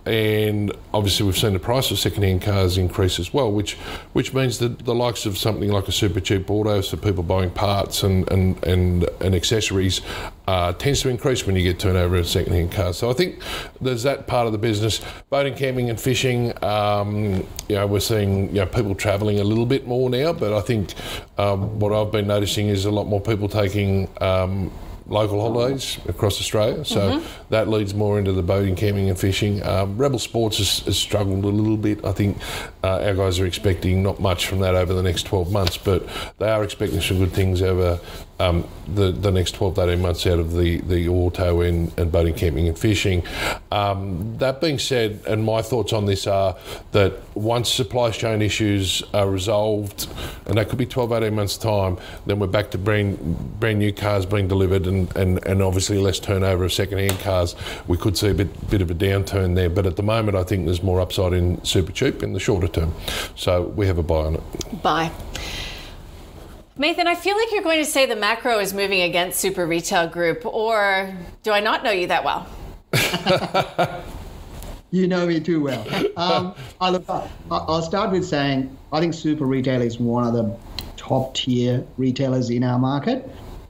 and 0.06 0.72
obviously 0.94 1.26
we've 1.26 1.36
seen 1.36 1.52
the 1.52 1.58
price 1.58 1.90
of 1.90 1.98
second-hand 1.98 2.40
cars 2.40 2.78
increase 2.78 3.18
as 3.18 3.34
well, 3.34 3.52
which 3.52 3.74
which 4.14 4.32
means 4.32 4.58
that 4.60 4.86
the 4.86 4.94
likes 4.94 5.26
of 5.26 5.36
something 5.36 5.70
like 5.70 5.88
a 5.88 5.92
super 5.92 6.20
cheap 6.20 6.50
auto, 6.50 6.80
so 6.80 6.96
people 6.96 7.22
buying 7.22 7.50
parts 7.50 8.02
and 8.02 8.30
and 8.32 8.64
and, 8.64 9.06
and 9.20 9.34
accessories, 9.34 10.00
uh, 10.48 10.72
tends 10.72 11.02
to 11.02 11.10
increase 11.10 11.46
when 11.46 11.54
you 11.54 11.62
get 11.62 11.78
turnover 11.78 12.16
in 12.16 12.24
second-hand 12.24 12.72
cars. 12.72 12.96
So 12.96 13.10
I 13.10 13.12
think 13.12 13.42
there's 13.80 14.04
that 14.04 14.26
part 14.26 14.46
of 14.46 14.52
the 14.52 14.58
business. 14.58 15.02
Boating, 15.28 15.54
camping, 15.54 15.90
and 15.90 16.00
fishing. 16.00 16.52
Um, 16.64 17.46
you 17.68 17.76
know, 17.76 17.86
we're 17.86 18.00
seeing 18.00 18.48
you 18.48 18.62
know 18.62 18.66
people 18.66 18.94
travelling 19.02 19.40
a 19.40 19.44
little 19.44 19.66
bit 19.66 19.86
more 19.86 20.08
now, 20.08 20.32
but 20.32 20.52
I 20.52 20.60
think 20.60 20.94
um, 21.36 21.80
what 21.80 21.92
I've 21.92 22.12
been 22.12 22.28
noticing 22.28 22.68
is 22.68 22.84
a 22.84 22.90
lot 22.90 23.06
more 23.06 23.20
people 23.20 23.48
taking. 23.48 24.08
Um, 24.20 24.70
local 25.08 25.40
holidays 25.40 25.98
across 26.08 26.40
Australia, 26.40 26.84
so 26.84 27.20
that 27.50 27.68
leads 27.68 27.92
more 27.92 28.20
into 28.20 28.32
the 28.32 28.42
boating, 28.42 28.76
camping, 28.76 29.10
and 29.10 29.18
fishing. 29.18 29.62
Um, 29.66 29.98
Rebel 29.98 30.18
Sports 30.18 30.58
has, 30.58 30.78
has 30.86 30.96
struggled 30.96 31.44
a 31.44 31.48
little 31.48 31.76
bit. 31.76 32.04
I 32.04 32.12
think 32.12 32.38
uh, 32.82 33.02
our 33.02 33.14
guys 33.14 33.40
are 33.40 33.44
expecting 33.44 34.02
not 34.02 34.20
much 34.20 34.46
from 34.46 34.60
that 34.60 34.74
over 34.76 34.94
the 34.94 35.02
next 35.02 35.24
12 35.24 35.52
months, 35.52 35.76
but 35.76 36.08
they 36.38 36.48
are 36.48 36.62
expecting 36.62 37.00
some 37.00 37.18
good 37.18 37.32
things 37.32 37.60
over 37.60 37.98
um, 38.42 38.66
the, 38.88 39.12
the 39.12 39.30
next 39.30 39.54
12 39.54 39.76
to 39.76 39.82
18 39.84 40.00
months 40.00 40.26
out 40.26 40.38
of 40.38 40.54
the, 40.54 40.78
the 40.80 41.08
auto 41.08 41.60
and, 41.60 41.96
and 41.98 42.10
boating, 42.10 42.34
camping, 42.34 42.66
and 42.66 42.76
fishing. 42.76 43.22
Um, 43.70 44.36
that 44.38 44.60
being 44.60 44.78
said, 44.78 45.20
and 45.28 45.44
my 45.44 45.62
thoughts 45.62 45.92
on 45.92 46.06
this 46.06 46.26
are 46.26 46.56
that 46.90 47.20
once 47.36 47.70
supply 47.70 48.10
chain 48.10 48.42
issues 48.42 49.02
are 49.14 49.30
resolved, 49.30 50.08
and 50.46 50.58
that 50.58 50.68
could 50.68 50.78
be 50.78 50.86
12, 50.86 51.12
18 51.12 51.34
months' 51.34 51.56
time, 51.56 51.98
then 52.26 52.40
we're 52.40 52.48
back 52.48 52.72
to 52.72 52.78
brand, 52.78 53.60
brand 53.60 53.78
new 53.78 53.92
cars 53.92 54.26
being 54.26 54.48
delivered 54.48 54.86
and, 54.86 55.14
and, 55.16 55.44
and 55.46 55.62
obviously 55.62 55.98
less 55.98 56.18
turnover 56.18 56.64
of 56.64 56.72
second-hand 56.72 57.18
cars. 57.20 57.54
We 57.86 57.96
could 57.96 58.16
see 58.18 58.28
a 58.28 58.34
bit, 58.34 58.70
bit 58.70 58.82
of 58.82 58.90
a 58.90 58.94
downturn 58.94 59.54
there, 59.54 59.70
but 59.70 59.86
at 59.86 59.96
the 59.96 60.02
moment 60.02 60.36
I 60.36 60.42
think 60.42 60.66
there's 60.66 60.82
more 60.82 61.00
upside 61.00 61.32
in 61.32 61.64
super 61.64 61.92
cheap 61.92 62.22
in 62.22 62.32
the 62.32 62.40
shorter 62.40 62.68
term. 62.68 62.92
So 63.36 63.62
we 63.62 63.86
have 63.86 63.98
a 63.98 64.02
buy 64.02 64.24
on 64.24 64.34
it. 64.34 64.82
Bye. 64.82 65.12
Mathan, 66.78 67.06
I 67.06 67.14
feel 67.14 67.36
like 67.36 67.52
you're 67.52 67.62
going 67.62 67.78
to 67.78 67.90
say 67.90 68.06
the 68.06 68.16
macro 68.16 68.58
is 68.58 68.72
moving 68.72 69.02
against 69.02 69.38
Super 69.38 69.66
Retail 69.66 70.08
Group, 70.08 70.46
or 70.46 71.14
do 71.42 71.52
I 71.52 71.60
not 71.60 71.84
know 71.84 71.90
you 71.90 72.06
that 72.06 72.24
well? 72.24 72.46
You 74.92 75.08
know 75.08 75.26
me 75.26 75.40
too 75.40 75.62
well. 75.62 75.86
Um, 76.18 76.54
I'll 76.78 77.80
start 77.80 78.10
with 78.10 78.26
saying 78.26 78.76
I 78.92 79.00
think 79.00 79.14
Super 79.14 79.46
Retail 79.46 79.80
is 79.80 79.98
one 79.98 80.26
of 80.26 80.34
the 80.34 80.54
top 80.98 81.34
tier 81.34 81.82
retailers 81.96 82.50
in 82.50 82.62
our 82.62 82.78
market. 82.78 83.28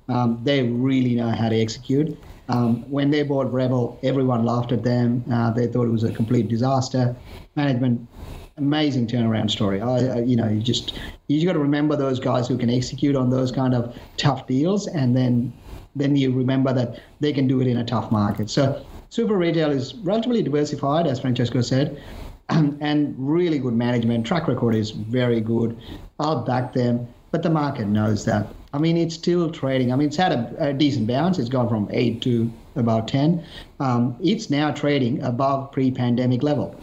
Um, 0.08 0.40
they 0.42 0.64
really 0.64 1.14
know 1.14 1.30
how 1.30 1.48
to 1.48 1.56
execute. 1.56 2.18
Um, 2.48 2.88
when 2.90 3.10
they 3.10 3.22
bought 3.22 3.52
Rebel, 3.52 4.00
everyone 4.02 4.44
laughed 4.44 4.72
at 4.72 4.82
them. 4.82 5.24
Uh, 5.32 5.50
they 5.52 5.66
thought 5.66 5.86
it 5.86 5.92
was 5.92 6.04
a 6.04 6.12
complete 6.12 6.48
disaster. 6.48 7.16
Management, 7.56 8.08
amazing 8.56 9.06
turnaround 9.06 9.50
story. 9.50 9.80
I, 9.80 10.18
I, 10.18 10.18
you 10.20 10.36
know, 10.36 10.48
you 10.48 10.60
just 10.60 10.98
you 11.28 11.44
got 11.46 11.52
to 11.54 11.58
remember 11.58 11.96
those 11.96 12.20
guys 12.20 12.48
who 12.48 12.58
can 12.58 12.70
execute 12.70 13.16
on 13.16 13.30
those 13.30 13.52
kind 13.52 13.74
of 13.74 13.96
tough 14.16 14.46
deals, 14.46 14.86
and 14.86 15.16
then 15.16 15.52
then 15.94 16.16
you 16.16 16.32
remember 16.32 16.72
that 16.72 17.00
they 17.20 17.32
can 17.32 17.46
do 17.46 17.60
it 17.60 17.66
in 17.66 17.76
a 17.76 17.84
tough 17.84 18.10
market. 18.10 18.50
So 18.50 18.84
super 19.10 19.36
retail 19.36 19.70
is 19.70 19.94
relatively 19.96 20.42
diversified, 20.42 21.06
as 21.06 21.20
Francesco 21.20 21.60
said, 21.60 22.02
and 22.48 23.14
really 23.18 23.58
good 23.58 23.74
management. 23.74 24.26
Track 24.26 24.48
record 24.48 24.74
is 24.74 24.90
very 24.90 25.40
good. 25.40 25.78
I'll 26.18 26.44
back 26.44 26.72
them, 26.72 27.08
but 27.30 27.42
the 27.42 27.50
market 27.50 27.86
knows 27.86 28.24
that. 28.24 28.54
I 28.74 28.78
mean, 28.78 28.96
it's 28.96 29.14
still 29.14 29.50
trading. 29.50 29.92
I 29.92 29.96
mean, 29.96 30.08
it's 30.08 30.16
had 30.16 30.32
a, 30.32 30.68
a 30.68 30.72
decent 30.72 31.06
bounce. 31.06 31.38
It's 31.38 31.48
gone 31.48 31.68
from 31.68 31.88
eight 31.92 32.22
to 32.22 32.50
about 32.76 33.06
ten. 33.08 33.44
Um, 33.80 34.16
it's 34.22 34.48
now 34.48 34.70
trading 34.70 35.22
above 35.22 35.72
pre-pandemic 35.72 36.42
level. 36.42 36.74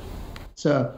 So 0.56 0.96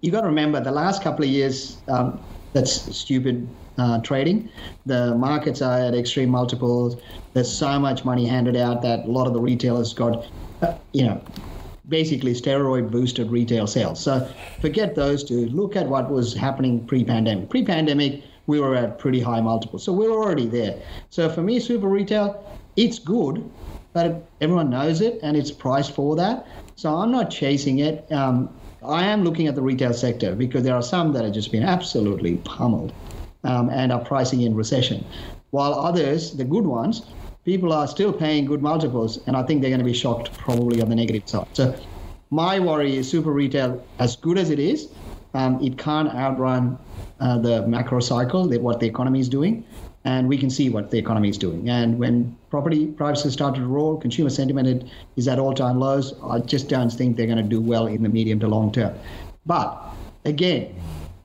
you've 0.00 0.12
got 0.12 0.20
to 0.20 0.28
remember 0.28 0.60
the 0.60 0.70
last 0.70 1.02
couple 1.02 1.24
of 1.24 1.30
years. 1.30 1.78
Um, 1.88 2.20
that's 2.52 2.96
stupid 2.96 3.48
uh, 3.78 4.00
trading. 4.00 4.48
The 4.86 5.14
markets 5.14 5.62
are 5.62 5.80
at 5.80 5.94
extreme 5.94 6.28
multiples. 6.28 6.96
There's 7.32 7.50
so 7.50 7.78
much 7.78 8.04
money 8.04 8.26
handed 8.26 8.56
out 8.56 8.82
that 8.82 9.06
a 9.06 9.10
lot 9.10 9.26
of 9.26 9.32
the 9.32 9.40
retailers 9.40 9.92
got, 9.94 10.26
uh, 10.60 10.74
you 10.92 11.04
know, 11.04 11.20
basically 11.88 12.32
steroid 12.34 12.90
boosted 12.90 13.30
retail 13.30 13.66
sales. 13.66 13.98
So 14.00 14.28
forget 14.60 14.94
those 14.94 15.24
two. 15.24 15.46
Look 15.46 15.74
at 15.74 15.88
what 15.88 16.10
was 16.10 16.34
happening 16.34 16.86
pre 16.86 17.04
pandemic. 17.04 17.48
Pre 17.48 17.64
pandemic, 17.64 18.22
we 18.46 18.60
were 18.60 18.74
at 18.74 18.98
pretty 18.98 19.20
high 19.20 19.40
multiples. 19.40 19.84
So 19.84 19.92
we're 19.92 20.10
already 20.10 20.46
there. 20.46 20.80
So 21.10 21.28
for 21.28 21.42
me, 21.42 21.60
super 21.60 21.88
retail, 21.88 22.44
it's 22.76 22.98
good, 22.98 23.48
but 23.92 24.24
everyone 24.40 24.70
knows 24.70 25.00
it 25.00 25.18
and 25.22 25.36
it's 25.36 25.50
priced 25.50 25.92
for 25.92 26.16
that. 26.16 26.46
So 26.76 26.94
I'm 26.94 27.12
not 27.12 27.30
chasing 27.30 27.80
it. 27.80 28.10
Um, 28.10 28.54
I 28.84 29.04
am 29.06 29.22
looking 29.22 29.46
at 29.46 29.54
the 29.54 29.62
retail 29.62 29.92
sector 29.92 30.34
because 30.34 30.64
there 30.64 30.74
are 30.74 30.82
some 30.82 31.12
that 31.12 31.24
have 31.24 31.32
just 31.32 31.52
been 31.52 31.62
absolutely 31.62 32.38
pummeled 32.38 32.92
um, 33.44 33.70
and 33.70 33.92
are 33.92 34.04
pricing 34.04 34.42
in 34.42 34.54
recession. 34.54 35.04
While 35.50 35.74
others, 35.74 36.32
the 36.32 36.44
good 36.44 36.66
ones, 36.66 37.02
people 37.44 37.72
are 37.72 37.86
still 37.86 38.12
paying 38.12 38.46
good 38.46 38.62
multiples, 38.62 39.20
and 39.26 39.36
I 39.36 39.42
think 39.42 39.60
they're 39.60 39.70
going 39.70 39.80
to 39.80 39.84
be 39.84 39.92
shocked 39.92 40.32
probably 40.38 40.80
on 40.80 40.88
the 40.88 40.94
negative 40.94 41.28
side. 41.28 41.46
So 41.52 41.78
my 42.30 42.58
worry 42.58 42.96
is 42.96 43.08
super 43.08 43.30
retail, 43.30 43.84
as 43.98 44.16
good 44.16 44.38
as 44.38 44.50
it 44.50 44.58
is, 44.58 44.88
um, 45.34 45.62
it 45.62 45.78
can't 45.78 46.08
outrun 46.08 46.78
uh, 47.22 47.38
the 47.38 47.66
macro 47.66 48.00
cycle, 48.00 48.48
what 48.60 48.80
the 48.80 48.86
economy 48.86 49.20
is 49.20 49.28
doing. 49.28 49.64
And 50.04 50.28
we 50.28 50.36
can 50.36 50.50
see 50.50 50.68
what 50.68 50.90
the 50.90 50.98
economy 50.98 51.28
is 51.28 51.38
doing. 51.38 51.70
And 51.70 51.96
when 51.96 52.36
property 52.50 52.86
prices 52.88 53.32
started 53.32 53.60
to 53.60 53.66
roll, 53.66 53.96
consumer 53.96 54.30
sentiment 54.30 54.90
is 55.14 55.28
at 55.28 55.38
all 55.38 55.54
time 55.54 55.78
lows. 55.78 56.12
I 56.24 56.40
just 56.40 56.68
don't 56.68 56.90
think 56.90 57.16
they're 57.16 57.26
going 57.26 57.38
to 57.38 57.44
do 57.44 57.60
well 57.60 57.86
in 57.86 58.02
the 58.02 58.08
medium 58.08 58.40
to 58.40 58.48
long 58.48 58.72
term. 58.72 58.92
But 59.46 59.80
again, 60.24 60.74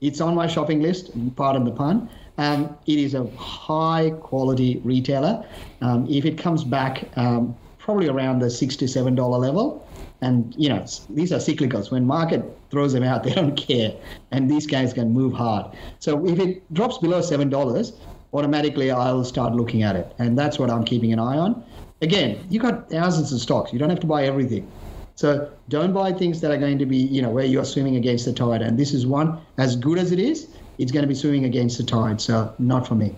it's 0.00 0.20
on 0.20 0.36
my 0.36 0.46
shopping 0.46 0.80
list, 0.80 1.10
pardon 1.34 1.64
the 1.64 1.72
pun. 1.72 2.08
Um, 2.38 2.76
it 2.86 3.00
is 3.00 3.14
a 3.14 3.26
high 3.36 4.10
quality 4.20 4.80
retailer. 4.84 5.44
Um, 5.80 6.06
if 6.08 6.24
it 6.24 6.38
comes 6.38 6.62
back 6.62 7.08
um, 7.16 7.56
probably 7.78 8.08
around 8.08 8.38
the 8.38 8.50
six 8.50 8.76
to 8.76 8.86
seven 8.86 9.16
dollar 9.16 9.38
level, 9.38 9.87
and 10.20 10.54
you 10.56 10.68
know 10.68 10.84
these 11.10 11.32
are 11.32 11.38
cyclicals. 11.38 11.90
When 11.90 12.06
market 12.06 12.44
throws 12.70 12.92
them 12.92 13.02
out, 13.02 13.22
they 13.24 13.32
don't 13.32 13.56
care, 13.56 13.94
and 14.30 14.50
these 14.50 14.66
guys 14.66 14.92
can 14.92 15.12
move 15.12 15.32
hard. 15.32 15.66
So 15.98 16.26
if 16.26 16.38
it 16.38 16.72
drops 16.74 16.98
below 16.98 17.20
seven 17.20 17.48
dollars, 17.48 17.92
automatically 18.32 18.90
I'll 18.90 19.24
start 19.24 19.54
looking 19.54 19.82
at 19.82 19.96
it, 19.96 20.14
and 20.18 20.38
that's 20.38 20.58
what 20.58 20.70
I'm 20.70 20.84
keeping 20.84 21.12
an 21.12 21.18
eye 21.18 21.38
on. 21.38 21.64
Again, 22.00 22.46
you 22.48 22.60
got 22.60 22.88
thousands 22.90 23.32
of 23.32 23.40
stocks. 23.40 23.72
You 23.72 23.78
don't 23.78 23.90
have 23.90 24.00
to 24.00 24.06
buy 24.06 24.24
everything. 24.24 24.70
So 25.16 25.50
don't 25.68 25.92
buy 25.92 26.12
things 26.12 26.40
that 26.42 26.52
are 26.52 26.56
going 26.56 26.78
to 26.78 26.86
be, 26.86 26.96
you 26.96 27.20
know, 27.20 27.30
where 27.30 27.44
you're 27.44 27.64
swimming 27.64 27.96
against 27.96 28.24
the 28.24 28.32
tide. 28.32 28.62
And 28.62 28.78
this 28.78 28.94
is 28.94 29.04
one, 29.04 29.40
as 29.58 29.74
good 29.74 29.98
as 29.98 30.12
it 30.12 30.20
is, 30.20 30.46
it's 30.78 30.92
going 30.92 31.02
to 31.02 31.08
be 31.08 31.14
swimming 31.16 31.44
against 31.44 31.76
the 31.76 31.82
tide. 31.82 32.20
So 32.20 32.54
not 32.60 32.86
for 32.86 32.94
me. 32.94 33.16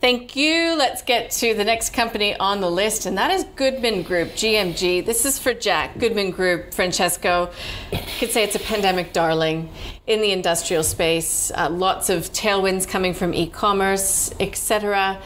Thank 0.00 0.36
you. 0.36 0.76
Let's 0.76 1.02
get 1.02 1.32
to 1.32 1.54
the 1.54 1.64
next 1.64 1.92
company 1.92 2.36
on 2.36 2.60
the 2.60 2.70
list, 2.70 3.04
and 3.04 3.18
that 3.18 3.32
is 3.32 3.42
Goodman 3.56 4.04
Group, 4.04 4.28
GMG. 4.28 5.04
This 5.04 5.24
is 5.24 5.40
for 5.40 5.52
Jack. 5.52 5.98
Goodman 5.98 6.30
Group, 6.30 6.72
Francesco. 6.72 7.50
You 7.90 7.98
could 8.20 8.30
say 8.30 8.44
it's 8.44 8.54
a 8.54 8.60
pandemic 8.60 9.12
darling 9.12 9.72
in 10.06 10.20
the 10.20 10.30
industrial 10.30 10.84
space. 10.84 11.50
Uh, 11.52 11.68
lots 11.68 12.10
of 12.10 12.32
tailwinds 12.32 12.86
coming 12.86 13.12
from 13.12 13.34
e 13.34 13.48
commerce, 13.48 14.32
etc. 14.38 15.20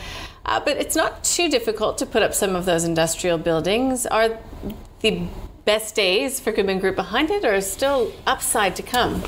Uh, 0.46 0.58
but 0.58 0.78
it's 0.78 0.96
not 0.96 1.22
too 1.22 1.50
difficult 1.50 1.98
to 1.98 2.06
put 2.06 2.22
up 2.22 2.32
some 2.32 2.56
of 2.56 2.64
those 2.64 2.84
industrial 2.84 3.36
buildings. 3.36 4.06
Are 4.06 4.38
the 5.00 5.26
best 5.66 5.94
days 5.94 6.40
for 6.40 6.50
Goodman 6.50 6.78
Group 6.78 6.96
behind 6.96 7.30
it, 7.30 7.44
or 7.44 7.52
is 7.52 7.70
still 7.70 8.10
upside 8.26 8.74
to 8.76 8.82
come? 8.82 9.22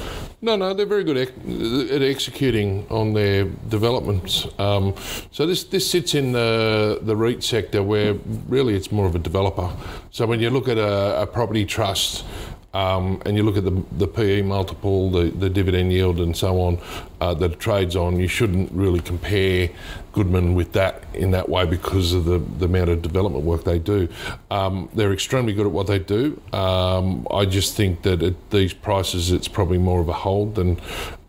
No, 0.44 0.56
no, 0.56 0.74
they're 0.74 0.84
very 0.84 1.04
good 1.04 1.16
at 1.16 2.02
executing 2.02 2.86
on 2.90 3.14
their 3.14 3.46
developments. 3.70 4.46
Um, 4.58 4.94
so 5.30 5.46
this 5.46 5.64
this 5.64 5.90
sits 5.90 6.14
in 6.14 6.32
the 6.32 6.98
the 7.00 7.16
REIT 7.16 7.42
sector 7.42 7.82
where 7.82 8.12
really 8.46 8.74
it's 8.74 8.92
more 8.92 9.06
of 9.06 9.14
a 9.14 9.18
developer. 9.18 9.70
So 10.10 10.26
when 10.26 10.40
you 10.40 10.50
look 10.50 10.68
at 10.68 10.76
a, 10.76 11.22
a 11.22 11.26
property 11.26 11.64
trust. 11.64 12.26
um, 12.74 13.22
and 13.24 13.36
you 13.36 13.44
look 13.44 13.56
at 13.56 13.64
the, 13.64 13.84
the 13.98 14.08
PE 14.08 14.42
multiple, 14.42 15.08
the, 15.10 15.30
the 15.30 15.48
dividend 15.48 15.92
yield, 15.92 16.18
and 16.18 16.36
so 16.36 16.60
on 16.60 16.78
uh, 17.20 17.32
that 17.34 17.52
it 17.52 17.60
trades 17.60 17.94
on, 17.94 18.18
you 18.18 18.26
shouldn't 18.26 18.70
really 18.72 19.00
compare 19.00 19.70
Goodman 20.14 20.54
with 20.54 20.72
that 20.74 21.02
in 21.12 21.32
that 21.32 21.48
way 21.48 21.66
because 21.66 22.12
of 22.12 22.24
the, 22.24 22.38
the 22.38 22.66
amount 22.66 22.88
of 22.88 23.02
development 23.02 23.44
work 23.44 23.64
they 23.64 23.80
do. 23.80 24.08
Um, 24.48 24.88
they're 24.94 25.12
extremely 25.12 25.52
good 25.52 25.66
at 25.66 25.72
what 25.72 25.88
they 25.88 25.98
do. 25.98 26.40
Um, 26.52 27.26
I 27.32 27.44
just 27.46 27.76
think 27.76 28.02
that 28.02 28.22
at 28.22 28.50
these 28.50 28.72
prices, 28.72 29.32
it's 29.32 29.48
probably 29.48 29.78
more 29.78 30.00
of 30.00 30.08
a 30.08 30.12
hold 30.12 30.54
than 30.54 30.80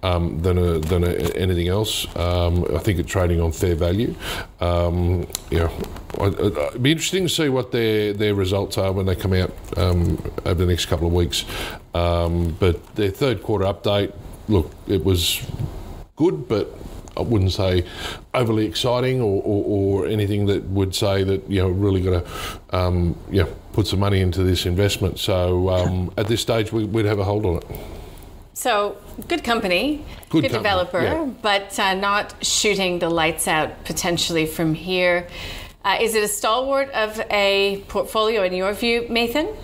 um, 0.04 0.40
than 0.44 0.60
a, 0.60 0.78
than 0.78 1.04
a, 1.04 1.14
anything 1.36 1.68
else. 1.68 2.06
Um, 2.16 2.64
I 2.76 2.78
think 2.78 3.00
it's 3.00 3.10
trading 3.10 3.42
on 3.42 3.52
fair 3.52 3.74
value. 3.74 4.14
Um, 4.60 5.28
yeah, 5.50 5.72
it'd 6.22 6.84
be 6.84 6.92
interesting 6.92 7.24
to 7.24 7.30
see 7.30 7.50
what 7.50 7.72
their 7.72 8.14
their 8.14 8.36
results 8.36 8.78
are 8.78 8.92
when 8.92 9.08
they 9.08 9.16
come 9.16 9.34
out 9.34 9.52
um, 9.78 10.22
over 10.46 10.64
the 10.64 10.68
next 10.68 10.86
couple 10.86 11.08
of 11.08 11.14
weeks. 11.14 11.44
But 11.92 12.96
their 12.96 13.10
third 13.10 13.42
quarter 13.42 13.66
update, 13.66 14.14
look, 14.48 14.72
it 14.88 15.04
was 15.04 15.42
good, 16.16 16.48
but 16.48 16.72
I 17.18 17.22
wouldn't 17.22 17.52
say 17.52 17.86
overly 18.34 18.66
exciting 18.66 19.22
or, 19.22 19.42
or, 19.44 20.04
or, 20.04 20.08
anything 20.08 20.46
that 20.48 20.64
would 20.66 20.94
say 20.94 21.24
that 21.24 21.50
you 21.50 21.62
know 21.62 21.70
really 21.70 22.02
got 22.02 22.26
to 22.26 22.78
um, 22.78 23.18
yeah 23.32 23.46
put 23.74 23.88
some 23.88 24.00
money 24.00 24.22
into 24.22 24.44
this 24.44 24.66
investment. 24.66 25.20
So 25.20 25.70
um, 25.70 26.12
at 26.18 26.28
this 26.28 26.42
stage, 26.42 26.72
we, 26.72 26.86
would 26.86 27.06
have 27.06 27.20
a 27.20 27.24
hold 27.24 27.46
on 27.46 27.58
it. 27.58 27.66
So 28.54 28.98
good 29.28 29.44
company, 29.44 30.06
good, 30.30 30.44
good 30.44 30.52
company, 30.52 30.58
developer, 30.58 31.02
yeah. 31.02 31.26
but 31.42 31.78
uh, 31.78 31.94
not 31.94 32.34
shooting 32.44 33.00
the 33.00 33.10
lights 33.10 33.48
out 33.48 33.84
potentially 33.84 34.46
from 34.46 34.74
here. 34.74 35.28
Uh, 35.84 35.98
is 36.02 36.16
it 36.16 36.24
a 36.24 36.28
stalwart 36.28 36.90
of 36.92 37.20
a 37.30 37.84
portfolio 37.90 38.44
in 38.44 38.54
your 38.54 38.74
view, 38.74 39.04
Mathan? 39.04 39.56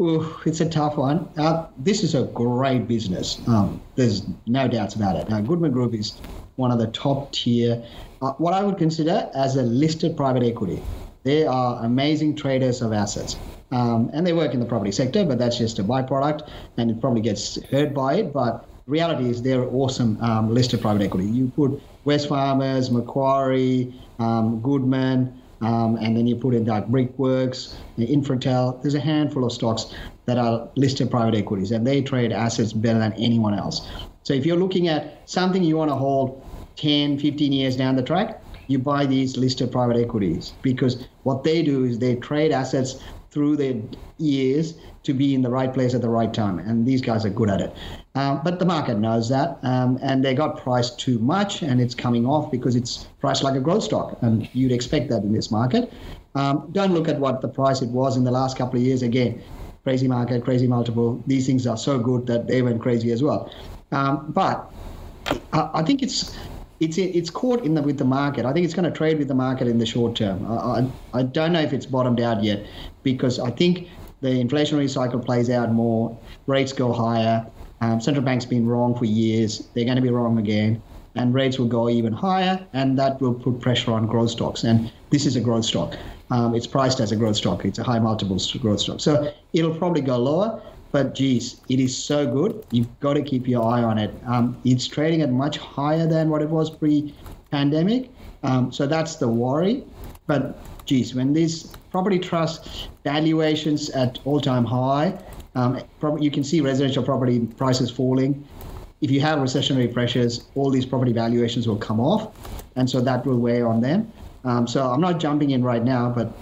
Ooh, 0.00 0.36
it's 0.46 0.60
a 0.60 0.68
tough 0.68 0.96
one. 0.96 1.28
Uh, 1.36 1.66
this 1.76 2.04
is 2.04 2.14
a 2.14 2.24
great 2.24 2.86
business. 2.86 3.42
Um, 3.48 3.82
there's 3.96 4.28
no 4.46 4.68
doubts 4.68 4.94
about 4.94 5.16
it. 5.16 5.28
Now, 5.28 5.40
Goodman 5.40 5.72
Group 5.72 5.94
is 5.94 6.22
one 6.56 6.70
of 6.70 6.78
the 6.78 6.86
top 6.88 7.32
tier, 7.32 7.84
uh, 8.22 8.32
what 8.38 8.54
I 8.54 8.62
would 8.62 8.78
consider 8.78 9.28
as 9.34 9.56
a 9.56 9.62
listed 9.62 10.16
private 10.16 10.44
equity. 10.44 10.84
They 11.24 11.46
are 11.46 11.84
amazing 11.84 12.36
traders 12.36 12.80
of 12.80 12.92
assets. 12.92 13.40
Um, 13.70 14.10
and 14.14 14.26
they 14.26 14.32
work 14.32 14.54
in 14.54 14.60
the 14.60 14.66
property 14.66 14.92
sector, 14.92 15.24
but 15.26 15.38
that's 15.38 15.58
just 15.58 15.78
a 15.78 15.84
byproduct, 15.84 16.48
and 16.78 16.90
it 16.90 17.00
probably 17.02 17.20
gets 17.20 17.62
hurt 17.66 17.92
by 17.92 18.14
it. 18.14 18.32
But 18.32 18.66
reality 18.86 19.28
is 19.28 19.42
they're 19.42 19.64
awesome 19.64 20.18
um, 20.22 20.54
listed 20.54 20.80
private 20.80 21.02
equity. 21.02 21.26
You 21.26 21.48
put 21.48 21.82
Wesfarmers, 22.06 22.90
Macquarie, 22.90 23.94
um, 24.18 24.62
Goodman, 24.62 25.37
um, 25.60 25.96
and 25.96 26.16
then 26.16 26.26
you 26.26 26.36
put 26.36 26.54
in 26.54 26.64
like 26.64 26.86
Brickworks, 26.88 27.76
Infratil. 27.98 28.80
There's 28.82 28.94
a 28.94 29.00
handful 29.00 29.44
of 29.44 29.52
stocks 29.52 29.94
that 30.26 30.38
are 30.38 30.70
listed 30.76 31.10
private 31.10 31.34
equities, 31.34 31.70
and 31.70 31.86
they 31.86 32.02
trade 32.02 32.32
assets 32.32 32.72
better 32.72 32.98
than 32.98 33.12
anyone 33.14 33.54
else. 33.54 33.88
So 34.22 34.34
if 34.34 34.44
you're 34.44 34.58
looking 34.58 34.88
at 34.88 35.28
something 35.28 35.62
you 35.62 35.76
want 35.76 35.90
to 35.90 35.96
hold 35.96 36.46
10, 36.76 37.18
15 37.18 37.52
years 37.52 37.76
down 37.76 37.96
the 37.96 38.02
track, 38.02 38.44
you 38.66 38.78
buy 38.78 39.06
these 39.06 39.36
listed 39.36 39.72
private 39.72 39.96
equities 39.96 40.52
because 40.62 41.08
what 41.22 41.42
they 41.42 41.62
do 41.62 41.84
is 41.84 41.98
they 41.98 42.14
trade 42.16 42.52
assets 42.52 43.02
through 43.30 43.56
their 43.56 43.74
years 44.18 44.74
to 45.02 45.14
be 45.14 45.34
in 45.34 45.42
the 45.42 45.50
right 45.50 45.72
place 45.72 45.94
at 45.94 46.02
the 46.02 46.08
right 46.08 46.32
time. 46.32 46.58
And 46.58 46.86
these 46.86 47.00
guys 47.00 47.24
are 47.24 47.30
good 47.30 47.50
at 47.50 47.60
it. 47.60 47.76
Um, 48.18 48.40
but 48.42 48.58
the 48.58 48.64
market 48.64 48.98
knows 48.98 49.28
that. 49.28 49.58
Um, 49.62 49.96
and 50.02 50.24
they 50.24 50.34
got 50.34 50.60
priced 50.60 50.98
too 50.98 51.20
much 51.20 51.62
and 51.62 51.80
it's 51.80 51.94
coming 51.94 52.26
off 52.26 52.50
because 52.50 52.74
it's 52.74 53.06
priced 53.20 53.44
like 53.44 53.54
a 53.54 53.60
growth 53.60 53.84
stock. 53.84 54.18
And 54.22 54.48
you'd 54.52 54.72
expect 54.72 55.08
that 55.10 55.22
in 55.22 55.32
this 55.32 55.52
market. 55.52 55.92
Um, 56.34 56.68
don't 56.72 56.92
look 56.92 57.06
at 57.06 57.20
what 57.20 57.42
the 57.42 57.48
price 57.48 57.80
it 57.80 57.90
was 57.90 58.16
in 58.16 58.24
the 58.24 58.32
last 58.32 58.58
couple 58.58 58.76
of 58.76 58.84
years. 58.84 59.02
Again, 59.02 59.40
crazy 59.84 60.08
market, 60.08 60.42
crazy 60.42 60.66
multiple. 60.66 61.22
These 61.28 61.46
things 61.46 61.64
are 61.68 61.76
so 61.76 61.96
good 62.00 62.26
that 62.26 62.48
they 62.48 62.60
went 62.60 62.80
crazy 62.80 63.12
as 63.12 63.22
well. 63.22 63.52
Um, 63.92 64.32
but 64.32 64.68
I, 65.52 65.70
I 65.74 65.82
think 65.84 66.02
it's 66.02 66.36
it's 66.80 66.98
it's 66.98 67.30
caught 67.30 67.64
in 67.64 67.74
the 67.74 67.82
with 67.82 67.98
the 67.98 68.04
market. 68.04 68.44
I 68.44 68.52
think 68.52 68.64
it's 68.64 68.74
going 68.74 68.90
to 68.92 68.96
trade 68.96 69.18
with 69.18 69.28
the 69.28 69.34
market 69.34 69.68
in 69.68 69.78
the 69.78 69.86
short 69.86 70.16
term. 70.16 70.44
I, 70.44 70.80
I, 71.14 71.20
I 71.20 71.22
don't 71.22 71.52
know 71.52 71.60
if 71.60 71.72
it's 71.72 71.86
bottomed 71.86 72.20
out 72.20 72.42
yet 72.42 72.66
because 73.04 73.38
I 73.38 73.50
think 73.50 73.88
the 74.22 74.30
inflationary 74.30 74.90
cycle 74.90 75.20
plays 75.20 75.50
out 75.50 75.70
more. 75.70 76.18
Rates 76.46 76.72
go 76.72 76.92
higher. 76.92 77.46
Um, 77.80 78.00
central 78.00 78.24
bank's 78.24 78.44
been 78.44 78.66
wrong 78.66 78.96
for 78.96 79.04
years. 79.04 79.68
They're 79.74 79.84
going 79.84 79.96
to 79.96 80.02
be 80.02 80.10
wrong 80.10 80.38
again, 80.38 80.82
and 81.14 81.32
rates 81.32 81.58
will 81.58 81.68
go 81.68 81.88
even 81.88 82.12
higher, 82.12 82.64
and 82.72 82.98
that 82.98 83.20
will 83.20 83.34
put 83.34 83.60
pressure 83.60 83.92
on 83.92 84.06
growth 84.06 84.30
stocks. 84.30 84.64
And 84.64 84.90
this 85.10 85.26
is 85.26 85.36
a 85.36 85.40
growth 85.40 85.64
stock. 85.64 85.96
Um, 86.30 86.54
it's 86.54 86.66
priced 86.66 87.00
as 87.00 87.12
a 87.12 87.16
growth 87.16 87.36
stock. 87.36 87.64
It's 87.64 87.78
a 87.78 87.84
high 87.84 87.98
multiples 87.98 88.52
growth 88.54 88.80
stock. 88.80 89.00
So 89.00 89.32
it'll 89.52 89.74
probably 89.74 90.02
go 90.02 90.18
lower. 90.18 90.60
But 90.90 91.14
geez, 91.14 91.60
it 91.68 91.80
is 91.80 91.96
so 91.96 92.26
good. 92.26 92.64
You've 92.70 92.88
got 93.00 93.14
to 93.14 93.22
keep 93.22 93.46
your 93.46 93.62
eye 93.62 93.82
on 93.82 93.98
it. 93.98 94.10
Um, 94.26 94.58
it's 94.64 94.86
trading 94.86 95.20
at 95.20 95.30
much 95.30 95.58
higher 95.58 96.06
than 96.06 96.30
what 96.30 96.40
it 96.40 96.48
was 96.48 96.70
pre-pandemic. 96.70 98.10
Um, 98.42 98.72
so 98.72 98.86
that's 98.86 99.16
the 99.16 99.28
worry. 99.28 99.84
But 100.26 100.58
geez, 100.86 101.14
when 101.14 101.34
these 101.34 101.74
property 101.90 102.18
trust 102.18 102.88
valuations 103.04 103.90
at 103.90 104.18
all-time 104.24 104.64
high, 104.64 105.18
um, 105.54 105.80
you 106.20 106.30
can 106.30 106.44
see 106.44 106.60
residential 106.60 107.02
property 107.02 107.40
prices 107.40 107.90
falling. 107.90 108.46
If 109.00 109.10
you 109.10 109.20
have 109.20 109.38
recessionary 109.38 109.92
pressures, 109.92 110.46
all 110.54 110.70
these 110.70 110.84
property 110.84 111.12
valuations 111.12 111.68
will 111.68 111.76
come 111.76 112.00
off, 112.00 112.32
and 112.76 112.88
so 112.88 113.00
that 113.00 113.24
will 113.24 113.38
weigh 113.38 113.62
on 113.62 113.80
them. 113.80 114.12
Um, 114.44 114.66
so 114.66 114.90
I'm 114.90 115.00
not 115.00 115.20
jumping 115.20 115.50
in 115.50 115.62
right 115.62 115.82
now, 115.82 116.10
but 116.10 116.32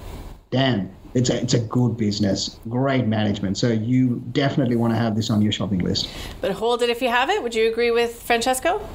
damn, 0.50 0.90
it's 1.14 1.30
a, 1.30 1.40
it's 1.40 1.54
a 1.54 1.60
good 1.60 1.96
business, 1.96 2.58
great 2.68 3.06
management. 3.06 3.56
So 3.56 3.68
you 3.68 4.22
definitely 4.32 4.76
want 4.76 4.92
to 4.92 4.98
have 4.98 5.16
this 5.16 5.30
on 5.30 5.40
your 5.42 5.52
shopping 5.52 5.80
list. 5.80 6.08
But 6.40 6.52
hold 6.52 6.82
it 6.82 6.90
if 6.90 7.00
you 7.00 7.08
have 7.08 7.30
it. 7.30 7.42
Would 7.42 7.54
you 7.54 7.70
agree 7.70 7.90
with 7.90 8.22
Francesco? 8.22 8.86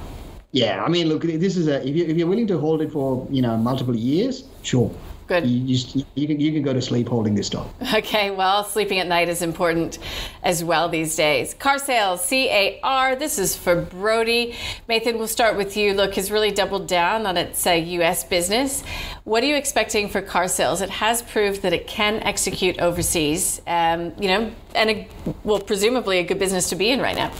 Yeah, 0.52 0.84
I 0.84 0.90
mean, 0.90 1.08
look, 1.08 1.24
this 1.24 1.56
is 1.56 1.68
a 1.68 1.88
if 1.88 1.96
you 1.96 2.06
if 2.06 2.18
you're 2.18 2.28
willing 2.28 2.48
to 2.48 2.60
hold 2.60 2.82
it 2.82 2.92
for 2.92 3.26
you 3.32 3.42
know 3.42 3.56
multiple 3.58 3.96
years, 3.96 4.44
sure. 4.64 4.92
Good. 5.32 5.48
You, 5.48 5.78
you, 5.78 6.06
you, 6.16 6.28
can, 6.28 6.42
you 6.42 6.52
can 6.52 6.62
go 6.62 6.74
to 6.74 6.82
sleep 6.82 7.08
holding 7.08 7.36
this 7.36 7.50
dog. 7.50 7.70
Okay, 8.02 8.32
well, 8.32 8.66
sleeping 8.66 9.00
at 9.00 9.08
night 9.08 9.30
is 9.30 9.42
important 9.42 9.98
as 10.44 10.62
well 10.62 10.90
these 10.90 11.16
days. 11.16 11.54
Car 11.54 11.78
sales, 11.78 12.28
CAR, 12.30 13.16
this 13.16 13.40
is 13.40 13.56
for 13.56 13.76
Brody. 13.82 14.56
Mathan, 14.90 15.18
we'll 15.18 15.28
start 15.28 15.56
with 15.56 15.78
you. 15.78 15.94
Look, 15.94 16.16
has 16.16 16.32
really 16.32 16.52
doubled 16.52 16.88
down 16.88 17.26
on 17.26 17.38
its 17.38 17.66
uh, 17.66 17.72
U.S. 17.72 18.26
business. 18.26 18.84
What 19.24 19.42
are 19.44 19.46
you 19.46 19.56
expecting 19.56 20.10
for 20.10 20.22
car 20.22 20.50
sales? 20.50 20.82
It 20.82 20.90
has 20.90 21.22
proved 21.22 21.62
that 21.62 21.72
it 21.72 21.88
can 21.88 22.16
execute 22.24 22.80
overseas, 22.80 23.62
um, 23.68 24.12
you 24.20 24.28
know, 24.28 24.52
and 24.76 24.90
a, 24.90 25.08
well, 25.46 25.62
presumably 25.62 26.20
a 26.20 26.24
good 26.24 26.40
business 26.40 26.68
to 26.72 26.76
be 26.76 26.90
in 26.90 27.00
right 27.00 27.16
now. 27.16 27.32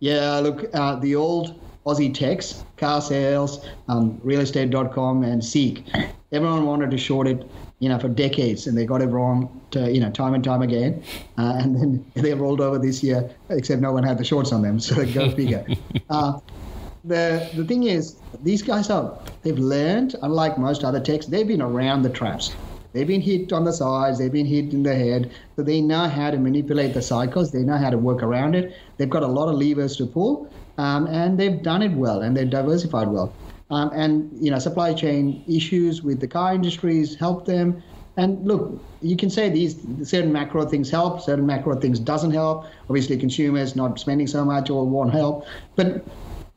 Yeah, 0.00 0.38
look, 0.38 0.68
uh, 0.74 0.96
the 0.96 1.14
old 1.14 1.60
Aussie 1.86 2.14
techs, 2.14 2.64
car 2.76 3.00
sales, 3.00 3.66
um, 3.88 4.18
realestate.com, 4.18 5.24
and 5.24 5.44
Seek. 5.44 5.84
Everyone 6.30 6.64
wanted 6.64 6.90
to 6.92 6.98
short 6.98 7.26
it, 7.26 7.44
you 7.80 7.88
know, 7.88 7.98
for 7.98 8.08
decades, 8.08 8.66
and 8.66 8.78
they 8.78 8.86
got 8.86 9.02
it 9.02 9.06
wrong, 9.06 9.60
to, 9.72 9.90
you 9.92 10.00
know, 10.00 10.10
time 10.10 10.34
and 10.34 10.44
time 10.44 10.62
again. 10.62 11.02
Uh, 11.38 11.58
and 11.58 11.76
then 11.76 12.04
they 12.14 12.34
rolled 12.34 12.60
over 12.60 12.78
this 12.78 13.02
year, 13.02 13.28
except 13.50 13.82
no 13.82 13.92
one 13.92 14.04
had 14.04 14.16
the 14.16 14.24
shorts 14.24 14.52
on 14.52 14.62
them, 14.62 14.78
so 14.78 15.04
go 15.12 15.30
figure. 15.30 15.66
uh, 16.10 16.38
the 17.04 17.50
the 17.54 17.64
thing 17.64 17.84
is, 17.84 18.16
these 18.44 18.62
guys 18.62 18.88
are 18.88 19.18
they've 19.42 19.58
learned, 19.58 20.14
unlike 20.22 20.56
most 20.58 20.84
other 20.84 21.00
techs, 21.00 21.26
they've 21.26 21.48
been 21.48 21.62
around 21.62 22.02
the 22.02 22.10
traps. 22.10 22.54
They've 22.92 23.06
been 23.06 23.22
hit 23.22 23.52
on 23.52 23.64
the 23.64 23.72
sides, 23.72 24.18
they've 24.18 24.30
been 24.30 24.46
hit 24.46 24.72
in 24.72 24.82
the 24.82 24.94
head, 24.94 25.32
so 25.56 25.62
they 25.62 25.80
know 25.80 26.08
how 26.08 26.30
to 26.30 26.38
manipulate 26.38 26.92
the 26.92 27.00
cycles, 27.00 27.50
they 27.50 27.62
know 27.62 27.78
how 27.78 27.88
to 27.88 27.96
work 27.96 28.22
around 28.22 28.54
it. 28.54 28.74
They've 28.98 29.08
got 29.08 29.22
a 29.22 29.28
lot 29.28 29.48
of 29.48 29.54
levers 29.54 29.96
to 29.96 30.06
pull, 30.06 30.52
um, 30.78 31.06
and 31.06 31.38
they've 31.38 31.62
done 31.62 31.82
it 31.82 31.92
well 31.92 32.22
and 32.22 32.36
they've 32.36 32.50
diversified 32.50 33.08
well. 33.08 33.36
Um, 33.70 33.90
and 33.94 34.30
you 34.44 34.50
know, 34.50 34.58
supply 34.58 34.92
chain 34.92 35.44
issues 35.48 36.02
with 36.02 36.20
the 36.20 36.28
car 36.28 36.54
industries 36.54 37.14
help 37.14 37.46
them. 37.46 37.82
And 38.16 38.46
look, 38.46 38.84
you 39.00 39.16
can 39.16 39.30
say 39.30 39.48
these 39.48 39.86
certain 40.02 40.32
macro 40.32 40.66
things 40.66 40.90
help, 40.90 41.22
certain 41.22 41.46
macro 41.46 41.76
things 41.76 41.98
doesn't 41.98 42.32
help. 42.32 42.66
Obviously, 42.88 43.16
consumers 43.16 43.74
not 43.74 43.98
spending 43.98 44.26
so 44.26 44.44
much 44.44 44.68
or 44.68 44.86
won't 44.86 45.12
help. 45.12 45.46
But 45.76 46.04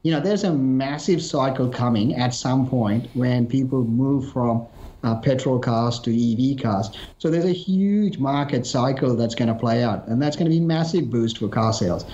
you 0.04 0.12
know, 0.12 0.20
there's 0.20 0.44
a 0.44 0.54
massive 0.54 1.24
cycle 1.24 1.70
coming 1.70 2.14
at 2.16 2.34
some 2.34 2.68
point 2.68 3.08
when 3.14 3.48
people 3.48 3.84
move 3.84 4.32
from 4.32 4.68
uh, 5.04 5.16
petrol 5.16 5.60
cars 5.60 6.00
to 6.02 6.12
EV 6.12 6.62
cars. 6.62 6.90
So 7.18 7.32
there's 7.32 7.46
a 7.46 7.54
huge 7.54 8.18
market 8.18 8.68
cycle 8.68 9.16
that's 9.16 9.36
going 9.36 9.48
to 9.48 9.56
play 9.56 9.84
out, 9.84 10.08
and 10.08 10.22
that's 10.22 10.36
going 10.36 10.46
to 10.46 10.56
be 10.56 10.60
massive 10.60 11.10
boost 11.10 11.38
for 11.38 11.48
car 11.48 11.74
sales. 11.74 12.06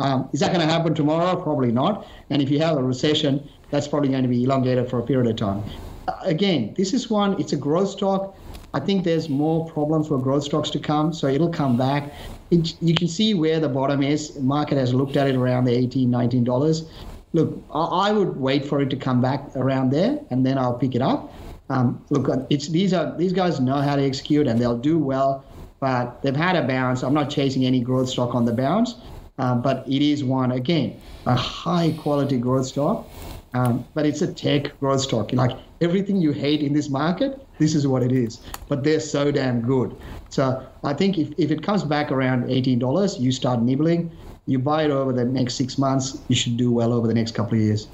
Um, 0.00 0.28
is 0.32 0.40
that 0.40 0.52
going 0.52 0.66
to 0.66 0.72
happen 0.72 0.94
tomorrow? 0.94 1.40
Probably 1.40 1.70
not. 1.70 2.06
And 2.30 2.42
if 2.42 2.50
you 2.50 2.58
have 2.60 2.76
a 2.76 2.82
recession, 2.82 3.48
that's 3.70 3.86
probably 3.86 4.08
going 4.08 4.22
to 4.22 4.28
be 4.28 4.44
elongated 4.44 4.90
for 4.90 4.98
a 4.98 5.02
period 5.02 5.30
of 5.30 5.36
time. 5.36 5.62
Uh, 6.08 6.14
again, 6.22 6.74
this 6.76 6.92
is 6.92 7.08
one, 7.08 7.40
it's 7.40 7.52
a 7.52 7.56
growth 7.56 7.90
stock. 7.90 8.36
I 8.74 8.80
think 8.80 9.04
there's 9.04 9.28
more 9.28 9.70
problems 9.70 10.08
for 10.08 10.18
growth 10.18 10.44
stocks 10.44 10.68
to 10.70 10.80
come, 10.80 11.12
so 11.12 11.28
it'll 11.28 11.48
come 11.48 11.76
back. 11.76 12.12
It, 12.50 12.74
you 12.82 12.92
can 12.92 13.06
see 13.06 13.34
where 13.34 13.60
the 13.60 13.68
bottom 13.68 14.02
is. 14.02 14.34
The 14.34 14.40
market 14.40 14.78
has 14.78 14.92
looked 14.92 15.16
at 15.16 15.28
it 15.28 15.36
around 15.36 15.64
the 15.64 15.72
$18, 15.72 16.08
$19. 16.08 16.88
Look, 17.32 17.62
I, 17.72 18.08
I 18.08 18.12
would 18.12 18.36
wait 18.36 18.64
for 18.64 18.80
it 18.80 18.90
to 18.90 18.96
come 18.96 19.20
back 19.20 19.48
around 19.54 19.90
there, 19.90 20.18
and 20.30 20.44
then 20.44 20.58
I'll 20.58 20.74
pick 20.76 20.96
it 20.96 21.02
up. 21.02 21.32
Um, 21.70 22.04
look, 22.10 22.28
it's 22.50 22.68
these 22.68 22.92
are 22.92 23.16
these 23.16 23.32
guys 23.32 23.58
know 23.58 23.80
how 23.80 23.96
to 23.96 24.02
execute, 24.02 24.46
and 24.46 24.60
they'll 24.60 24.76
do 24.76 24.98
well 24.98 25.44
but 25.84 26.22
they've 26.22 26.34
had 26.34 26.56
a 26.56 26.66
bounce. 26.66 27.02
I'm 27.02 27.12
not 27.12 27.28
chasing 27.28 27.66
any 27.66 27.80
growth 27.80 28.08
stock 28.08 28.34
on 28.34 28.46
the 28.46 28.54
bounce, 28.54 28.94
um, 29.38 29.62
but 29.62 29.86
it 29.88 30.02
is 30.02 30.22
one 30.24 30.52
again 30.52 31.00
a 31.26 31.34
high 31.34 31.92
quality 31.98 32.38
growth 32.38 32.66
stock. 32.66 33.08
Um, 33.54 33.84
but 33.94 34.04
it's 34.04 34.20
a 34.20 34.32
tech 34.32 34.78
growth 34.80 35.02
stock. 35.02 35.32
Like 35.32 35.56
everything 35.80 36.16
you 36.16 36.32
hate 36.32 36.60
in 36.60 36.72
this 36.72 36.90
market, 36.90 37.46
this 37.58 37.76
is 37.76 37.86
what 37.86 38.02
it 38.02 38.10
is. 38.10 38.40
But 38.68 38.82
they're 38.82 38.98
so 38.98 39.30
damn 39.30 39.60
good. 39.60 39.94
So 40.28 40.66
I 40.82 40.92
think 40.92 41.18
if, 41.18 41.28
if 41.38 41.52
it 41.52 41.62
comes 41.62 41.84
back 41.84 42.10
around 42.10 42.44
$18, 42.44 43.20
you 43.20 43.30
start 43.30 43.62
nibbling. 43.62 44.10
You 44.46 44.58
buy 44.58 44.84
it 44.84 44.90
over 44.90 45.12
the 45.12 45.24
next 45.24 45.54
six 45.54 45.78
months, 45.78 46.20
you 46.28 46.34
should 46.34 46.56
do 46.56 46.72
well 46.72 46.92
over 46.92 47.06
the 47.06 47.14
next 47.14 47.34
couple 47.34 47.54
of 47.54 47.60
years. 47.60 47.86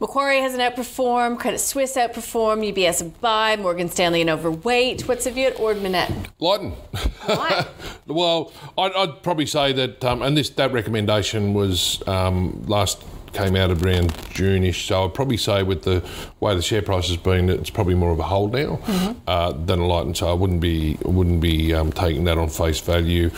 Macquarie 0.00 0.40
hasn't 0.40 0.62
outperformed, 0.62 1.40
Credit 1.40 1.58
Suisse 1.58 1.96
outperformed, 1.96 2.72
UBS 2.72 3.02
a 3.02 3.06
buy, 3.06 3.56
Morgan 3.56 3.88
Stanley 3.88 4.22
an 4.22 4.30
overweight. 4.30 5.08
What's 5.08 5.24
the 5.24 5.32
view 5.32 5.48
at 5.48 5.58
Ord 5.58 5.78
Minnett? 5.78 6.28
Lighten. 6.38 6.70
Why? 7.26 7.66
well, 8.06 8.52
I'd, 8.76 8.92
I'd, 8.92 9.22
probably 9.24 9.46
say 9.46 9.72
that, 9.72 10.04
um, 10.04 10.22
and 10.22 10.36
this 10.36 10.50
that 10.50 10.72
recommendation 10.72 11.52
was 11.52 12.00
um, 12.06 12.64
last 12.66 13.02
came 13.32 13.56
out 13.56 13.70
around 13.70 14.14
June-ish. 14.30 14.86
So 14.86 15.04
I'd 15.04 15.14
probably 15.14 15.36
say 15.36 15.62
with 15.62 15.82
the 15.82 16.04
way 16.40 16.54
the 16.54 16.62
share 16.62 16.82
price 16.82 17.08
has 17.08 17.16
been, 17.16 17.48
it's 17.50 17.70
probably 17.70 17.94
more 17.94 18.10
of 18.10 18.18
a 18.18 18.24
hold 18.24 18.52
now 18.52 18.76
mm-hmm. 18.76 19.18
uh, 19.26 19.52
than 19.52 19.80
a 19.80 19.86
light. 19.86 20.06
And 20.06 20.16
so 20.16 20.28
I 20.28 20.32
wouldn't 20.32 20.60
be 20.60 20.98
wouldn't 21.02 21.40
be 21.40 21.74
um, 21.74 21.92
taking 21.92 22.24
that 22.24 22.38
on 22.38 22.48
face 22.48 22.80
value. 22.80 23.30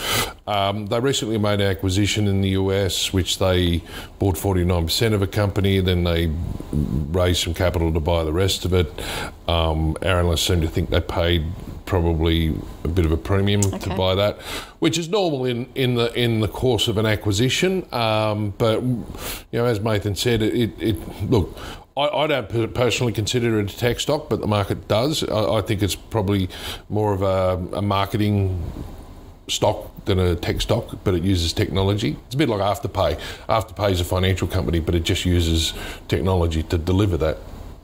Um, 0.47 0.87
they 0.87 1.01
recently 1.01 1.39
made 1.39 1.61
an 1.61 1.71
acquisition 1.71 2.27
in 2.27 2.41
the 2.41 2.51
US, 2.51 3.13
which 3.13 3.39
they 3.39 3.83
bought 4.19 4.37
49% 4.37 5.13
of 5.13 5.23
a 5.23 5.27
company. 5.27 5.81
Then 5.81 6.05
they 6.05 6.31
raised 6.73 7.43
some 7.45 7.55
capital 7.55 7.93
to 7.93 8.01
buy 8.01 8.25
the 8.25 8.33
rest 8.33 8.65
of 8.65 8.75
it. 8.75 8.93
Um, 9.49 9.97
our 10.03 10.21
analysts 10.21 10.47
seem 10.47 10.61
to 10.61 10.69
think 10.69 10.91
they 10.91 11.01
paid 11.01 11.45
probably 11.91 12.55
a 12.85 12.89
bit 12.89 13.05
of 13.05 13.11
a 13.11 13.17
premium 13.17 13.61
okay. 13.65 13.79
to 13.79 13.97
buy 13.97 14.15
that, 14.15 14.41
which 14.79 14.97
is 14.97 15.09
normal 15.09 15.45
in, 15.45 15.69
in 15.75 15.97
the 15.97 16.07
in 16.15 16.39
the 16.39 16.47
course 16.47 16.87
of 16.87 16.97
an 16.99 17.05
acquisition. 17.05 17.85
Um, 17.93 18.55
but 18.59 18.81
you 18.81 19.05
know, 19.53 19.65
as 19.65 19.81
Mathan 19.81 20.17
said, 20.17 20.41
it, 20.41 20.71
it 20.81 20.97
look. 21.29 21.59
I, 21.97 22.07
I, 22.07 22.27
don't 22.29 22.73
personally 22.73 23.13
consider 23.13 23.59
it 23.59 23.75
a 23.75 23.77
tech 23.77 23.99
stock, 23.99 24.31
but 24.31 24.41
the 24.41 24.47
market 24.47 24.87
does. 24.87 25.25
I, 25.25 25.59
I 25.59 25.63
think 25.63 25.83
it's 25.83 25.97
probably 25.97 26.49
more 26.89 27.13
of 27.13 27.23
a, 27.23 27.79
a 27.79 27.83
marketing 27.83 28.63
stock 29.49 29.91
than 30.05 30.21
a 30.21 30.37
tech 30.37 30.61
stock, 30.61 30.97
but 31.03 31.15
it 31.15 31.25
uses 31.25 31.53
technology. 31.53 32.17
It's 32.27 32.37
a 32.37 32.39
bit 32.39 32.49
like 32.49 32.61
Afterpay. 32.61 33.19
Afterpay 33.49 33.91
is 33.91 34.01
a 34.01 34.05
financial 34.05 34.47
company, 34.47 34.79
but 34.79 34.95
it 34.95 35.03
just 35.03 35.25
uses 35.25 35.75
technology 36.07 36.63
to 36.63 36.79
deliver 36.79 37.17
that 37.17 37.39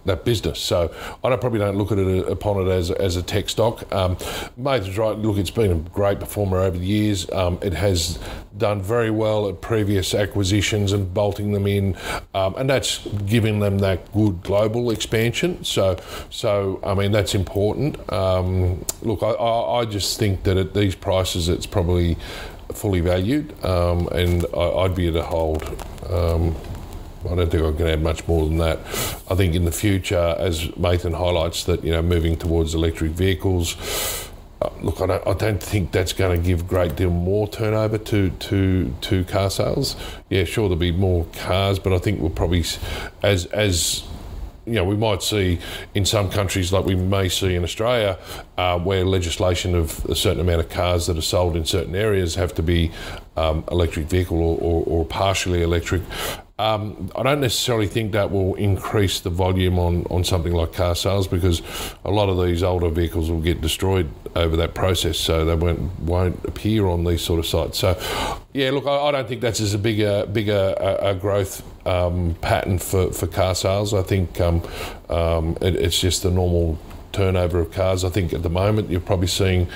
that 0.07 0.25
business. 0.25 0.59
So 0.59 0.95
I 1.23 1.37
probably 1.37 1.59
don't 1.59 1.77
look 1.77 1.93
at 1.93 1.99
it 1.99 2.29
upon 2.29 2.67
it 2.67 2.71
as, 2.71 2.91
as 2.91 3.17
a 3.17 3.23
tech 3.23 3.49
stock. 3.49 3.93
Um, 3.93 4.17
Mathan's 4.57 4.97
right. 4.99 5.17
Look, 5.17 5.37
it's 5.37 5.51
been 5.51 5.73
a 5.73 5.75
great 5.91 6.21
performer 6.21 6.59
over 6.59 6.79
the 6.79 6.87
years. 6.87 7.31
Um, 7.31 7.59
it 7.63 7.75
has 7.75 8.19
done 8.57 8.81
very 8.81 9.11
well 9.11 9.49
at 9.49 9.61
previous 9.61 10.15
acquisitions 10.15 10.93
and 10.93 11.13
bolting 11.13 11.53
them 11.53 11.67
in, 11.67 11.97
um, 12.35 12.55
and 12.57 12.69
that's 12.71 13.07
giving 13.27 13.61
them 13.61 13.79
that 13.79 14.11
good 14.13 14.43
global 14.43 14.91
expansion. 14.91 15.63
So, 15.65 15.99
so 16.31 16.81
I 16.85 16.95
mean 16.95 17.13
that's 17.13 17.35
important. 17.35 18.11
Um, 18.13 18.85
look, 19.03 19.23
I, 19.23 19.31
I, 19.31 19.81
I, 19.81 19.85
just 19.85 20.19
think 20.19 20.45
that 20.45 20.57
at 20.57 20.75
these 20.75 20.95
prices, 20.95 21.49
it's 21.49 21.67
probably 21.67 22.17
fully 22.73 23.01
valued, 23.01 23.53
um, 23.65 24.09
and 24.09 24.45
I, 24.55 24.83
would 24.83 24.95
be 24.95 25.09
at 25.09 25.17
a 25.17 25.23
hold. 25.23 25.63
I 27.31 27.35
don't 27.35 27.51
think 27.51 27.63
I 27.63 27.73
can 27.77 27.87
add 27.87 28.03
much 28.03 28.27
more 28.29 28.47
than 28.47 28.59
that. 28.59 28.79
I 29.31 29.35
think 29.35 29.55
in 29.55 29.65
the 29.65 29.73
future, 29.73 30.35
as 30.39 30.65
Mathan 30.69 31.15
highlights, 31.15 31.65
that 31.65 31.85
you 31.85 31.93
know 31.93 32.03
moving 32.03 32.37
towards 32.37 32.75
electric 32.75 33.13
vehicles. 33.13 33.77
Uh, 34.63 34.71
look, 34.81 35.03
I 35.03 35.07
don't, 35.07 35.27
I 35.27 35.35
don't, 35.35 35.63
think 35.63 35.93
that's 35.93 36.15
going 36.15 36.41
to 36.41 36.43
give 36.43 36.61
a 36.61 36.65
great 36.65 36.97
deal 36.97 37.11
more 37.11 37.47
turnover 37.47 37.99
to, 37.99 38.31
to 38.31 38.95
to 39.03 39.25
car 39.25 39.51
sales. 39.51 39.97
Yeah, 40.31 40.45
sure, 40.45 40.69
there'll 40.69 40.79
be 40.79 40.93
more 40.93 41.27
cars, 41.35 41.79
but 41.79 41.93
I 41.93 41.99
think 41.99 42.21
we'll 42.21 42.31
probably, 42.31 42.65
as 43.23 43.45
as 43.47 44.05
you 44.67 44.73
know, 44.73 44.85
we 44.85 44.97
might 44.97 45.23
see 45.23 45.61
in 45.95 46.05
some 46.05 46.29
countries, 46.29 46.73
like 46.73 46.85
we 46.85 46.97
may 46.97 47.29
see 47.29 47.55
in 47.55 47.63
Australia, 47.63 48.19
uh, 48.59 48.79
where 48.79 49.05
legislation 49.05 49.75
of 49.77 50.05
a 50.07 50.15
certain 50.15 50.41
amount 50.41 50.61
of 50.61 50.69
cars 50.69 51.07
that 51.07 51.17
are 51.17 51.23
sold 51.23 51.57
in 51.57 51.65
certain 51.65 51.95
areas 51.95 52.35
have 52.35 52.53
to 52.55 52.63
be 52.63 52.91
um, 53.37 53.63
electric 53.71 54.07
vehicle 54.07 54.39
or, 54.39 54.59
or, 54.59 54.85
or, 54.87 55.05
partially 55.05 55.63
electric. 55.63 56.03
Um, 56.59 57.11
I 57.15 57.23
don't 57.23 57.43
necessarily 57.43 57.87
think 57.87 58.13
that 58.13 58.31
will 58.31 58.55
increase 58.55 59.21
the 59.21 59.29
volume 59.29 59.79
on, 59.79 60.07
on 60.09 60.25
something 60.25 60.55
like 60.55 60.73
car 60.73 60.95
sales 60.95 61.29
because 61.29 61.61
a 62.03 62.11
lot 62.11 62.31
of 62.31 62.43
these 62.43 62.63
older 62.63 62.89
vehicles 62.89 63.31
will 63.31 63.43
get 63.43 63.61
destroyed 63.61 64.09
over 64.35 64.57
that 64.57 64.75
process, 64.75 65.19
so 65.19 65.45
they 65.45 65.55
won't 65.55 66.01
won't 66.01 66.43
appear 66.47 66.87
on 66.87 67.05
these 67.05 67.21
sort 67.21 67.41
of 67.41 67.47
sites. 67.47 67.79
So, 67.79 68.01
yeah, 68.55 68.71
look, 68.71 68.87
I, 68.87 68.97
I 68.97 69.11
don't 69.11 69.29
think 69.29 69.43
that's 69.43 69.61
as 69.61 69.75
a 69.75 69.79
bigger 69.79 70.25
bigger 70.27 70.75
uh, 70.79 71.13
growth 71.15 71.63
um, 71.87 72.35
pattern 72.41 72.79
for, 72.79 73.13
for 73.13 73.27
car 73.27 73.55
sales. 73.55 73.93
I 73.93 74.03
think 74.03 74.41
um, 74.41 74.63
um, 75.11 75.59
it, 75.61 75.77
it's 75.77 76.01
just 76.01 76.23
the 76.23 76.31
normal 76.31 76.79
turnover 77.13 77.61
of 77.61 77.71
cars. 77.73 78.03
I 78.03 78.09
think 78.09 78.33
at 78.33 78.43
the 78.43 78.51
moment 78.51 78.91
you're 78.91 79.01
probably 79.01 79.27
seeing 79.27 79.69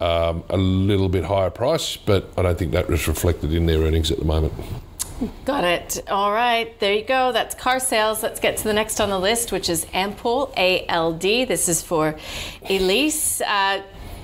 um, 0.00 0.42
a 0.50 0.56
little 0.56 1.08
bit 1.08 1.24
higher 1.24 1.50
price, 1.50 1.96
but 1.96 2.28
I 2.36 2.42
don't 2.42 2.58
think 2.58 2.72
that 2.72 2.90
is 2.90 3.06
reflected 3.08 3.52
in 3.52 3.66
their 3.66 3.80
earnings 3.80 4.10
at 4.10 4.18
the 4.18 4.24
moment. 4.24 4.52
Got 5.44 5.64
it. 5.64 6.02
All 6.08 6.32
right. 6.32 6.78
There 6.80 6.92
you 6.92 7.04
go. 7.04 7.30
That's 7.32 7.54
car 7.54 7.78
sales. 7.78 8.22
Let's 8.22 8.40
get 8.40 8.56
to 8.58 8.64
the 8.64 8.72
next 8.72 9.00
on 9.00 9.10
the 9.10 9.18
list, 9.18 9.52
which 9.52 9.68
is 9.68 9.84
Ampol, 9.86 10.52
ALD. 10.88 11.20
This 11.20 11.68
is 11.68 11.82
for 11.82 12.16
Elise. 12.68 13.40
Uh, 13.40 13.82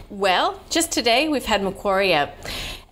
well, 0.08 0.60
just 0.68 0.90
today 0.90 1.28
we've 1.28 1.44
had 1.44 1.62
Macquarie. 1.62 2.12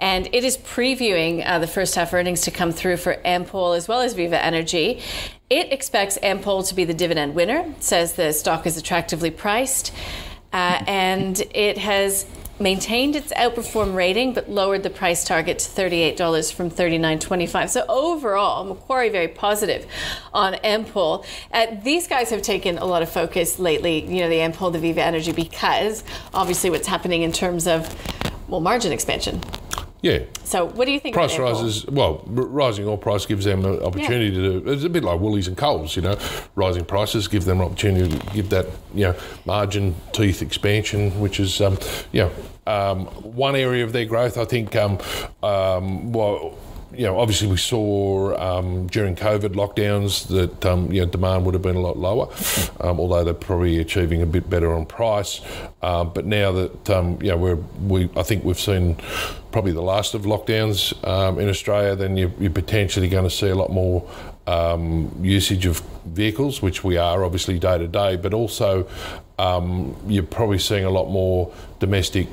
And 0.00 0.28
it 0.32 0.44
is 0.44 0.56
previewing 0.58 1.44
uh, 1.44 1.58
the 1.58 1.66
first 1.66 1.96
half 1.96 2.14
earnings 2.14 2.42
to 2.42 2.52
come 2.52 2.70
through 2.70 2.98
for 2.98 3.16
Ampol 3.24 3.76
as 3.76 3.88
well 3.88 4.00
as 4.00 4.14
Viva 4.14 4.40
Energy. 4.40 5.02
It 5.50 5.72
expects 5.72 6.18
Ampol 6.18 6.66
to 6.68 6.74
be 6.76 6.84
the 6.84 6.94
dividend 6.94 7.34
winner, 7.34 7.74
says 7.80 8.12
the 8.12 8.32
stock 8.32 8.64
is 8.66 8.76
attractively 8.76 9.32
priced. 9.32 9.92
Uh, 10.52 10.82
and 10.86 11.40
it 11.52 11.78
has 11.78 12.26
maintained 12.60 13.16
its 13.16 13.32
outperform 13.32 13.94
rating 13.94 14.32
but 14.32 14.48
lowered 14.48 14.82
the 14.82 14.90
price 14.90 15.24
target 15.24 15.58
to 15.58 15.68
$38 15.68 16.52
from 16.52 16.70
$39.25. 16.70 17.68
So 17.68 17.84
overall, 17.88 18.64
Macquarie 18.64 19.08
very 19.08 19.28
positive 19.28 19.86
on 20.32 20.54
Ampol. 20.54 21.24
Uh, 21.52 21.66
these 21.82 22.08
guys 22.08 22.30
have 22.30 22.42
taken 22.42 22.78
a 22.78 22.84
lot 22.84 23.02
of 23.02 23.10
focus 23.10 23.58
lately, 23.58 24.04
you 24.04 24.20
know, 24.20 24.28
the 24.28 24.36
Ampol, 24.36 24.72
the 24.72 24.78
Viva 24.78 25.02
Energy, 25.02 25.32
because 25.32 26.04
obviously 26.34 26.70
what's 26.70 26.88
happening 26.88 27.22
in 27.22 27.32
terms 27.32 27.66
of, 27.66 27.94
well, 28.48 28.60
margin 28.60 28.92
expansion. 28.92 29.40
Yeah. 30.00 30.20
So, 30.44 30.66
what 30.66 30.84
do 30.84 30.92
you 30.92 31.00
think? 31.00 31.14
Price 31.14 31.38
rises. 31.38 31.84
Well, 31.86 32.22
rising 32.26 32.86
oil 32.86 32.96
price 32.96 33.26
gives 33.26 33.44
them 33.44 33.64
an 33.64 33.82
opportunity 33.82 34.28
yeah. 34.28 34.60
to. 34.60 34.72
It's 34.72 34.84
a 34.84 34.88
bit 34.88 35.02
like 35.02 35.18
Woolies 35.20 35.48
and 35.48 35.56
Coles. 35.56 35.96
You 35.96 36.02
know, 36.02 36.18
rising 36.54 36.84
prices 36.84 37.26
give 37.26 37.44
them 37.44 37.60
an 37.60 37.66
opportunity 37.66 38.16
to 38.16 38.26
give 38.32 38.48
that 38.50 38.66
you 38.94 39.04
know 39.04 39.16
margin 39.44 39.96
teeth 40.12 40.40
expansion, 40.40 41.18
which 41.20 41.40
is 41.40 41.60
um, 41.60 41.78
you 42.12 42.22
know 42.22 42.72
um, 42.72 43.06
one 43.06 43.56
area 43.56 43.84
of 43.84 43.92
their 43.92 44.04
growth. 44.04 44.38
I 44.38 44.44
think. 44.44 44.76
Um, 44.76 44.98
um 45.42 46.12
well 46.12 46.58
you 46.92 47.04
know, 47.04 47.18
obviously 47.18 47.48
we 47.48 47.56
saw 47.56 48.36
um, 48.38 48.86
during 48.86 49.14
COVID 49.14 49.50
lockdowns 49.50 50.26
that 50.28 50.64
um, 50.64 50.90
you 50.90 51.00
know 51.00 51.06
demand 51.06 51.44
would 51.44 51.54
have 51.54 51.62
been 51.62 51.76
a 51.76 51.80
lot 51.80 51.98
lower, 51.98 52.28
um, 52.80 52.98
although 52.98 53.24
they're 53.24 53.34
probably 53.34 53.78
achieving 53.78 54.22
a 54.22 54.26
bit 54.26 54.48
better 54.48 54.72
on 54.72 54.86
price. 54.86 55.40
Uh, 55.82 56.04
but 56.04 56.24
now 56.24 56.50
that 56.52 56.90
um, 56.90 57.20
you 57.20 57.28
know 57.28 57.36
we're 57.36 57.56
we 57.82 58.08
I 58.16 58.22
think 58.22 58.44
we've 58.44 58.58
seen 58.58 58.96
probably 59.52 59.72
the 59.72 59.82
last 59.82 60.14
of 60.14 60.22
lockdowns 60.22 60.92
um, 61.06 61.38
in 61.38 61.48
Australia, 61.48 61.94
then 61.94 62.16
you're, 62.16 62.32
you're, 62.38 62.50
potentially 62.50 63.08
going 63.08 63.24
to 63.24 63.30
see 63.30 63.48
a 63.48 63.54
lot 63.54 63.70
more 63.70 64.08
um, 64.46 65.10
usage 65.22 65.64
of 65.66 65.80
vehicles, 66.04 66.60
which 66.60 66.84
we 66.84 66.96
are 66.96 67.24
obviously 67.24 67.58
day 67.58 67.78
to 67.78 67.88
day, 67.88 68.16
but 68.16 68.34
also 68.34 68.86
you're 70.06 70.22
probably 70.22 70.58
seeing 70.58 70.84
a 70.84 70.90
lot 70.90 71.08
more 71.08 71.52
domestic 71.78 72.28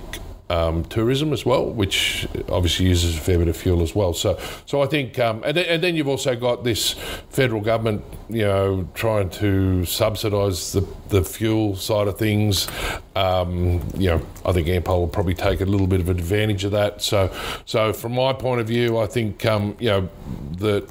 um, 0.49 0.83
tourism 0.85 1.33
as 1.33 1.45
well, 1.45 1.65
which 1.65 2.27
obviously 2.49 2.85
uses 2.85 3.17
a 3.17 3.21
fair 3.21 3.39
bit 3.39 3.47
of 3.47 3.57
fuel 3.57 3.81
as 3.81 3.95
well. 3.95 4.13
So, 4.13 4.39
so 4.65 4.81
I 4.81 4.85
think, 4.85 5.17
um, 5.17 5.41
and, 5.43 5.57
then, 5.57 5.65
and, 5.65 5.83
then, 5.83 5.95
you've 5.95 6.07
also 6.07 6.35
got 6.35 6.63
this 6.63 6.93
federal 7.29 7.61
government, 7.61 8.03
you 8.29 8.43
know, 8.43 8.87
trying 8.93 9.29
to 9.31 9.85
subsidise 9.85 10.73
the, 10.73 10.87
the 11.09 11.23
fuel 11.23 11.75
side 11.75 12.07
of 12.07 12.19
things. 12.19 12.67
Um, 13.15 13.81
you 13.97 14.09
know, 14.09 14.21
I 14.45 14.51
think 14.51 14.67
Ampol 14.67 14.99
will 14.99 15.07
probably 15.07 15.33
take 15.33 15.61
a 15.61 15.65
little 15.65 15.87
bit 15.87 15.99
of 15.99 16.09
advantage 16.09 16.63
of 16.63 16.71
that. 16.73 17.01
So, 17.01 17.33
so 17.65 17.91
from 17.91 18.13
my 18.13 18.33
point 18.33 18.61
of 18.61 18.67
view, 18.67 18.99
I 18.99 19.07
think, 19.07 19.45
um, 19.45 19.75
you 19.79 19.89
know, 19.89 20.09
that 20.57 20.87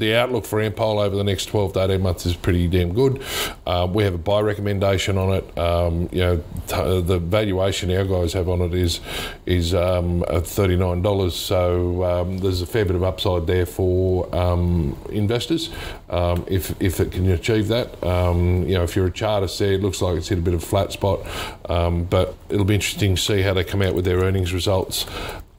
the 0.00 0.16
outlook 0.16 0.44
for 0.44 0.58
Ampol 0.58 1.04
over 1.04 1.14
the 1.14 1.22
next 1.22 1.46
12 1.46 1.74
to 1.74 1.84
18 1.84 2.00
months 2.00 2.26
is 2.26 2.34
pretty 2.34 2.66
damn 2.66 2.92
good. 2.92 3.22
Uh, 3.66 3.86
we 3.90 4.02
have 4.02 4.14
a 4.14 4.18
buy 4.18 4.40
recommendation 4.40 5.16
on 5.16 5.34
it. 5.34 5.58
Um, 5.58 6.08
you 6.10 6.20
know, 6.20 6.36
t- 6.66 7.00
the 7.02 7.18
valuation 7.18 7.90
our 7.92 8.04
guys 8.04 8.32
have 8.32 8.48
on 8.48 8.62
it 8.62 8.74
is 8.74 9.00
is 9.46 9.74
um, 9.74 10.22
$39. 10.22 11.30
So 11.32 12.04
um, 12.04 12.38
there's 12.38 12.62
a 12.62 12.66
fair 12.66 12.84
bit 12.84 12.96
of 12.96 13.04
upside 13.04 13.46
there 13.46 13.66
for 13.66 14.34
um, 14.34 14.96
investors 15.10 15.70
if, 16.10 16.74
if 16.80 16.98
it 16.98 17.12
can 17.12 17.30
achieve 17.30 17.68
that. 17.68 17.94
You 18.02 18.74
know, 18.74 18.82
if 18.82 18.96
you're 18.96 19.06
a 19.06 19.12
charter 19.12 19.46
there, 19.46 19.74
it 19.74 19.82
looks 19.82 20.02
like 20.02 20.16
it's 20.16 20.28
hit 20.28 20.38
a 20.38 20.42
bit 20.42 20.54
of 20.54 20.62
a 20.62 20.66
flat 20.66 20.92
spot. 20.92 21.20
but 21.68 22.34
it'll 22.48 22.64
be 22.64 22.74
interesting 22.74 23.14
to 23.14 23.20
see 23.20 23.42
how 23.42 23.54
they 23.54 23.64
come 23.64 23.82
out 23.82 23.94
with 23.94 24.04
their 24.04 24.18
earnings 24.18 24.52
results. 24.52 25.06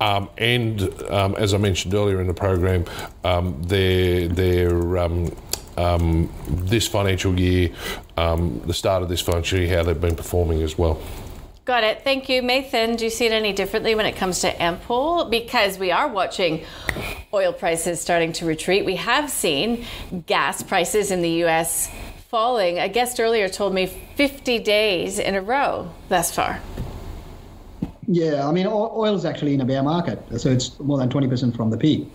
Um, 0.02 0.30
and 0.40 0.82
um, 1.12 1.36
as 1.36 1.54
I 1.54 1.58
mentioned 1.58 1.94
earlier 1.94 2.20
in 2.20 2.28
the 2.28 2.34
program, 2.34 2.86
um, 3.24 3.62
their 3.62 4.28
their 4.28 4.98
um, 4.98 5.32
um, 5.78 6.34
this 6.48 6.88
financial 6.88 7.40
year, 7.40 7.70
um, 8.18 8.62
the 8.66 8.74
start 8.74 9.04
of 9.04 9.10
this 9.10 9.22
financial 9.22 9.60
year, 9.60 9.78
how 9.78 9.84
they've 9.84 10.02
been 10.02 10.16
performing 10.16 10.64
as 10.64 10.78
well. 10.78 11.02
Got 11.66 11.84
it. 11.84 12.04
Thank 12.04 12.28
you, 12.28 12.42
Mathan. 12.42 12.98
Do 12.98 13.04
you 13.04 13.12
see 13.12 13.28
it 13.28 13.32
any 13.32 13.54
differently 13.54 13.94
when 13.94 14.08
it 14.08 14.16
comes 14.16 14.42
to 14.42 14.52
Ampol? 14.52 15.30
Because 15.30 15.78
we 15.78 15.92
are 15.92 16.08
watching 16.08 16.66
oil 17.32 17.54
prices 17.54 18.02
starting 18.02 18.34
to 18.34 18.46
retreat. 18.46 18.84
We 18.84 18.96
have 18.96 19.30
seen 19.30 19.86
gas 20.26 20.64
prices 20.64 21.12
in 21.12 21.22
the 21.22 21.30
U.S. 21.46 21.92
falling. 22.30 22.80
A 22.80 22.90
guest 22.90 23.20
earlier 23.20 23.48
told 23.48 23.76
me 23.76 23.86
50 23.86 24.58
days 24.60 25.20
in 25.20 25.36
a 25.36 25.42
row 25.42 25.92
thus 26.10 26.34
far. 26.34 26.60
Yeah, 28.14 28.46
I 28.46 28.52
mean, 28.52 28.68
oil 28.68 29.16
is 29.16 29.24
actually 29.24 29.54
in 29.54 29.62
a 29.62 29.66
bear 29.66 29.82
market, 29.82 30.22
so 30.38 30.50
it's 30.50 30.78
more 30.82 30.98
than 30.98 31.10
20% 31.10 31.56
from 31.56 31.70
the 31.70 31.78
peak. 31.78 32.08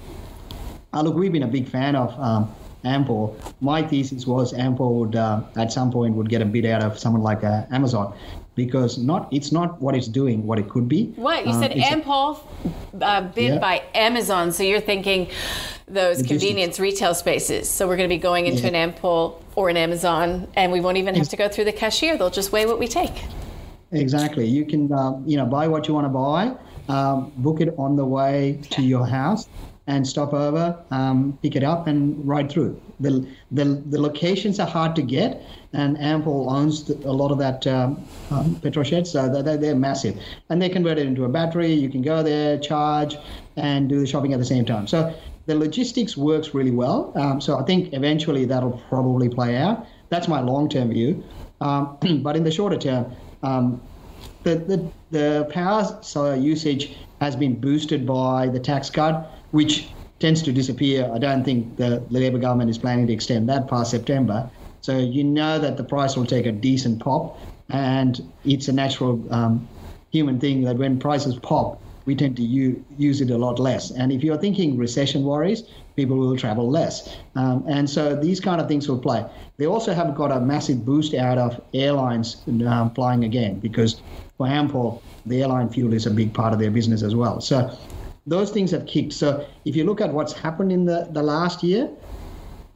Uh, 0.92 1.00
look, 1.00 1.14
we've 1.14 1.32
been 1.32 1.42
a 1.42 1.48
big 1.48 1.66
fan 1.66 1.96
of 1.96 2.18
um, 2.20 2.54
Ampol. 2.84 3.34
My 3.62 3.82
thesis 3.82 4.26
was 4.26 4.52
Ampol 4.52 5.00
would, 5.00 5.16
uh, 5.16 5.42
at 5.56 5.72
some 5.72 5.90
point, 5.90 6.14
would 6.14 6.28
get 6.28 6.42
a 6.42 6.44
bid 6.44 6.66
out 6.66 6.82
of 6.82 6.98
someone 6.98 7.22
like 7.22 7.44
uh, 7.44 7.64
Amazon, 7.70 8.14
because 8.56 8.98
not 8.98 9.32
it's 9.32 9.52
not 9.52 9.80
what 9.80 9.96
it's 9.96 10.06
doing, 10.06 10.46
what 10.46 10.58
it 10.58 10.68
could 10.68 10.86
be. 10.86 11.06
What 11.16 11.46
you 11.46 11.52
um, 11.52 11.62
said, 11.62 11.70
Ampol 11.72 12.40
uh, 13.00 13.22
bid 13.22 13.54
yeah. 13.54 13.58
by 13.58 13.82
Amazon, 13.94 14.52
so 14.52 14.64
you're 14.64 14.80
thinking 14.80 15.30
those 15.86 16.18
Logistics. 16.18 16.28
convenience 16.28 16.78
retail 16.78 17.14
spaces. 17.14 17.70
So 17.70 17.88
we're 17.88 17.96
going 17.96 18.08
to 18.08 18.14
be 18.14 18.20
going 18.20 18.46
into 18.46 18.68
yeah. 18.68 18.84
an 18.84 18.92
Ampol 18.92 19.40
or 19.54 19.70
an 19.70 19.78
Amazon, 19.78 20.46
and 20.56 20.72
we 20.72 20.80
won't 20.80 20.98
even 20.98 21.14
have 21.14 21.30
to 21.30 21.36
go 21.36 21.48
through 21.48 21.64
the 21.64 21.72
cashier. 21.72 22.18
They'll 22.18 22.28
just 22.28 22.52
weigh 22.52 22.66
what 22.66 22.78
we 22.78 22.86
take. 22.86 23.24
Exactly. 24.00 24.46
You 24.46 24.64
can, 24.64 24.92
uh, 24.92 25.18
you 25.24 25.36
know, 25.36 25.46
buy 25.46 25.68
what 25.68 25.88
you 25.88 25.94
want 25.94 26.04
to 26.04 26.08
buy, 26.08 26.56
um, 26.88 27.32
book 27.36 27.60
it 27.60 27.74
on 27.78 27.96
the 27.96 28.04
way 28.04 28.60
to 28.70 28.82
your 28.82 29.06
house, 29.06 29.48
and 29.88 30.06
stop 30.06 30.32
over, 30.32 30.76
um, 30.90 31.38
pick 31.42 31.54
it 31.54 31.62
up, 31.62 31.86
and 31.86 32.26
ride 32.26 32.50
through. 32.50 32.80
The, 32.98 33.26
the, 33.52 33.64
the 33.64 34.00
locations 34.00 34.58
are 34.58 34.66
hard 34.66 34.96
to 34.96 35.02
get, 35.02 35.42
and 35.72 35.96
Ampol 35.98 36.50
owns 36.50 36.84
the, 36.84 36.94
a 37.08 37.12
lot 37.12 37.30
of 37.30 37.38
that 37.38 37.66
um, 37.66 38.02
um, 38.30 38.56
petrol 38.56 38.84
sheds, 38.84 39.12
so 39.12 39.28
they're, 39.28 39.56
they're 39.56 39.76
massive. 39.76 40.20
And 40.50 40.60
they 40.60 40.68
convert 40.68 40.98
it 40.98 41.06
into 41.06 41.24
a 41.24 41.28
battery. 41.28 41.72
You 41.72 41.88
can 41.88 42.02
go 42.02 42.22
there, 42.22 42.58
charge, 42.58 43.16
and 43.56 43.88
do 43.88 44.00
the 44.00 44.06
shopping 44.06 44.32
at 44.32 44.38
the 44.38 44.44
same 44.44 44.64
time. 44.64 44.86
So 44.86 45.14
the 45.46 45.54
logistics 45.54 46.16
works 46.16 46.54
really 46.54 46.72
well. 46.72 47.12
Um, 47.14 47.40
so 47.40 47.58
I 47.58 47.62
think 47.62 47.92
eventually 47.94 48.44
that'll 48.44 48.82
probably 48.88 49.28
play 49.28 49.56
out. 49.56 49.86
That's 50.08 50.26
my 50.28 50.40
long 50.40 50.68
term 50.68 50.90
view. 50.90 51.22
Um, 51.60 51.96
but 52.22 52.36
in 52.36 52.44
the 52.44 52.50
shorter 52.50 52.76
term, 52.76 53.14
um, 53.46 53.80
the, 54.42 54.56
the, 54.56 54.92
the 55.10 55.50
power 55.50 55.98
solar 56.02 56.36
usage 56.36 56.96
has 57.20 57.36
been 57.36 57.60
boosted 57.60 58.06
by 58.06 58.48
the 58.48 58.60
tax 58.60 58.90
cut, 58.90 59.32
which 59.50 59.94
tends 60.18 60.42
to 60.42 60.52
disappear. 60.52 61.10
I 61.12 61.18
don't 61.18 61.44
think 61.44 61.76
the, 61.76 62.04
Labor 62.10 62.38
government 62.38 62.70
is 62.70 62.78
planning 62.78 63.06
to 63.06 63.12
extend 63.12 63.48
that 63.48 63.68
past 63.68 63.90
September. 63.90 64.50
So 64.80 64.98
you 64.98 65.24
know 65.24 65.58
that 65.58 65.76
the 65.76 65.84
price 65.84 66.16
will 66.16 66.26
take 66.26 66.46
a 66.46 66.52
decent 66.52 67.00
pop, 67.00 67.38
and 67.70 68.32
it's 68.44 68.68
a 68.68 68.72
natural 68.72 69.26
um, 69.32 69.68
human 70.10 70.38
thing 70.38 70.62
that 70.62 70.76
when 70.76 70.98
prices 70.98 71.36
pop, 71.36 71.82
we 72.06 72.14
tend 72.14 72.36
to 72.36 72.42
u- 72.42 72.82
use 72.96 73.20
it 73.20 73.30
a 73.30 73.36
lot 73.36 73.58
less. 73.58 73.90
And 73.90 74.10
if 74.12 74.22
you're 74.24 74.38
thinking 74.38 74.76
recession 74.76 75.24
worries, 75.24 75.64
people 75.96 76.16
will 76.16 76.36
travel 76.36 76.70
less. 76.70 77.16
Um, 77.34 77.64
and 77.68 77.90
so 77.90 78.14
these 78.16 78.40
kind 78.40 78.60
of 78.60 78.68
things 78.68 78.88
will 78.88 78.98
play. 78.98 79.24
They 79.58 79.66
also 79.66 79.92
have 79.92 80.14
got 80.14 80.30
a 80.32 80.40
massive 80.40 80.84
boost 80.84 81.14
out 81.14 81.36
of 81.36 81.60
airlines 81.74 82.44
um, 82.66 82.94
flying 82.94 83.24
again 83.24 83.58
because 83.60 84.02
for 84.38 84.46
Ampol, 84.46 85.02
the 85.26 85.42
airline 85.42 85.68
fuel 85.68 85.92
is 85.92 86.06
a 86.06 86.10
big 86.10 86.32
part 86.32 86.52
of 86.52 86.60
their 86.60 86.70
business 86.70 87.02
as 87.02 87.14
well. 87.14 87.40
So 87.40 87.76
those 88.26 88.50
things 88.50 88.70
have 88.70 88.86
kicked. 88.86 89.12
So 89.12 89.46
if 89.64 89.74
you 89.74 89.84
look 89.84 90.00
at 90.00 90.12
what's 90.12 90.32
happened 90.32 90.70
in 90.70 90.84
the, 90.84 91.08
the 91.10 91.22
last 91.22 91.62
year, 91.62 91.90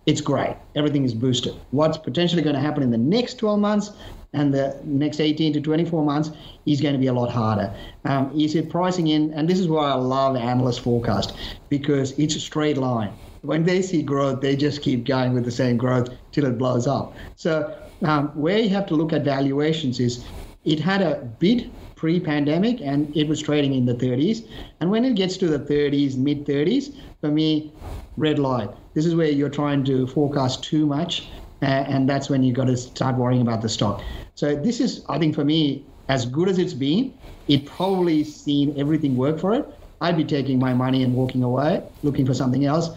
it's 0.07 0.21
great. 0.21 0.57
Everything 0.75 1.05
is 1.05 1.15
boosted. 1.15 1.55
What's 1.71 1.99
potentially 1.99 2.43
going 2.43 2.57
to 2.57 2.61
happen 2.61 2.83
in 2.83 2.91
the 2.91 2.99
next 2.99 3.35
12 3.35 3.61
months 3.61 3.93
and 4.33 4.55
the 4.55 4.79
next 4.85 5.21
18 5.21 5.53
to 5.55 5.61
24 5.61 6.05
months 6.05 6.31
is 6.67 6.81
going 6.81 6.95
to 6.95 7.01
be 7.01 7.09
a 7.09 7.13
lot 7.13 7.31
harder. 7.31 7.75
Um, 8.05 8.33
is 8.39 8.55
it 8.55 8.71
pricing 8.71 9.09
in? 9.09 9.33
And 9.35 9.49
this 9.49 9.59
is 9.59 9.69
why 9.69 9.91
I 9.91 9.95
love 9.95 10.37
analyst 10.37 10.81
forecast 10.81 11.37
because 11.69 12.13
it's 12.19 12.37
a 12.37 12.41
straight 12.41 12.77
line. 12.77 13.13
When 13.43 13.65
they 13.65 13.83
see 13.83 14.03
growth, 14.03 14.41
they 14.41 14.55
just 14.55 14.83
keep 14.83 15.05
going 15.07 15.35
with 15.35 15.45
the 15.45 15.51
same 15.51 15.77
growth 15.77 16.11
till 16.33 16.45
it 16.45 16.59
blows 16.59 16.87
up. 16.87 17.17
So 17.37 17.77
um, 18.03 18.29
where 18.29 18.59
you 18.59 18.69
have 18.71 18.87
to 18.87 18.95
look 18.95 19.13
at 19.13 19.25
valuations 19.25 19.99
is 19.99 20.25
it 20.65 20.79
had 20.79 21.03
a 21.03 21.17
bid 21.39 21.71
pre-pandemic 21.97 22.81
and 22.81 23.15
it 23.17 23.29
was 23.29 23.43
trading 23.43 23.75
in 23.75 23.85
the 23.85 23.95
30s. 23.95 24.47
And 24.81 24.91
when 24.91 25.05
it 25.05 25.17
gets 25.17 25.37
to 25.39 25.49
the 25.49 25.59
30s, 25.59 26.17
mid 26.17 26.47
30s, 26.47 26.95
for 27.21 27.29
me, 27.29 27.73
red 28.17 28.39
light. 28.39 28.71
This 28.95 29.07
is 29.07 29.15
where 29.15 29.31
you're 29.31 29.51
trying 29.51 29.85
to 29.85 30.07
forecast 30.07 30.65
too 30.65 30.87
much 30.87 31.29
Uh, 31.63 31.67
and 31.67 32.09
that's 32.09 32.31
when 32.31 32.43
you 32.43 32.53
got 32.53 32.67
to 32.67 32.77
start 32.77 33.17
worrying 33.17 33.43
about 33.43 33.61
the 33.63 33.69
stock. 33.69 34.03
So 34.35 34.57
this 34.57 34.81
is, 34.81 35.05
I 35.09 35.19
think, 35.19 35.35
for 35.35 35.45
me, 35.45 35.87
as 36.09 36.25
good 36.27 36.49
as 36.49 36.59
it's 36.59 36.75
been, 36.75 37.19
it 37.49 37.67
probably 37.67 38.25
seen 38.25 38.79
everything 38.79 39.17
work 39.17 39.39
for 39.39 39.53
it. 39.55 39.67
I'd 40.01 40.17
be 40.17 40.25
taking 40.25 40.59
my 40.59 40.73
money 40.73 41.03
and 41.03 41.15
walking 41.15 41.43
away, 41.43 41.83
looking 42.03 42.25
for 42.25 42.33
something 42.35 42.65
else. 42.65 42.89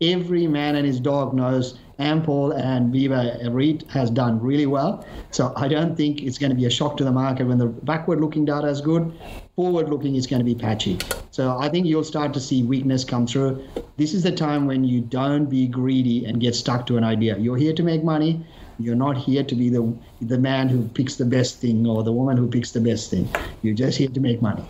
Every 0.00 0.46
man 0.46 0.76
and 0.76 0.86
his 0.86 1.00
dog 1.00 1.34
knows 1.34 1.78
Ampol 1.98 2.58
and 2.58 2.92
Viva 2.92 3.38
REIT 3.50 3.84
has 3.90 4.10
done 4.10 4.40
really 4.40 4.66
well. 4.66 5.06
So 5.30 5.52
I 5.56 5.68
don't 5.68 5.96
think 5.96 6.22
it's 6.22 6.38
going 6.38 6.50
to 6.50 6.56
be 6.56 6.64
a 6.64 6.70
shock 6.70 6.96
to 6.98 7.04
the 7.04 7.12
market 7.12 7.46
when 7.46 7.58
the 7.58 7.66
backward 7.66 8.20
looking 8.20 8.44
data 8.44 8.66
is 8.66 8.80
good. 8.80 9.12
Forward 9.56 9.88
looking 9.88 10.16
is 10.16 10.26
going 10.26 10.40
to 10.40 10.44
be 10.44 10.54
patchy. 10.54 10.98
So 11.30 11.56
I 11.58 11.68
think 11.68 11.86
you'll 11.86 12.04
start 12.04 12.34
to 12.34 12.40
see 12.40 12.62
weakness 12.62 13.04
come 13.04 13.26
through. 13.26 13.64
This 13.96 14.14
is 14.14 14.22
the 14.24 14.32
time 14.32 14.66
when 14.66 14.84
you 14.84 15.00
don't 15.00 15.46
be 15.46 15.68
greedy 15.68 16.24
and 16.24 16.40
get 16.40 16.54
stuck 16.54 16.86
to 16.86 16.96
an 16.96 17.04
idea. 17.04 17.38
You're 17.38 17.56
here 17.56 17.74
to 17.74 17.82
make 17.82 18.02
money. 18.02 18.44
You're 18.80 18.96
not 18.96 19.16
here 19.16 19.44
to 19.44 19.54
be 19.54 19.68
the 19.68 19.96
the 20.20 20.38
man 20.38 20.68
who 20.68 20.88
picks 20.88 21.14
the 21.14 21.24
best 21.24 21.60
thing 21.60 21.86
or 21.86 22.02
the 22.02 22.10
woman 22.10 22.36
who 22.36 22.48
picks 22.48 22.72
the 22.72 22.80
best 22.80 23.08
thing. 23.10 23.28
You're 23.62 23.76
just 23.76 23.98
here 23.98 24.08
to 24.08 24.20
make 24.20 24.42
money. 24.42 24.64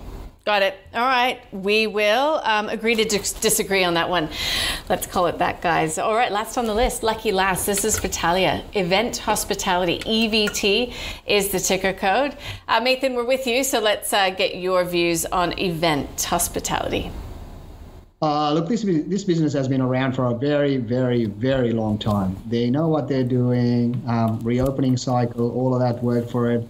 Got 0.45 0.61
it. 0.61 0.77
All 0.93 1.01
right. 1.01 1.41
We 1.55 1.87
will 1.87 2.39
um, 2.45 2.69
agree 2.69 2.95
to 2.97 3.05
dis- 3.07 3.33
disagree 3.33 3.83
on 3.83 3.95
that 3.95 4.11
one. 4.11 4.29
Let's 4.91 5.07
call 5.07 5.27
it 5.27 5.39
that, 5.39 5.63
guys. 5.63 5.97
All 5.97 6.15
right. 6.15 6.31
Last 6.31 6.59
on 6.59 6.67
the 6.67 6.75
list, 6.75 7.03
lucky 7.03 7.33
last. 7.33 7.65
This 7.65 7.83
is 7.83 7.99
for 7.99 8.09
Talia. 8.09 8.63
Event 8.75 9.17
Hospitality. 9.17 10.01
EVT 10.01 10.93
is 11.27 11.49
the 11.49 11.59
ticker 11.59 11.95
code. 11.95 12.37
Uh, 12.69 12.79
Mathan, 12.83 13.15
we're 13.15 13.25
with 13.25 13.47
you. 13.47 13.65
So 13.65 13.81
let's 13.81 14.13
uh, 14.13 14.29
get 14.31 14.57
your 14.57 14.85
views 14.85 15.25
on 15.25 15.59
Event 15.59 16.25
Hospitality. 16.25 17.11
Uh, 18.21 18.53
look, 18.53 18.69
this 18.69 18.83
this 18.83 19.25
business 19.25 19.55
has 19.55 19.67
been 19.67 19.81
around 19.81 20.13
for 20.13 20.27
a 20.27 20.35
very, 20.35 20.77
very, 20.77 21.25
very 21.25 21.73
long 21.73 21.97
time. 21.99 22.37
They 22.49 22.69
know 22.69 22.89
what 22.89 23.09
they're 23.09 23.25
doing. 23.25 24.03
Um, 24.07 24.41
reopening 24.41 24.99
cycle, 24.99 25.51
all 25.53 25.73
of 25.73 25.81
that 25.81 26.03
work 26.03 26.29
for 26.29 26.51
it. 26.51 26.69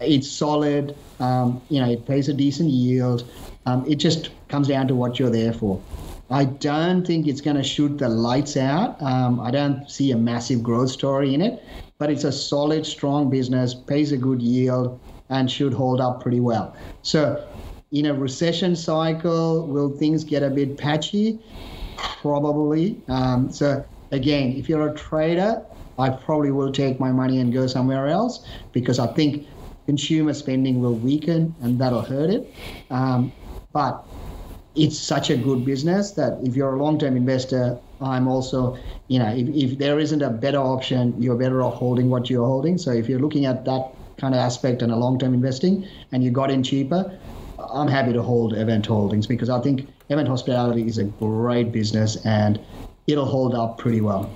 It's 0.00 0.30
solid. 0.30 0.96
Um, 1.20 1.62
you 1.68 1.80
know, 1.80 1.90
it 1.90 2.06
pays 2.06 2.28
a 2.28 2.34
decent 2.34 2.70
yield. 2.70 3.28
Um, 3.64 3.84
it 3.86 3.96
just 3.96 4.30
comes 4.48 4.68
down 4.68 4.88
to 4.88 4.94
what 4.94 5.18
you're 5.18 5.30
there 5.30 5.52
for. 5.52 5.82
I 6.30 6.44
don't 6.44 7.06
think 7.06 7.26
it's 7.26 7.40
going 7.40 7.56
to 7.56 7.62
shoot 7.62 7.98
the 7.98 8.08
lights 8.08 8.56
out. 8.56 9.00
Um, 9.00 9.40
I 9.40 9.50
don't 9.50 9.88
see 9.90 10.10
a 10.10 10.16
massive 10.16 10.62
growth 10.62 10.90
story 10.90 11.34
in 11.34 11.40
it, 11.40 11.62
but 11.98 12.10
it's 12.10 12.24
a 12.24 12.32
solid, 12.32 12.84
strong 12.84 13.30
business, 13.30 13.74
pays 13.74 14.12
a 14.12 14.16
good 14.16 14.42
yield, 14.42 14.98
and 15.30 15.50
should 15.50 15.72
hold 15.72 16.00
up 16.00 16.22
pretty 16.22 16.40
well. 16.40 16.76
So, 17.02 17.46
in 17.92 18.06
a 18.06 18.14
recession 18.14 18.74
cycle, 18.74 19.66
will 19.66 19.90
things 19.96 20.24
get 20.24 20.42
a 20.42 20.50
bit 20.50 20.76
patchy? 20.76 21.38
Probably. 21.96 23.00
Um, 23.08 23.52
so, 23.52 23.84
again, 24.10 24.52
if 24.56 24.68
you're 24.68 24.88
a 24.88 24.94
trader, 24.94 25.64
I 25.98 26.10
probably 26.10 26.50
will 26.50 26.72
take 26.72 27.00
my 27.00 27.12
money 27.12 27.38
and 27.40 27.52
go 27.52 27.66
somewhere 27.66 28.08
else 28.08 28.46
because 28.72 28.98
I 28.98 29.06
think 29.06 29.46
consumer 29.86 30.34
spending 30.34 30.80
will 30.80 30.94
weaken 30.94 31.54
and 31.62 31.78
that'll 31.78 32.02
hurt 32.02 32.30
it. 32.30 32.52
Um, 32.90 33.32
but 33.72 34.04
it's 34.74 34.98
such 34.98 35.30
a 35.30 35.36
good 35.36 35.64
business 35.64 36.12
that 36.12 36.38
if 36.42 36.54
you're 36.54 36.74
a 36.74 36.82
long-term 36.82 37.16
investor, 37.16 37.78
I'm 38.00 38.28
also, 38.28 38.76
you 39.08 39.18
know, 39.18 39.34
if, 39.34 39.48
if 39.48 39.78
there 39.78 39.98
isn't 39.98 40.20
a 40.20 40.28
better 40.28 40.58
option, 40.58 41.14
you're 41.20 41.36
better 41.36 41.62
off 41.62 41.74
holding 41.74 42.10
what 42.10 42.28
you're 42.28 42.44
holding. 42.44 42.76
So 42.76 42.92
if 42.92 43.08
you're 43.08 43.20
looking 43.20 43.46
at 43.46 43.64
that 43.64 43.90
kind 44.18 44.34
of 44.34 44.40
aspect 44.40 44.82
and 44.82 44.92
a 44.92 44.96
long-term 44.96 45.32
investing 45.32 45.86
and 46.12 46.22
you 46.22 46.30
got 46.30 46.50
in 46.50 46.62
cheaper, 46.62 47.18
I'm 47.58 47.88
happy 47.88 48.12
to 48.12 48.22
hold 48.22 48.56
Event 48.56 48.86
Holdings 48.86 49.26
because 49.26 49.48
I 49.48 49.60
think 49.60 49.88
Event 50.10 50.28
Hospitality 50.28 50.86
is 50.86 50.98
a 50.98 51.04
great 51.04 51.72
business 51.72 52.16
and 52.24 52.60
it'll 53.06 53.24
hold 53.24 53.54
up 53.54 53.78
pretty 53.78 54.00
well. 54.00 54.30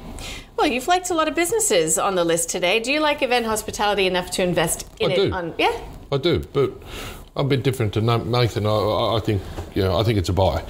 Well, 0.60 0.70
you've 0.70 0.88
liked 0.88 1.08
a 1.08 1.14
lot 1.14 1.26
of 1.26 1.34
businesses 1.34 1.96
on 1.96 2.16
the 2.16 2.24
list 2.24 2.50
today. 2.50 2.80
Do 2.80 2.92
you 2.92 3.00
like 3.00 3.22
event 3.22 3.46
hospitality 3.46 4.06
enough 4.06 4.30
to 4.32 4.42
invest 4.42 4.86
in 5.00 5.10
I 5.10 5.14
it? 5.14 5.16
do. 5.16 5.32
On 5.32 5.54
yeah. 5.56 5.80
I 6.12 6.18
do, 6.18 6.40
but 6.52 6.72
I'm 7.34 7.46
a 7.46 7.48
bit 7.48 7.62
different 7.62 7.94
to 7.94 8.02
Mathan. 8.02 8.66
I, 8.66 9.16
I 9.16 9.20
think, 9.20 9.40
you 9.74 9.82
know, 9.82 9.98
I 9.98 10.02
think 10.02 10.18
it's 10.18 10.28
a 10.28 10.34
buy. 10.34 10.62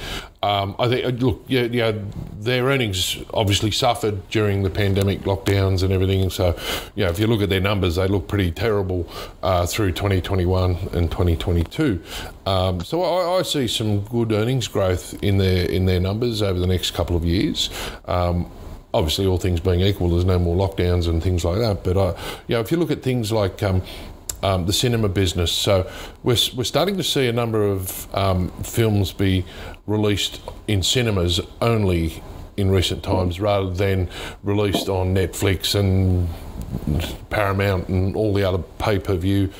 Um, 0.44 0.76
I 0.78 0.88
think, 0.88 1.20
look, 1.20 1.42
yeah, 1.48 1.62
yeah, 1.62 1.92
their 2.38 2.66
earnings 2.66 3.18
obviously 3.34 3.72
suffered 3.72 4.28
during 4.30 4.62
the 4.62 4.70
pandemic 4.70 5.22
lockdowns 5.22 5.82
and 5.82 5.92
everything. 5.92 6.30
So, 6.30 6.56
you 6.94 7.04
know, 7.04 7.10
if 7.10 7.18
you 7.18 7.26
look 7.26 7.42
at 7.42 7.48
their 7.48 7.60
numbers, 7.60 7.96
they 7.96 8.06
look 8.06 8.28
pretty 8.28 8.52
terrible 8.52 9.08
uh, 9.42 9.66
through 9.66 9.90
2021 9.90 10.70
and 10.92 11.10
2022. 11.10 12.00
Um, 12.46 12.80
so 12.84 13.02
I, 13.02 13.40
I, 13.40 13.42
see 13.42 13.66
some 13.66 14.02
good 14.02 14.30
earnings 14.30 14.68
growth 14.68 15.20
in 15.20 15.38
their 15.38 15.68
in 15.68 15.86
their 15.86 16.00
numbers 16.00 16.42
over 16.42 16.60
the 16.60 16.66
next 16.66 16.92
couple 16.92 17.16
of 17.16 17.24
years. 17.24 17.70
Um, 18.04 18.50
obviously, 18.92 19.26
all 19.26 19.38
things 19.38 19.60
being 19.60 19.80
equal, 19.80 20.08
there's 20.10 20.24
no 20.24 20.38
more 20.38 20.56
lockdowns 20.56 21.08
and 21.08 21.22
things 21.22 21.44
like 21.44 21.58
that. 21.58 21.84
But 21.84 21.96
uh, 21.96 22.16
you 22.48 22.54
know, 22.54 22.60
if 22.60 22.70
you 22.70 22.76
look 22.76 22.90
at 22.90 23.02
things 23.02 23.32
like 23.32 23.62
um, 23.62 23.82
um, 24.42 24.66
the 24.66 24.72
cinema 24.72 25.08
business. 25.08 25.52
So 25.52 25.90
we're, 26.22 26.36
we're 26.56 26.64
starting 26.64 26.96
to 26.96 27.02
see 27.02 27.28
a 27.28 27.32
number 27.32 27.62
of 27.62 28.12
um, 28.14 28.50
films 28.62 29.12
be 29.12 29.44
released 29.86 30.40
in 30.66 30.82
cinemas 30.82 31.40
only 31.60 32.22
in 32.56 32.70
recent 32.70 33.02
times 33.02 33.40
rather 33.40 33.70
than 33.70 34.08
released 34.42 34.88
on 34.88 35.14
Netflix 35.14 35.74
and 35.78 36.28
Paramount 37.30 37.88
and 37.88 38.14
all 38.14 38.34
the 38.34 38.44
other 38.44 38.58
pay 38.78 38.98
per 38.98 39.16
view 39.16 39.50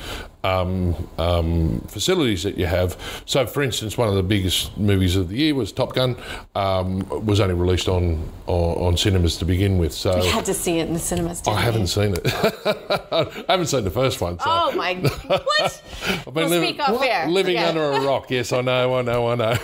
um, 0.43 0.95
um, 1.17 1.81
facilities 1.87 2.43
that 2.43 2.57
you 2.57 2.65
have. 2.65 2.97
So, 3.25 3.45
for 3.45 3.61
instance, 3.61 3.97
one 3.97 4.07
of 4.07 4.15
the 4.15 4.23
biggest 4.23 4.77
movies 4.77 5.15
of 5.15 5.29
the 5.29 5.35
year 5.37 5.55
was 5.55 5.71
Top 5.71 5.93
Gun. 5.93 6.15
Um, 6.55 7.07
was 7.25 7.39
only 7.39 7.55
released 7.55 7.87
on, 7.87 8.29
on, 8.47 8.77
on 8.77 8.97
cinemas 8.97 9.37
to 9.37 9.45
begin 9.45 9.77
with. 9.77 9.93
So 9.93 10.21
you 10.21 10.29
had 10.29 10.45
to 10.45 10.53
see 10.53 10.79
it 10.79 10.87
in 10.87 10.93
the 10.93 10.99
cinemas. 10.99 11.41
I 11.47 11.59
haven't 11.59 11.87
seen 11.87 12.13
it. 12.13 12.21
I 12.25 13.45
haven't 13.49 13.67
seen 13.67 13.83
the 13.83 13.91
first 13.91 14.21
one. 14.21 14.39
So. 14.39 14.45
Oh 14.47 14.71
my! 14.75 14.95
What? 15.31 15.83
I've 16.07 16.25
been 16.25 16.49
we'll 16.49 16.59
living, 16.59 16.79
air. 17.03 17.27
living 17.27 17.57
Okay. 17.57 17.65
under 17.65 17.83
a 17.91 18.01
rock. 18.01 18.29
Yes, 18.31 18.51
I 18.51 18.61
know, 18.61 18.95
I 18.97 19.01
know, 19.01 19.27
I 19.29 19.35
know. 19.35 19.57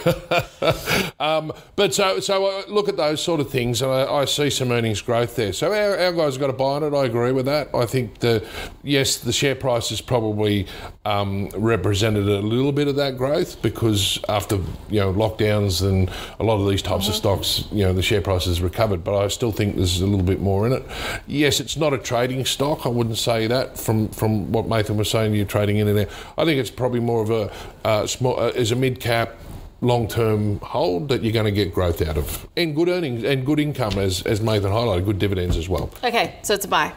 um, 1.19 1.51
but 1.75 1.93
so, 1.93 2.19
so 2.19 2.45
I 2.45 2.65
look 2.67 2.87
at 2.89 2.97
those 2.97 3.21
sort 3.21 3.39
of 3.39 3.49
things, 3.49 3.81
and 3.81 3.91
I, 3.91 4.11
I 4.21 4.25
see 4.25 4.49
some 4.49 4.71
earnings 4.71 5.01
growth 5.01 5.35
there. 5.35 5.53
So 5.53 5.73
our, 5.73 5.97
our 5.97 6.13
guys 6.13 6.37
got 6.37 6.47
to 6.47 6.53
buy 6.53 6.77
in 6.77 6.83
it. 6.83 6.93
I 6.93 7.05
agree 7.05 7.31
with 7.31 7.45
that. 7.45 7.73
I 7.73 7.85
think 7.85 8.19
the 8.19 8.45
yes, 8.83 9.17
the 9.17 9.33
share 9.33 9.55
price 9.55 9.91
is 9.91 10.01
probably 10.01 10.66
um, 11.05 11.49
represented 11.55 12.27
a 12.27 12.39
little 12.39 12.71
bit 12.71 12.87
of 12.87 12.95
that 12.97 13.17
growth 13.17 13.61
because 13.61 14.19
after 14.29 14.55
you 14.89 14.99
know 14.99 15.13
lockdowns 15.13 15.87
and 15.87 16.09
a 16.39 16.43
lot 16.43 16.61
of 16.61 16.69
these 16.69 16.81
types 16.81 17.07
of 17.07 17.15
stocks, 17.15 17.65
you 17.71 17.83
know, 17.83 17.93
the 17.93 18.01
share 18.01 18.21
price 18.21 18.45
has 18.45 18.61
recovered. 18.61 19.03
But 19.03 19.17
I 19.17 19.27
still 19.27 19.51
think 19.51 19.75
there's 19.75 20.01
a 20.01 20.07
little 20.07 20.25
bit 20.25 20.41
more 20.41 20.65
in 20.65 20.73
it. 20.73 20.83
Yes, 21.27 21.59
it's 21.59 21.77
not 21.77 21.93
a 21.93 21.97
trading 21.97 22.45
stock. 22.45 22.85
I 22.85 22.89
wouldn't 22.89 23.17
say 23.17 23.47
that 23.47 23.77
from 23.77 24.09
from 24.09 24.51
what 24.51 24.65
Mathan 24.65 24.97
was 24.97 25.09
saying. 25.09 25.33
You're 25.33 25.45
trading 25.45 25.77
in 25.77 25.87
and 25.87 25.97
there. 25.97 26.09
I 26.37 26.45
think 26.45 26.59
it's 26.59 26.71
probably 26.71 26.99
more 26.99 27.21
of 27.21 27.29
a 27.29 27.51
uh, 27.83 28.07
small 28.07 28.39
uh, 28.39 28.49
as 28.49 28.71
a 28.71 28.75
mid 28.75 28.99
cap. 28.99 29.35
Long-term 29.79 30.57
hold 30.61 31.09
that 31.09 31.21
you're 31.21 31.31
going 31.31 31.45
to 31.45 31.51
get 31.51 31.71
growth 31.71 32.01
out 32.01 32.17
of, 32.17 32.47
and 32.57 32.75
good 32.75 32.89
earnings 32.89 33.23
and 33.23 33.45
good 33.45 33.59
income, 33.59 33.99
as 33.99 34.23
as 34.23 34.39
Mathan 34.39 34.71
highlighted, 34.71 35.05
good 35.05 35.19
dividends 35.19 35.55
as 35.55 35.69
well. 35.69 35.91
Okay, 36.03 36.39
so 36.41 36.55
it's 36.55 36.65
a 36.65 36.67
buy. 36.67 36.93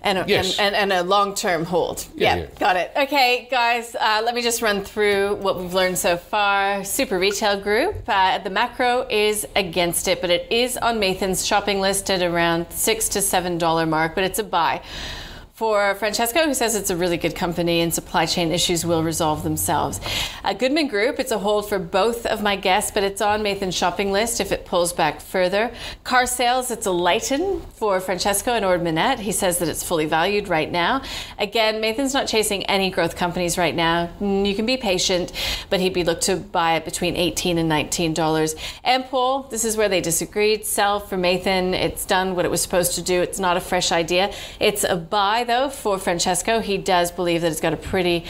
And 0.00 0.16
a, 0.18 0.24
Yes. 0.28 0.58
and, 0.60 0.76
and, 0.76 0.92
and 0.92 1.06
a 1.06 1.08
long 1.08 1.34
term 1.34 1.64
hold. 1.64 2.06
Yeah, 2.14 2.36
Yeah, 2.36 2.42
yeah. 2.42 2.46
got 2.60 2.76
it. 2.76 2.92
Okay, 2.96 3.48
guys, 3.50 3.96
uh, 3.96 4.22
let 4.24 4.34
me 4.34 4.42
just 4.42 4.62
run 4.62 4.82
through 4.84 5.34
what 5.36 5.58
we've 5.58 5.74
learned 5.74 5.98
so 5.98 6.16
far. 6.16 6.84
Super 6.84 7.18
Retail 7.18 7.60
Group, 7.60 7.96
uh, 8.06 8.38
the 8.38 8.50
macro 8.50 9.06
is 9.10 9.44
against 9.56 10.06
it, 10.06 10.20
but 10.20 10.30
it 10.30 10.46
is 10.52 10.76
on 10.76 11.00
Mathan's 11.00 11.44
shopping 11.44 11.80
list 11.80 12.10
at 12.10 12.22
around 12.22 12.70
six 12.70 13.08
to 13.10 13.20
seven 13.20 13.58
dollar 13.58 13.86
mark, 13.86 14.14
but 14.14 14.22
it's 14.22 14.38
a 14.38 14.44
buy. 14.44 14.82
For 15.58 15.96
Francesco, 15.96 16.44
who 16.44 16.54
says 16.54 16.76
it's 16.76 16.88
a 16.88 16.96
really 16.96 17.16
good 17.16 17.34
company 17.34 17.80
and 17.80 17.92
supply 17.92 18.26
chain 18.26 18.52
issues 18.52 18.86
will 18.86 19.02
resolve 19.02 19.42
themselves. 19.42 20.00
Goodman 20.56 20.86
Group, 20.86 21.18
it's 21.18 21.32
a 21.32 21.38
hold 21.40 21.68
for 21.68 21.80
both 21.80 22.26
of 22.26 22.44
my 22.44 22.54
guests, 22.54 22.92
but 22.92 23.02
it's 23.02 23.20
on 23.20 23.42
Mathan's 23.42 23.74
shopping 23.74 24.12
list 24.12 24.40
if 24.40 24.52
it 24.52 24.66
pulls 24.66 24.92
back 24.92 25.20
further. 25.20 25.72
Car 26.04 26.26
sales, 26.26 26.70
it's 26.70 26.86
a 26.86 26.92
lighten 26.92 27.60
for 27.74 27.98
Francesco 27.98 28.52
and 28.52 28.64
Ord. 28.64 28.86
He 29.18 29.32
says 29.32 29.58
that 29.58 29.66
it's 29.66 29.82
fully 29.82 30.06
valued 30.06 30.46
right 30.46 30.70
now. 30.70 31.02
Again, 31.40 31.82
Mathan's 31.82 32.14
not 32.14 32.28
chasing 32.28 32.62
any 32.66 32.88
growth 32.88 33.16
companies 33.16 33.58
right 33.58 33.74
now. 33.74 34.10
Mm, 34.20 34.46
You 34.46 34.54
can 34.54 34.64
be 34.64 34.76
patient, 34.76 35.32
but 35.70 35.80
he'd 35.80 35.92
be 35.92 36.04
looked 36.04 36.22
to 36.22 36.36
buy 36.36 36.76
it 36.76 36.84
between 36.84 37.16
18 37.16 37.58
and 37.58 37.68
19 37.68 38.14
dollars. 38.14 38.54
Ampol, 38.86 39.50
this 39.50 39.64
is 39.64 39.76
where 39.76 39.88
they 39.88 40.00
disagreed. 40.00 40.64
Sell 40.64 41.00
for 41.00 41.16
Mathan. 41.16 41.72
It's 41.74 42.06
done 42.06 42.36
what 42.36 42.44
it 42.44 42.50
was 42.52 42.62
supposed 42.62 42.94
to 42.94 43.02
do. 43.02 43.20
It's 43.22 43.40
not 43.40 43.56
a 43.56 43.60
fresh 43.60 43.90
idea. 43.90 44.32
It's 44.60 44.84
a 44.84 44.94
buy 44.94 45.46
though 45.48 45.68
for 45.68 45.98
Francesco. 45.98 46.60
He 46.60 46.78
does 46.78 47.10
believe 47.10 47.40
that 47.40 47.50
it's 47.50 47.60
got 47.60 47.72
a 47.72 47.76
pretty 47.76 48.24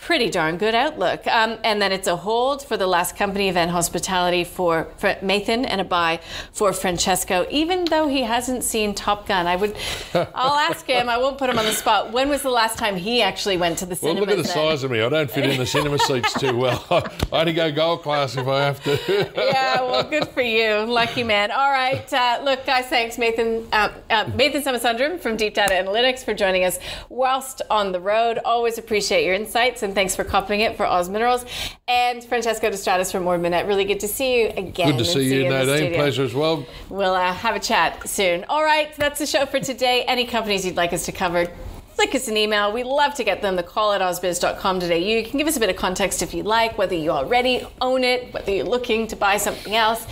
pretty 0.00 0.30
darn 0.30 0.56
good 0.56 0.74
outlook. 0.74 1.26
Um, 1.26 1.58
and 1.62 1.80
then 1.80 1.92
it's 1.92 2.08
a 2.08 2.16
hold 2.16 2.64
for 2.64 2.76
the 2.76 2.86
last 2.86 3.16
company 3.16 3.48
event 3.48 3.70
hospitality 3.70 4.44
for, 4.44 4.88
for 4.96 5.14
Mathan 5.16 5.66
and 5.68 5.80
a 5.80 5.84
buy 5.84 6.20
for 6.52 6.72
Francesco, 6.72 7.46
even 7.50 7.84
though 7.84 8.08
he 8.08 8.22
hasn't 8.22 8.64
seen 8.64 8.94
Top 8.94 9.28
Gun. 9.28 9.46
I 9.46 9.56
would, 9.56 9.76
I'll 10.14 10.56
ask 10.56 10.86
him, 10.86 11.08
I 11.08 11.18
won't 11.18 11.38
put 11.38 11.50
him 11.50 11.58
on 11.58 11.64
the 11.66 11.72
spot. 11.72 12.12
When 12.12 12.28
was 12.28 12.42
the 12.42 12.50
last 12.50 12.78
time 12.78 12.96
he 12.96 13.20
actually 13.22 13.56
went 13.58 13.78
to 13.78 13.84
the 13.86 13.90
Well, 13.90 14.14
cinema? 14.14 14.26
Well, 14.26 14.36
look 14.36 14.38
at 14.38 14.42
the 14.46 14.52
size 14.52 14.82
of 14.84 14.90
me. 14.90 15.02
I 15.02 15.08
don't 15.08 15.30
fit 15.30 15.44
in 15.44 15.58
the 15.58 15.66
cinema 15.66 15.98
seats 16.08 16.32
too 16.40 16.56
well. 16.56 16.84
I 16.90 17.40
only 17.40 17.52
go 17.52 17.70
gold 17.70 18.02
class 18.02 18.36
if 18.36 18.48
I 18.48 18.64
have 18.64 18.82
to. 18.84 18.98
yeah, 19.36 19.82
well, 19.82 20.02
good 20.02 20.28
for 20.28 20.42
you. 20.42 20.78
Lucky 20.86 21.22
man. 21.22 21.50
All 21.50 21.70
right. 21.70 22.10
Uh, 22.12 22.40
look, 22.42 22.64
guys, 22.64 22.86
thanks, 22.86 23.16
Mathan, 23.16 23.66
uh, 23.72 23.90
uh, 24.08 24.24
Mathan 24.26 24.62
Somasundaram 24.62 25.20
from 25.20 25.36
Deep 25.36 25.54
Data 25.54 25.74
Analytics 25.74 26.24
for 26.24 26.32
joining 26.34 26.64
us 26.64 26.78
whilst 27.10 27.60
on 27.70 27.92
the 27.92 28.00
road. 28.00 28.38
Always 28.44 28.78
appreciate 28.78 29.24
your 29.24 29.34
insights 29.34 29.82
and 29.82 29.89
thanks 29.94 30.16
for 30.16 30.24
copying 30.24 30.60
it 30.60 30.76
for 30.76 30.86
Oz 30.86 31.08
Minerals. 31.08 31.44
And 31.88 32.22
Francesco 32.22 32.70
De 32.70 32.76
Stradis 32.76 33.12
from 33.12 33.26
Ord 33.26 33.40
Minnett. 33.40 33.66
Really 33.66 33.84
good 33.84 34.00
to 34.00 34.08
see 34.08 34.40
you 34.40 34.48
again. 34.48 34.72
Good 34.72 34.92
to 34.92 34.98
and 34.98 35.06
see 35.06 35.34
you, 35.34 35.48
Nadine. 35.48 35.94
Pleasure 35.94 36.24
as 36.24 36.34
well. 36.34 36.66
We'll 36.88 37.14
uh, 37.14 37.32
have 37.32 37.56
a 37.56 37.60
chat 37.60 38.08
soon. 38.08 38.44
All 38.48 38.62
right, 38.62 38.94
that's 38.96 39.18
the 39.18 39.26
show 39.26 39.46
for 39.46 39.60
today. 39.60 40.04
Any 40.06 40.26
companies 40.26 40.64
you'd 40.64 40.76
like 40.76 40.92
us 40.92 41.06
to 41.06 41.12
cover, 41.12 41.46
flick 41.94 42.14
us 42.14 42.28
an 42.28 42.36
email. 42.36 42.72
We 42.72 42.82
love 42.82 43.14
to 43.16 43.24
get 43.24 43.42
them. 43.42 43.56
The 43.56 43.62
call 43.62 43.92
at 43.92 44.00
ausbiz.com.au. 44.00 44.94
You 44.94 45.24
can 45.24 45.38
give 45.38 45.46
us 45.46 45.56
a 45.56 45.60
bit 45.60 45.68
of 45.68 45.76
context 45.76 46.22
if 46.22 46.32
you 46.32 46.42
like, 46.42 46.78
whether 46.78 46.94
you 46.94 47.10
already 47.10 47.66
own 47.80 48.04
it, 48.04 48.32
whether 48.32 48.50
you're 48.50 48.64
looking 48.64 49.06
to 49.08 49.16
buy 49.16 49.36
something 49.36 49.74
else. 49.74 50.06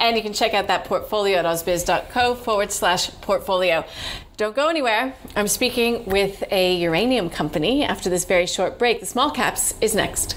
And 0.00 0.16
you 0.16 0.22
can 0.22 0.32
check 0.32 0.54
out 0.54 0.66
that 0.66 0.84
portfolio 0.84 1.38
at 1.38 1.44
ausbiz.co 1.44 2.34
forward 2.34 2.72
slash 2.72 3.10
portfolio. 3.20 3.84
Don't 4.38 4.54
go 4.54 4.68
anywhere. 4.68 5.16
I'm 5.34 5.48
speaking 5.48 6.04
with 6.04 6.44
a 6.52 6.76
uranium 6.76 7.28
company 7.28 7.82
after 7.82 8.08
this 8.08 8.24
very 8.24 8.46
short 8.46 8.78
break. 8.78 9.00
The 9.00 9.06
small 9.06 9.32
caps 9.32 9.74
is 9.80 9.96
next. 9.96 10.36